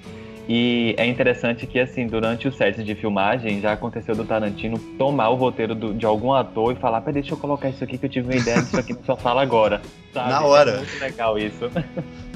E 0.50 0.96
é 0.98 1.06
interessante 1.06 1.68
que, 1.68 1.78
assim, 1.80 2.08
durante 2.08 2.48
os 2.48 2.56
sets 2.56 2.86
de 2.86 2.96
filmagem, 2.96 3.60
já 3.60 3.74
aconteceu 3.74 4.16
do 4.16 4.24
Tarantino 4.24 4.78
tomar 4.98 5.30
o 5.30 5.36
roteiro 5.36 5.76
do- 5.76 5.94
de 5.94 6.06
algum 6.06 6.34
ator 6.34 6.72
e 6.72 6.76
falar: 6.80 7.02
Peraí, 7.02 7.16
deixa 7.22 7.34
eu 7.34 7.38
colocar 7.38 7.70
isso 7.70 7.84
aqui 7.84 7.98
que 7.98 8.06
eu 8.06 8.10
tive 8.10 8.28
uma 8.30 8.36
ideia 8.36 8.62
disso 8.62 8.80
aqui, 8.80 8.96
só 9.06 9.16
fala 9.18 9.42
agora. 9.42 9.82
Sabe? 10.14 10.30
Na 10.30 10.42
hora. 10.46 10.72
É 10.72 10.78
muito 10.78 11.00
legal 11.00 11.38
isso. 11.38 11.70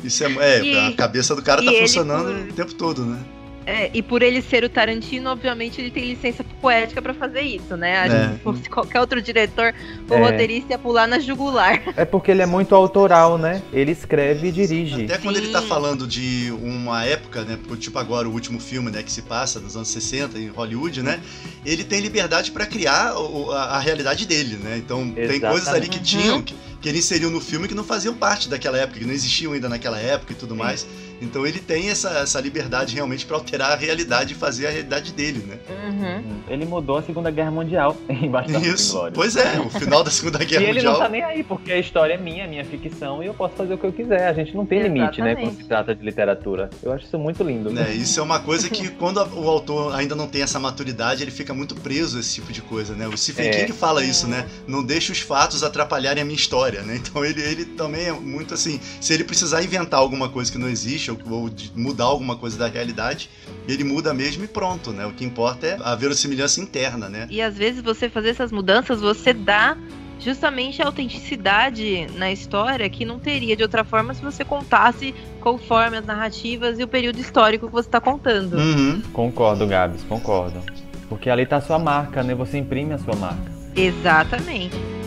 Isso 0.03 0.23
é, 0.25 0.27
é 0.27 0.61
E- 0.63 0.87
a 0.89 0.91
cabeça 0.95 1.35
do 1.35 1.41
cara 1.41 1.63
tá 1.63 1.71
funcionando 1.71 2.25
por- 2.43 2.49
o 2.49 2.53
tempo 2.53 2.73
todo, 2.73 3.05
né? 3.05 3.19
É, 3.65 3.91
e 3.93 4.01
por 4.01 4.23
ele 4.23 4.41
ser 4.41 4.63
o 4.63 4.69
Tarantino, 4.69 5.29
obviamente 5.29 5.79
ele 5.79 5.91
tem 5.91 6.03
licença 6.05 6.43
poética 6.59 7.01
pra 7.01 7.13
fazer 7.13 7.41
isso, 7.41 7.77
né? 7.77 7.99
A 7.99 8.05
É. 8.07 8.09
gente, 8.09 8.37
se 8.37 8.43
fosse 8.43 8.69
qualquer 8.69 8.99
outro 8.99 9.21
diretor, 9.21 9.73
o 10.09 10.13
É. 10.15 10.19
roteirista 10.19 10.73
ia 10.73 10.79
pular 10.79 11.07
na 11.07 11.19
jugular. 11.19 11.79
É 11.95 12.05
porque 12.05 12.31
ele 12.31 12.41
é 12.41 12.45
muito 12.45 12.73
autoral, 12.73 13.37
né? 13.37 13.61
Ele 13.71 13.91
escreve 13.91 14.47
e 14.47 14.51
dirige. 14.51 15.03
Até 15.05 15.17
quando 15.19 15.37
ele 15.37 15.47
Sim. 15.47 15.51
tá 15.51 15.61
falando 15.61 16.07
de 16.07 16.51
uma 16.61 17.05
época, 17.05 17.43
né? 17.43 17.57
Tipo 17.79 17.99
agora 17.99 18.27
o 18.27 18.31
último 18.31 18.59
filme, 18.59 18.89
né? 18.89 19.03
Que 19.03 19.11
se 19.11 19.21
passa 19.21 19.59
nos 19.59 19.75
anos 19.75 19.89
60 19.89 20.39
em 20.39 20.47
Hollywood, 20.47 21.03
né? 21.03 21.19
Ele 21.63 21.83
tem 21.83 21.99
liberdade 21.99 22.51
pra 22.51 22.65
criar 22.65 23.13
a, 23.51 23.75
a 23.75 23.79
realidade 23.79 24.25
dele, 24.25 24.55
né? 24.57 24.77
Então 24.77 25.11
tem 25.11 25.39
coisas 25.39 25.67
ali 25.67 25.87
que 25.87 25.97
Uhum. 25.97 26.03
tinham, 26.03 26.41
que, 26.41 26.55
que 26.81 26.89
ele 26.89 26.97
inseriu 26.97 27.29
no 27.29 27.39
filme 27.39 27.67
que 27.67 27.75
não 27.75 27.83
faziam 27.83 28.13
parte 28.13 28.49
daquela 28.49 28.77
época, 28.77 28.99
que 28.99 29.05
não 29.05 29.13
existiam 29.13 29.53
ainda 29.53 29.69
naquela 29.69 29.99
época 29.99 30.33
e 30.33 30.35
tudo 30.35 30.55
mais. 30.55 30.85
Então 31.21 31.45
ele 31.45 31.59
tem 31.59 31.89
essa, 31.89 32.09
essa 32.17 32.41
liberdade 32.41 32.95
realmente 32.95 33.27
pra 33.27 33.37
alterar 33.37 33.73
a 33.73 33.75
realidade 33.75 34.33
e 34.33 34.35
fazer 34.35 34.65
a 34.65 34.71
realidade 34.71 35.11
dele, 35.13 35.45
né? 35.47 35.59
Uhum. 35.69 36.41
Ele 36.49 36.65
mudou 36.65 36.97
a 36.97 37.03
Segunda 37.03 37.29
Guerra 37.29 37.51
Mundial 37.51 37.95
em 38.09 38.27
Bastardos 38.29 38.67
Isso. 38.67 38.99
Pois 39.13 39.35
é, 39.35 39.59
o 39.59 39.69
final 39.69 40.03
da 40.03 40.09
Segunda 40.09 40.41
E 40.43 40.45
Guerra 40.47 40.63
ele 40.63 40.73
Mundial. 40.73 40.93
não 40.93 40.99
tá 41.01 41.09
nem 41.09 41.23
aí, 41.23 41.43
porque 41.43 41.71
a 41.71 41.77
história 41.77 42.15
é 42.15 42.17
minha, 42.17 42.47
minha 42.47 42.65
ficção, 42.65 43.21
e 43.21 43.27
eu 43.27 43.35
posso 43.35 43.53
fazer 43.55 43.75
o 43.75 43.77
que 43.77 43.83
eu 43.85 43.93
quiser. 43.93 44.27
A 44.27 44.33
gente 44.33 44.55
não 44.55 44.65
tem 44.65 44.81
limite, 44.81 45.21
né, 45.21 45.35
quando 45.35 45.39
Exatamente. 45.41 45.61
se 45.61 45.67
trata 45.67 45.93
de 45.95 46.03
literatura. 46.03 46.71
Eu 46.81 46.91
acho 46.93 47.05
isso 47.05 47.19
muito 47.19 47.43
lindo. 47.43 47.69
né? 47.71 47.91
Isso 47.93 48.19
é 48.19 48.23
uma 48.23 48.39
coisa 48.39 48.67
que 48.67 48.89
quando 48.97 49.19
a- 49.19 49.25
o 49.27 49.47
autor 49.47 49.93
ainda 49.93 50.15
não 50.15 50.27
tem 50.27 50.41
essa 50.41 50.59
maturidade, 50.59 51.21
ele 51.21 51.29
fica 51.31 51.53
muito 51.53 51.75
preso 51.75 52.17
a 52.17 52.19
esse 52.19 52.33
tipo 52.33 52.51
de 52.51 52.63
coisa, 52.63 52.95
né? 52.95 53.07
O 53.07 53.15
Stephen 53.15 53.47
É. 53.47 53.51
King 53.65 53.73
fala 53.73 54.03
isso, 54.03 54.27
né? 54.27 54.47
Não 54.67 54.83
deixa 54.83 55.11
os 55.11 55.19
fatos 55.19 55.63
atrapalharem 55.63 56.23
a 56.23 56.25
minha 56.25 56.35
história, 56.35 56.70
né? 56.79 56.95
Então 57.01 57.25
ele, 57.25 57.41
ele 57.41 57.65
também 57.65 58.05
é 58.05 58.11
muito 58.11 58.53
assim, 58.53 58.79
se 58.99 59.13
ele 59.13 59.23
precisar 59.23 59.63
inventar 59.63 59.99
alguma 59.99 60.29
coisa 60.29 60.51
que 60.51 60.57
não 60.57 60.69
existe 60.69 61.11
ou, 61.11 61.17
ou 61.29 61.49
mudar 61.75 62.05
alguma 62.05 62.37
coisa 62.37 62.57
da 62.57 62.67
realidade, 62.67 63.29
ele 63.67 63.83
muda 63.83 64.13
mesmo 64.13 64.43
e 64.43 64.47
pronto, 64.47 64.91
né? 64.91 65.05
O 65.05 65.11
que 65.11 65.25
importa 65.25 65.67
é 65.67 65.77
a 65.81 65.95
verossimilhança 65.95 66.61
interna, 66.61 67.09
né? 67.09 67.27
E 67.29 67.41
às 67.41 67.57
vezes 67.57 67.81
você 67.81 68.09
fazer 68.09 68.29
essas 68.29 68.51
mudanças, 68.51 69.01
você 69.01 69.33
dá 69.33 69.77
justamente 70.19 70.81
a 70.81 70.85
autenticidade 70.85 72.07
na 72.15 72.31
história 72.31 72.87
que 72.89 73.03
não 73.03 73.19
teria 73.19 73.55
de 73.55 73.63
outra 73.63 73.83
forma 73.83 74.13
se 74.13 74.21
você 74.21 74.45
contasse 74.45 75.13
conforme 75.39 75.97
as 75.97 76.05
narrativas 76.05 76.79
e 76.79 76.83
o 76.83 76.87
período 76.87 77.19
histórico 77.19 77.67
que 77.67 77.73
você 77.73 77.87
está 77.87 77.99
contando. 77.99 78.53
Uhum. 78.55 79.01
Concordo, 79.11 79.65
Gabs, 79.65 80.03
concordo. 80.03 80.61
Porque 81.09 81.29
ali 81.29 81.45
tá 81.45 81.57
a 81.57 81.61
sua 81.61 81.79
marca, 81.79 82.23
né? 82.23 82.33
Você 82.35 82.57
imprime 82.57 82.93
a 82.93 82.97
sua 82.97 83.15
marca. 83.15 83.51
Exatamente. 83.75 85.00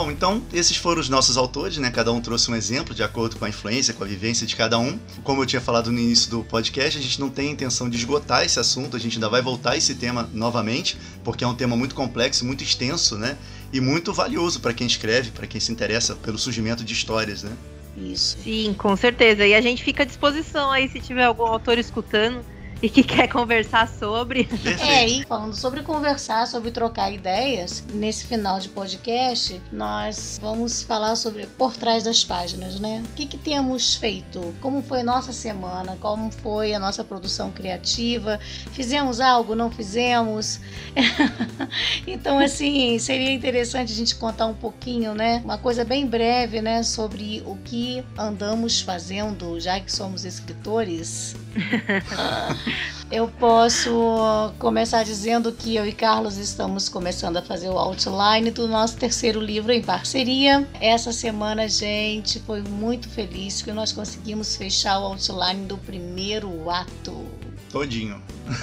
Bom, 0.00 0.10
então 0.10 0.42
esses 0.50 0.78
foram 0.78 0.98
os 0.98 1.10
nossos 1.10 1.36
autores, 1.36 1.76
né? 1.76 1.90
Cada 1.90 2.10
um 2.10 2.22
trouxe 2.22 2.50
um 2.50 2.56
exemplo 2.56 2.94
de 2.94 3.02
acordo 3.02 3.36
com 3.36 3.44
a 3.44 3.50
influência, 3.50 3.92
com 3.92 4.02
a 4.02 4.06
vivência 4.06 4.46
de 4.46 4.56
cada 4.56 4.78
um. 4.78 4.98
Como 5.22 5.42
eu 5.42 5.46
tinha 5.46 5.60
falado 5.60 5.92
no 5.92 5.98
início 5.98 6.30
do 6.30 6.42
podcast, 6.42 6.98
a 6.98 7.02
gente 7.02 7.20
não 7.20 7.28
tem 7.28 7.50
intenção 7.50 7.86
de 7.86 7.98
esgotar 7.98 8.42
esse 8.42 8.58
assunto, 8.58 8.96
a 8.96 8.98
gente 8.98 9.16
ainda 9.18 9.28
vai 9.28 9.42
voltar 9.42 9.72
a 9.72 9.76
esse 9.76 9.94
tema 9.94 10.26
novamente, 10.32 10.96
porque 11.22 11.44
é 11.44 11.46
um 11.46 11.54
tema 11.54 11.76
muito 11.76 11.94
complexo, 11.94 12.46
muito 12.46 12.64
extenso, 12.64 13.18
né? 13.18 13.36
E 13.70 13.78
muito 13.78 14.10
valioso 14.10 14.60
para 14.60 14.72
quem 14.72 14.86
escreve, 14.86 15.32
para 15.32 15.46
quem 15.46 15.60
se 15.60 15.70
interessa 15.70 16.14
pelo 16.14 16.38
surgimento 16.38 16.82
de 16.82 16.94
histórias, 16.94 17.42
né? 17.42 17.52
Isso. 17.94 18.38
Sim, 18.42 18.74
com 18.78 18.96
certeza. 18.96 19.46
E 19.46 19.52
a 19.52 19.60
gente 19.60 19.84
fica 19.84 20.04
à 20.04 20.06
disposição 20.06 20.70
aí 20.70 20.88
se 20.88 20.98
tiver 20.98 21.24
algum 21.24 21.44
autor 21.44 21.76
escutando 21.76 22.42
e 22.82 22.88
que 22.88 23.02
quer 23.02 23.28
conversar 23.28 23.88
sobre. 23.88 24.48
É, 24.80 25.06
e 25.06 25.24
falando 25.24 25.54
sobre 25.54 25.82
conversar, 25.82 26.46
sobre 26.46 26.70
trocar 26.70 27.12
ideias, 27.12 27.84
nesse 27.92 28.26
final 28.26 28.58
de 28.58 28.68
podcast, 28.68 29.60
nós 29.72 30.38
vamos 30.40 30.82
falar 30.82 31.16
sobre 31.16 31.46
por 31.46 31.76
trás 31.76 32.04
das 32.04 32.24
páginas, 32.24 32.80
né? 32.80 33.02
O 33.10 33.14
que, 33.14 33.26
que 33.26 33.36
temos 33.36 33.94
feito? 33.94 34.54
Como 34.60 34.82
foi 34.82 35.00
a 35.00 35.04
nossa 35.04 35.32
semana? 35.32 35.96
Como 36.00 36.30
foi 36.30 36.72
a 36.72 36.78
nossa 36.78 37.04
produção 37.04 37.50
criativa? 37.50 38.38
Fizemos 38.72 39.20
algo? 39.20 39.54
Não 39.54 39.70
fizemos? 39.70 40.60
então, 42.06 42.38
assim, 42.38 42.98
seria 42.98 43.32
interessante 43.32 43.92
a 43.92 43.96
gente 43.96 44.14
contar 44.16 44.46
um 44.46 44.54
pouquinho, 44.54 45.14
né? 45.14 45.42
Uma 45.44 45.58
coisa 45.58 45.84
bem 45.84 46.06
breve, 46.06 46.60
né? 46.62 46.82
Sobre 46.82 47.42
o 47.44 47.56
que 47.64 48.04
andamos 48.16 48.80
fazendo, 48.80 49.60
já 49.60 49.78
que 49.80 49.92
somos 49.92 50.24
escritores. 50.24 51.36
Eu 53.10 53.26
posso 53.26 54.52
começar 54.60 55.02
dizendo 55.02 55.50
que 55.50 55.74
eu 55.74 55.84
e 55.84 55.92
Carlos 55.92 56.36
estamos 56.36 56.88
começando 56.88 57.38
a 57.38 57.42
fazer 57.42 57.68
o 57.68 57.76
outline 57.76 58.52
do 58.52 58.68
nosso 58.68 58.96
terceiro 58.96 59.40
livro 59.40 59.72
em 59.72 59.82
parceria. 59.82 60.64
Essa 60.80 61.12
semana, 61.12 61.68
gente, 61.68 62.38
foi 62.38 62.62
muito 62.62 63.08
feliz 63.08 63.62
que 63.62 63.72
nós 63.72 63.90
conseguimos 63.90 64.54
fechar 64.54 65.00
o 65.00 65.06
outline 65.06 65.66
do 65.66 65.76
primeiro 65.76 66.70
ato. 66.70 67.26
Todinho. 67.72 68.22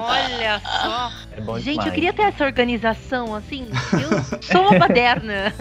Olha 0.00 0.60
só. 0.60 1.12
É 1.32 1.40
bom 1.42 1.58
Gente, 1.58 1.72
demais. 1.72 1.86
eu 1.86 1.92
queria 1.92 2.12
ter 2.14 2.22
essa 2.22 2.44
organização, 2.44 3.34
assim. 3.34 3.68
Eu 3.92 4.40
sou 4.42 4.62
uma 4.62 4.78
baderna. 4.80 5.52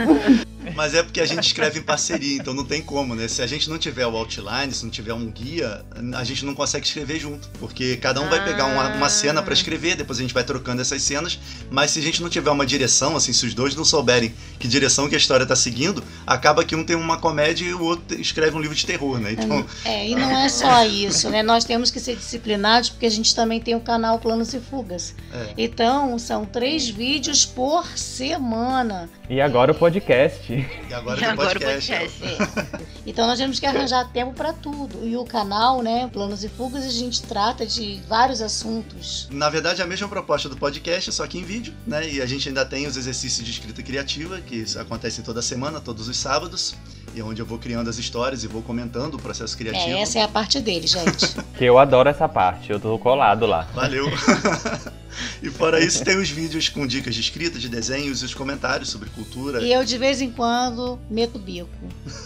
Mas 0.75 0.93
é 0.93 1.03
porque 1.03 1.19
a 1.21 1.25
gente 1.25 1.45
escreve 1.45 1.79
em 1.79 1.83
parceria, 1.83 2.37
então 2.37 2.53
não 2.53 2.63
tem 2.63 2.81
como, 2.81 3.15
né? 3.15 3.27
Se 3.27 3.41
a 3.41 3.47
gente 3.47 3.69
não 3.69 3.77
tiver 3.77 4.05
o 4.05 4.15
outline, 4.15 4.71
se 4.73 4.83
não 4.83 4.91
tiver 4.91 5.13
um 5.13 5.29
guia, 5.29 5.83
a 6.15 6.23
gente 6.23 6.45
não 6.45 6.53
consegue 6.53 6.85
escrever 6.85 7.19
junto. 7.19 7.49
Porque 7.59 7.97
cada 7.97 8.21
um 8.21 8.29
vai 8.29 8.43
pegar 8.43 8.65
uma, 8.65 8.89
uma 8.95 9.09
cena 9.09 9.41
pra 9.41 9.53
escrever, 9.53 9.95
depois 9.95 10.19
a 10.19 10.21
gente 10.21 10.33
vai 10.33 10.43
trocando 10.43 10.81
essas 10.81 11.01
cenas. 11.01 11.39
Mas 11.69 11.91
se 11.91 11.99
a 11.99 12.01
gente 12.01 12.21
não 12.21 12.29
tiver 12.29 12.51
uma 12.51 12.65
direção, 12.65 13.15
assim, 13.15 13.33
se 13.33 13.45
os 13.45 13.53
dois 13.53 13.75
não 13.75 13.85
souberem 13.85 14.33
que 14.59 14.67
direção 14.67 15.07
que 15.09 15.15
a 15.15 15.17
história 15.17 15.45
tá 15.45 15.55
seguindo, 15.55 16.03
acaba 16.25 16.63
que 16.63 16.75
um 16.75 16.83
tem 16.83 16.95
uma 16.95 17.17
comédia 17.17 17.65
e 17.65 17.73
o 17.73 17.83
outro 17.83 18.19
escreve 18.19 18.55
um 18.55 18.59
livro 18.59 18.75
de 18.75 18.85
terror, 18.85 19.19
né? 19.19 19.33
Então, 19.33 19.65
É, 19.85 20.07
e 20.07 20.15
não 20.15 20.31
é 20.37 20.49
só 20.49 20.85
isso, 20.85 21.29
né? 21.29 21.43
Nós 21.43 21.65
temos 21.65 21.91
que 21.91 21.99
ser 21.99 22.15
disciplinados 22.15 22.89
porque 22.89 23.05
a 23.05 23.11
gente 23.11 23.35
também 23.35 23.59
tem 23.59 23.75
o 23.75 23.79
canal 23.79 24.19
Planos 24.19 24.53
e 24.53 24.59
Fugas. 24.59 25.15
É. 25.33 25.53
Então, 25.57 26.17
são 26.17 26.45
três 26.45 26.89
vídeos 26.89 27.45
por 27.45 27.85
semana. 27.97 29.09
E 29.29 29.41
agora 29.41 29.71
o 29.71 29.75
podcast. 29.75 30.52
E 30.89 30.93
agora 30.93 31.17
E 31.17 31.19
tem 31.21 31.29
agora 31.31 31.57
o 31.57 31.61
podcast. 31.61 31.91
podcast. 31.91 32.23
É. 32.25 32.83
Então 33.05 33.27
nós 33.27 33.37
temos 33.37 33.59
que 33.59 33.65
arranjar 33.65 34.11
tempo 34.11 34.33
para 34.33 34.53
tudo. 34.53 35.07
E 35.07 35.15
o 35.17 35.25
canal, 35.25 35.81
né, 35.81 36.09
Planos 36.11 36.43
e 36.43 36.49
Fugas, 36.49 36.85
a 36.85 36.89
gente 36.89 37.21
trata 37.23 37.65
de 37.65 38.01
vários 38.07 38.41
assuntos. 38.41 39.27
Na 39.31 39.49
verdade, 39.49 39.81
é 39.81 39.83
a 39.83 39.87
mesma 39.87 40.07
proposta 40.07 40.47
do 40.47 40.55
podcast, 40.57 41.11
só 41.11 41.25
que 41.27 41.37
em 41.37 41.43
vídeo, 41.43 41.73
né? 41.85 42.07
E 42.09 42.21
a 42.21 42.25
gente 42.25 42.47
ainda 42.47 42.65
tem 42.65 42.87
os 42.87 42.95
exercícios 42.97 43.45
de 43.45 43.51
escrita 43.51 43.81
criativa, 43.83 44.39
que 44.41 44.65
acontecem 44.79 45.23
toda 45.23 45.41
semana, 45.41 45.79
todos 45.79 46.07
os 46.07 46.17
sábados. 46.17 46.75
e 47.15 47.21
onde 47.21 47.39
eu 47.41 47.45
vou 47.45 47.59
criando 47.59 47.89
as 47.89 47.97
histórias 47.99 48.43
e 48.43 48.47
vou 48.47 48.61
comentando 48.63 49.13
o 49.15 49.19
processo 49.21 49.55
criativo. 49.55 49.97
É, 49.97 50.01
essa 50.01 50.17
é 50.17 50.23
a 50.23 50.27
parte 50.27 50.59
dele, 50.59 50.87
gente. 50.87 51.27
que 51.57 51.63
eu 51.63 51.77
adoro 51.77 52.09
essa 52.09 52.27
parte, 52.27 52.71
eu 52.71 52.79
tô 52.79 52.97
colado 52.97 53.45
lá. 53.45 53.67
Valeu. 53.75 54.07
e 55.41 55.49
fora 55.49 55.83
isso, 55.83 56.03
tem 56.03 56.17
os 56.17 56.29
vídeos 56.29 56.69
com 56.69 56.85
dicas 56.85 57.15
de 57.15 57.21
escrita, 57.21 57.59
de 57.59 57.69
desenhos 57.69 58.21
e 58.21 58.25
os 58.25 58.33
comentários 58.33 58.89
sobre 58.89 59.09
cultura. 59.09 59.61
E 59.61 59.71
eu, 59.71 59.83
de 59.83 59.97
vez 59.97 60.21
em 60.21 60.31
quando, 60.31 60.99
meto 61.09 61.35
o 61.35 61.39
bico. 61.39 61.69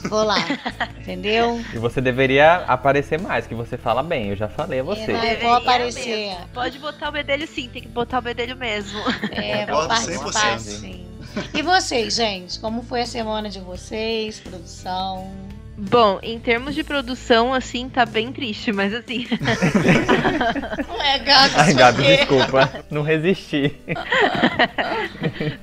Vou 0.10 0.24
lá, 0.24 0.38
entendeu? 1.00 1.64
E 1.74 1.78
você 1.78 2.02
deveria 2.02 2.58
aparecer 2.66 3.20
mais, 3.20 3.48
que 3.48 3.56
você 3.56 3.78
fala 3.78 4.04
bem, 4.04 4.30
eu 4.30 4.36
já 4.36 4.48
falei 4.48 4.80
a 4.80 4.84
você. 4.84 5.12
É, 5.12 5.36
vou 5.38 5.54
aparecer. 5.54 6.30
Mesmo. 6.30 6.48
Pode 6.54 6.80
botar 6.80 7.10
o 7.10 7.12
bedelho 7.12 7.48
sim, 7.48 7.70
tem 7.72 7.82
que 7.82 7.88
botar 7.88 8.20
o 8.20 8.22
bedelho 8.22 8.56
mesmo. 8.56 9.00
É, 9.32 9.66
vou 9.66 9.88
participar 9.88 10.58
100%. 10.58 10.60
sim. 10.60 11.08
E 11.54 11.62
vocês, 11.62 12.16
gente? 12.16 12.60
Como 12.60 12.82
foi 12.82 13.02
a 13.02 13.06
semana 13.06 13.50
de 13.50 13.60
vocês? 13.60 14.40
Produção? 14.40 15.47
Bom, 15.80 16.20
em 16.24 16.40
termos 16.40 16.74
de 16.74 16.84
produção, 16.84 17.54
assim, 17.54 17.88
tá 17.88 18.04
bem 18.04 18.32
triste, 18.32 18.72
mas 18.72 18.92
assim. 18.96 19.28
é, 21.06 21.20
Gabi, 21.20 21.54
Ai, 21.56 21.74
Gabi, 21.76 22.04
desculpa. 22.04 22.86
Não 22.90 23.04
resisti. 23.04 23.76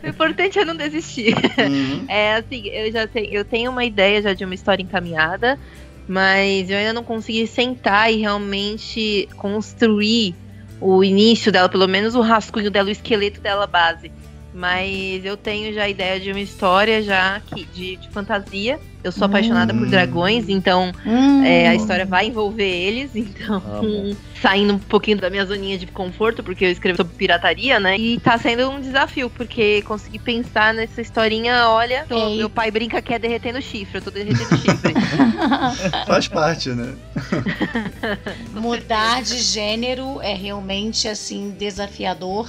o 0.04 0.08
importante 0.08 0.56
é 0.56 0.64
não 0.64 0.76
desistir. 0.76 1.34
Uhum. 1.58 2.04
É 2.06 2.36
assim, 2.36 2.68
eu 2.68 2.92
já 2.92 3.08
tenho, 3.08 3.26
eu 3.32 3.44
tenho 3.44 3.72
uma 3.72 3.84
ideia 3.84 4.22
já 4.22 4.34
de 4.34 4.44
uma 4.44 4.54
história 4.54 4.84
encaminhada, 4.84 5.58
mas 6.06 6.70
eu 6.70 6.78
ainda 6.78 6.92
não 6.92 7.02
consegui 7.02 7.44
sentar 7.48 8.12
e 8.12 8.18
realmente 8.18 9.28
construir 9.36 10.36
o 10.80 11.02
início 11.02 11.50
dela, 11.50 11.68
pelo 11.68 11.88
menos 11.88 12.14
o 12.14 12.20
rascunho 12.20 12.70
dela, 12.70 12.88
o 12.88 12.92
esqueleto 12.92 13.40
dela 13.40 13.66
base. 13.66 14.12
Mas 14.54 15.24
eu 15.24 15.36
tenho 15.36 15.74
já 15.74 15.82
a 15.82 15.88
ideia 15.88 16.20
de 16.20 16.30
uma 16.30 16.40
história 16.40 17.02
já 17.02 17.40
que, 17.40 17.64
de, 17.64 17.96
de 17.96 18.08
fantasia. 18.10 18.78
Eu 19.04 19.12
sou 19.12 19.26
apaixonada 19.26 19.74
hum. 19.74 19.80
por 19.80 19.88
dragões, 19.88 20.48
então 20.48 20.90
hum. 21.04 21.44
é, 21.44 21.68
a 21.68 21.74
história 21.74 22.06
vai 22.06 22.26
envolver 22.26 22.64
eles. 22.64 23.10
Então, 23.34 24.16
saindo 24.40 24.74
um 24.74 24.78
pouquinho 24.78 25.18
da 25.18 25.28
minha 25.28 25.44
zoninha 25.44 25.76
de 25.76 25.86
conforto, 25.86 26.42
porque 26.42 26.64
eu 26.64 26.70
escrevo 26.70 26.96
sobre 26.96 27.14
pirataria, 27.14 27.80
né? 27.80 27.96
E 27.98 28.20
tá 28.20 28.38
sendo 28.38 28.70
um 28.70 28.80
desafio, 28.80 29.28
porque 29.28 29.82
consegui 29.82 30.18
pensar 30.18 30.72
nessa 30.72 31.00
historinha, 31.00 31.68
olha, 31.68 32.06
tô, 32.08 32.30
meu 32.30 32.48
pai 32.48 32.70
brinca 32.70 33.02
que 33.02 33.12
é 33.12 33.18
derretendo 33.18 33.60
chifre, 33.60 33.98
eu 33.98 34.02
tô 34.02 34.10
derretendo 34.10 34.56
chifre. 34.58 34.94
Faz 36.06 36.28
parte, 36.28 36.70
né? 36.70 36.94
Mudar 38.54 39.22
de 39.22 39.38
gênero 39.38 40.20
é 40.22 40.34
realmente 40.34 41.08
assim 41.08 41.50
desafiador, 41.58 42.48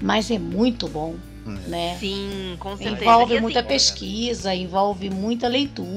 mas 0.00 0.30
é 0.30 0.38
muito 0.38 0.88
bom. 0.88 1.14
É. 1.44 1.68
Né? 1.68 1.96
Sim, 1.98 2.56
com 2.58 2.76
certeza. 2.76 3.02
Envolve 3.02 3.40
muita 3.40 3.60
assim, 3.60 3.68
pesquisa, 3.68 4.54
envolve 4.54 5.10
muita 5.10 5.48
leitura, 5.48 5.91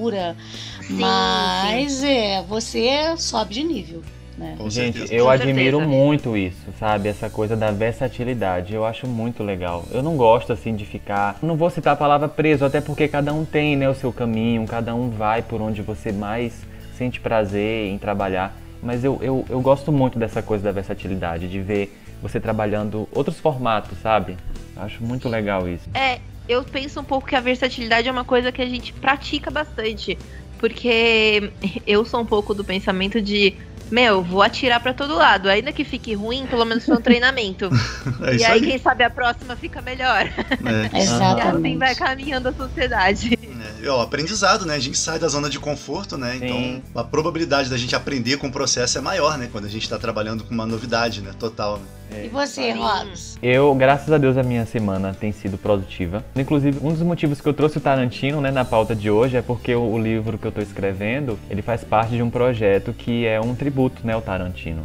sim, 0.82 0.94
mas 0.94 1.92
sim. 1.94 2.08
é 2.08 2.44
você 2.44 3.16
sobe 3.18 3.54
de 3.54 3.64
nível. 3.64 4.02
Né? 4.38 4.56
Gente, 4.68 4.98
certeza. 4.98 5.14
eu 5.14 5.26
com 5.26 5.32
admiro 5.32 5.78
certeza. 5.78 5.98
muito 5.98 6.38
isso, 6.38 6.74
sabe? 6.78 7.08
Essa 7.08 7.30
coisa 7.30 7.56
da 7.56 7.72
versatilidade. 7.72 8.74
Eu 8.74 8.86
acho 8.86 9.08
muito 9.08 9.42
legal. 9.44 9.86
Eu 9.92 10.04
não 10.04 10.18
gosto 10.18 10.52
assim 10.52 10.76
de 10.76 10.86
ficar. 10.86 11.38
Não 11.42 11.56
vou 11.56 11.70
citar 11.70 11.94
a 11.94 11.96
palavra 11.96 12.28
preso, 12.28 12.66
até 12.66 12.82
porque 12.82 13.08
cada 13.08 13.34
um 13.34 13.46
tem 13.46 13.78
né, 13.78 13.90
o 13.90 13.96
seu 13.96 14.12
caminho, 14.12 14.66
cada 14.68 14.94
um 14.94 15.10
vai 15.10 15.42
por 15.42 15.62
onde 15.62 15.82
você 15.82 16.12
mais 16.12 16.66
sente 16.98 17.20
prazer 17.20 17.90
em 17.90 17.98
trabalhar. 17.98 18.56
Mas 18.84 19.04
eu, 19.04 19.18
eu, 19.22 19.46
eu 19.50 19.62
gosto 19.62 19.92
muito 19.92 20.20
dessa 20.20 20.42
coisa 20.42 20.64
da 20.64 20.72
versatilidade, 20.72 21.48
de 21.48 21.62
ver 21.62 21.98
você 22.22 22.40
trabalhando 22.40 23.08
outros 23.14 23.40
formatos, 23.40 23.98
sabe? 24.00 24.36
Acho 24.76 25.04
muito 25.04 25.30
legal 25.30 25.68
isso. 25.68 25.90
É, 25.94 26.20
eu 26.48 26.64
penso 26.64 27.00
um 27.00 27.04
pouco 27.04 27.28
que 27.28 27.36
a 27.36 27.42
versatilidade 27.42 28.08
é 28.08 28.12
uma 28.12 28.26
coisa 28.26 28.52
que 28.52 28.62
a 28.62 28.68
gente 28.68 28.94
pratica 28.94 29.50
bastante. 29.50 30.18
Porque 30.58 31.52
eu 31.86 32.06
sou 32.06 32.22
um 32.22 32.26
pouco 32.26 32.54
do 32.54 32.64
pensamento 32.64 33.22
de 33.22 33.56
meu, 33.92 34.24
vou 34.24 34.42
atirar 34.42 34.80
para 34.80 34.94
todo 34.94 35.16
lado. 35.16 35.50
Ainda 35.50 35.72
que 35.72 35.84
fique 35.84 36.14
ruim, 36.14 36.48
pelo 36.48 36.66
menos 36.66 36.86
foi 36.86 36.96
um 36.96 37.02
treinamento. 37.02 37.70
é 38.24 38.36
e 38.36 38.46
aí, 38.46 38.52
aí, 38.54 38.62
quem 38.62 38.78
sabe 38.78 39.04
a 39.04 39.10
próxima 39.10 39.56
fica 39.56 39.82
melhor. 39.82 40.22
É. 40.26 41.00
Exatamente. 41.00 41.56
E 41.66 41.68
assim 41.68 41.78
vai 41.78 41.96
caminhando 41.96 42.50
a 42.50 42.54
sociedade. 42.54 43.38
É, 43.84 43.90
o 43.90 44.00
aprendizado, 44.00 44.66
né? 44.66 44.76
A 44.76 44.80
gente 44.80 44.98
sai 44.98 45.20
da 45.20 45.28
zona 45.28 45.50
de 45.50 45.60
conforto, 45.60 46.18
né? 46.18 46.36
Então, 46.38 46.58
Sim. 46.58 46.84
A 46.96 47.04
probabilidade 47.04 47.70
da 47.70 47.78
gente 47.78 47.96
aprender 47.96 48.38
com 48.38 48.48
o 48.48 48.52
processo 48.52 48.98
é 48.98 49.02
maior, 49.02 49.38
né? 49.38 49.50
Quando 49.52 49.66
a 49.66 49.70
gente 49.70 49.84
está 49.84 49.98
trabalhando 49.98 50.44
com 50.44 50.54
uma 50.54 50.66
novidade, 50.66 51.22
né? 51.22 51.32
Total. 51.38 51.78
Né? 51.78 51.86
É. 52.12 52.26
E 52.26 52.30
você, 52.30 52.72
Robs? 52.72 53.38
Eu, 53.42 53.74
graças 53.76 54.12
a 54.12 54.18
Deus, 54.18 54.38
a 54.38 54.44
minha 54.44 54.66
semana 54.66 55.14
tem 55.14 55.32
sido 55.32 55.58
produtiva. 55.58 56.24
Inclusive, 56.36 56.80
um 56.82 56.90
dos 56.92 57.02
motivos 57.02 57.42
que 57.42 57.48
eu 57.48 57.54
trouxe 57.54 57.78
o 57.78 57.82
Tarantino, 57.82 58.42
né, 58.42 58.52
na 58.52 58.66
pauta 58.66 58.96
de 58.96 59.10
hoje 59.10 59.38
é 59.38 59.42
porque 59.42 59.74
o, 59.74 59.82
o 59.82 60.00
livro 60.00 60.38
que 60.38 60.46
eu 60.46 60.50
estou 60.50 60.64
escrevendo, 60.64 61.38
ele 61.50 61.62
faz 61.62 61.84
parte 61.84 62.16
de 62.16 62.22
um 62.22 62.30
projeto 62.30 62.94
que 62.94 63.26
é 63.26 63.40
um 63.40 63.56
tributo, 63.56 64.06
né, 64.06 64.14
ao 64.14 64.22
Tarantino. 64.22 64.82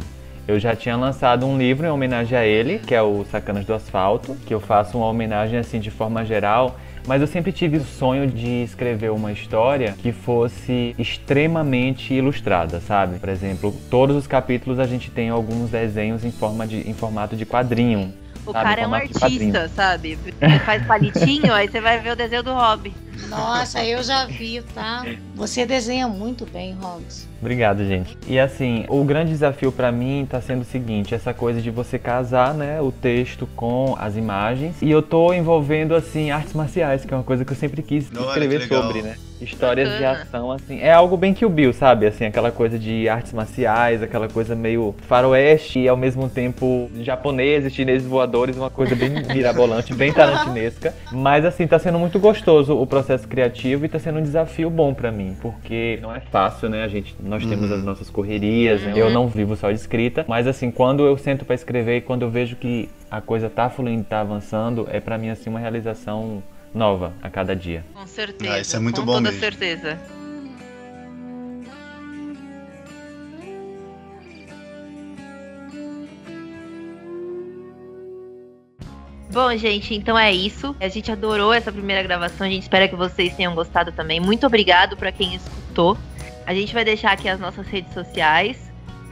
Eu 0.47 0.59
já 0.59 0.75
tinha 0.75 0.97
lançado 0.97 1.45
um 1.45 1.57
livro 1.57 1.85
em 1.85 1.89
homenagem 1.89 2.37
a 2.37 2.45
ele, 2.45 2.79
que 2.79 2.95
é 2.95 3.01
o 3.01 3.23
Sacanas 3.31 3.63
do 3.63 3.73
Asfalto, 3.73 4.35
que 4.45 4.53
eu 4.53 4.59
faço 4.59 4.97
uma 4.97 5.07
homenagem 5.07 5.59
assim 5.59 5.79
de 5.79 5.91
forma 5.91 6.25
geral 6.25 6.77
mas 7.07 7.21
eu 7.21 7.27
sempre 7.27 7.51
tive 7.51 7.77
o 7.77 7.83
sonho 7.83 8.27
de 8.27 8.63
escrever 8.63 9.11
uma 9.11 9.31
história 9.31 9.95
que 10.01 10.11
fosse 10.11 10.95
extremamente 10.97 12.13
ilustrada, 12.13 12.79
sabe? 12.79 13.19
Por 13.19 13.29
exemplo, 13.29 13.73
todos 13.89 14.15
os 14.15 14.27
capítulos 14.27 14.79
a 14.79 14.85
gente 14.85 15.09
tem 15.11 15.29
alguns 15.29 15.69
desenhos 15.69 16.23
em, 16.23 16.31
forma 16.31 16.65
de, 16.67 16.89
em 16.89 16.93
formato 16.93 17.35
de 17.35 17.45
quadrinho. 17.45 18.13
O 18.45 18.51
sabe? 18.51 18.65
cara 18.65 18.81
é 18.81 18.87
um 18.87 18.93
artista, 18.93 19.67
sabe? 19.75 20.17
Ele 20.41 20.59
faz 20.59 20.85
palitinho, 20.85 21.53
aí 21.53 21.67
você 21.67 21.81
vai 21.81 21.99
ver 21.99 22.11
o 22.11 22.15
desenho 22.15 22.43
do 22.43 22.53
Hobby. 22.53 22.93
Nossa, 23.27 23.83
eu 23.83 24.01
já 24.03 24.25
vi, 24.25 24.61
tá? 24.73 25.05
Você 25.35 25.65
desenha 25.65 26.07
muito 26.07 26.45
bem, 26.45 26.73
Hobbs. 26.73 27.27
Obrigado, 27.39 27.85
gente. 27.85 28.17
E 28.27 28.39
assim, 28.39 28.85
o 28.87 29.03
grande 29.03 29.31
desafio 29.31 29.71
para 29.71 29.91
mim 29.91 30.27
tá 30.29 30.41
sendo 30.41 30.61
o 30.61 30.65
seguinte, 30.65 31.15
essa 31.15 31.33
coisa 31.33 31.61
de 31.61 31.71
você 31.71 31.97
casar, 31.97 32.53
né, 32.53 32.81
o 32.81 32.91
texto 32.91 33.47
com 33.55 33.95
as 33.97 34.15
imagens. 34.15 34.81
E 34.81 34.89
eu 34.89 35.01
tô 35.01 35.33
envolvendo 35.33 35.95
assim 35.95 36.31
artes 36.31 36.53
marciais, 36.53 37.05
que 37.05 37.13
é 37.13 37.17
uma 37.17 37.23
coisa 37.23 37.45
que 37.45 37.51
eu 37.51 37.57
sempre 37.57 37.81
quis 37.81 38.11
escrever 38.11 38.67
sobre, 38.67 39.01
né? 39.01 39.15
Histórias 39.41 39.89
Bacana. 39.89 40.15
de 40.15 40.21
ação 40.21 40.51
assim. 40.51 40.79
É 40.79 40.91
algo 40.91 41.17
bem 41.17 41.33
que 41.33 41.45
o 41.45 41.49
Bill, 41.49 41.73
sabe? 41.73 42.05
Assim, 42.05 42.25
aquela 42.25 42.51
coisa 42.51 42.77
de 42.77 43.09
artes 43.09 43.33
marciais, 43.33 44.03
aquela 44.03 44.27
coisa 44.27 44.55
meio 44.55 44.95
faroeste 45.07 45.79
e 45.79 45.87
ao 45.87 45.97
mesmo 45.97 46.29
tempo 46.29 46.89
japoneses, 46.99 47.73
chineses 47.73 48.07
voadores, 48.07 48.57
uma 48.57 48.69
coisa 48.69 48.95
bem 48.95 49.09
mirabolante, 49.33 49.93
bem 49.93 50.13
tarantinesca. 50.13 50.93
Mas 51.11 51.45
assim, 51.45 51.65
tá 51.67 51.79
sendo 51.79 51.97
muito 51.97 52.19
gostoso 52.19 52.77
o 52.77 52.85
processo 52.85 53.27
criativo 53.27 53.85
e 53.85 53.89
tá 53.89 53.99
sendo 53.99 54.19
um 54.19 54.23
desafio 54.23 54.69
bom 54.69 54.93
para 54.93 55.11
mim, 55.11 55.35
porque 55.41 55.99
não 56.01 56.13
é 56.13 56.19
fácil, 56.19 56.69
né? 56.69 56.83
A 56.83 56.87
gente 56.87 57.15
nós 57.19 57.45
temos 57.45 57.69
uhum. 57.69 57.77
as 57.77 57.83
nossas 57.83 58.09
correrias, 58.09 58.81
né? 58.81 58.93
eu 58.95 59.09
não 59.09 59.27
vivo 59.27 59.55
só 59.55 59.69
de 59.71 59.77
escrita, 59.77 60.25
mas 60.27 60.47
assim, 60.47 60.71
quando 60.71 61.05
eu 61.05 61.17
sento 61.17 61.45
para 61.45 61.55
escrever 61.55 61.97
e 61.97 62.01
quando 62.01 62.23
eu 62.23 62.29
vejo 62.29 62.55
que 62.55 62.89
a 63.09 63.19
coisa 63.19 63.49
tá 63.49 63.69
fluindo, 63.69 64.03
tá 64.03 64.21
avançando, 64.21 64.87
é 64.89 64.99
para 64.99 65.17
mim 65.17 65.29
assim 65.29 65.49
uma 65.49 65.59
realização 65.59 66.41
nova 66.73 67.13
a 67.21 67.29
cada 67.29 67.55
dia. 67.55 67.85
Com 67.93 68.05
certeza. 68.07 68.53
Ah, 68.53 68.59
isso 68.59 68.75
é 68.75 68.79
muito 68.79 69.01
com 69.01 69.05
bom 69.05 69.13
toda 69.13 69.29
mesmo. 69.29 69.39
certeza. 69.39 69.99
Bom, 79.31 79.55
gente, 79.55 79.95
então 79.95 80.19
é 80.19 80.33
isso. 80.33 80.75
A 80.77 80.89
gente 80.89 81.09
adorou 81.09 81.53
essa 81.53 81.71
primeira 81.71 82.03
gravação. 82.03 82.45
A 82.45 82.49
gente 82.49 82.63
espera 82.63 82.87
que 82.87 82.95
vocês 82.97 83.33
tenham 83.33 83.55
gostado 83.55 83.91
também. 83.93 84.19
Muito 84.19 84.45
obrigado 84.45 84.97
para 84.97 85.09
quem 85.09 85.35
escutou. 85.35 85.97
A 86.45 86.53
gente 86.53 86.73
vai 86.73 86.83
deixar 86.83 87.13
aqui 87.13 87.29
as 87.29 87.39
nossas 87.39 87.65
redes 87.67 87.93
sociais. 87.93 88.69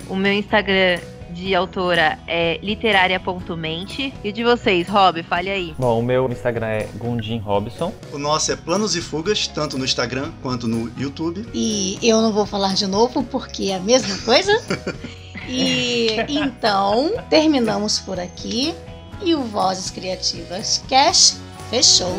O 0.10 0.18
meu 0.18 0.34
Instagram 0.34 1.00
de 1.34 1.56
autora 1.56 2.20
é 2.28 2.60
literária.mente. 2.62 4.14
E 4.24 4.32
de 4.32 4.44
vocês, 4.44 4.88
Rob, 4.88 5.22
fale 5.24 5.50
aí. 5.50 5.76
Bom, 5.78 6.00
o 6.00 6.04
meu 6.04 6.30
Instagram 6.30 6.68
é 6.68 6.88
Gundin 6.98 7.40
Robson. 7.40 7.94
O 8.12 8.18
nosso 8.18 8.52
é 8.52 8.56
Planos 8.56 8.96
e 8.96 9.02
Fugas, 9.02 9.48
tanto 9.48 9.78
no 9.78 9.86
Instagram 9.86 10.32
quanto 10.42 10.68
no 10.68 10.92
YouTube. 10.98 11.48
E 11.54 11.98
eu 12.02 12.22
não 12.22 12.32
vou 12.32 12.46
falar 12.46 12.74
de 12.74 12.88
novo 12.88 13.24
porque 13.24 13.66
é 13.66 13.76
a 13.76 13.80
mesma 13.80 14.18
coisa. 14.20 14.52
e 15.48 16.10
então, 16.28 17.14
terminamos 17.30 18.00
por 18.00 18.20
aqui. 18.20 18.74
E 19.22 19.36
o 19.36 19.44
Vozes 19.44 19.90
Criativas 19.92 20.84
Cash 20.88 21.40
fechou. 21.70 22.16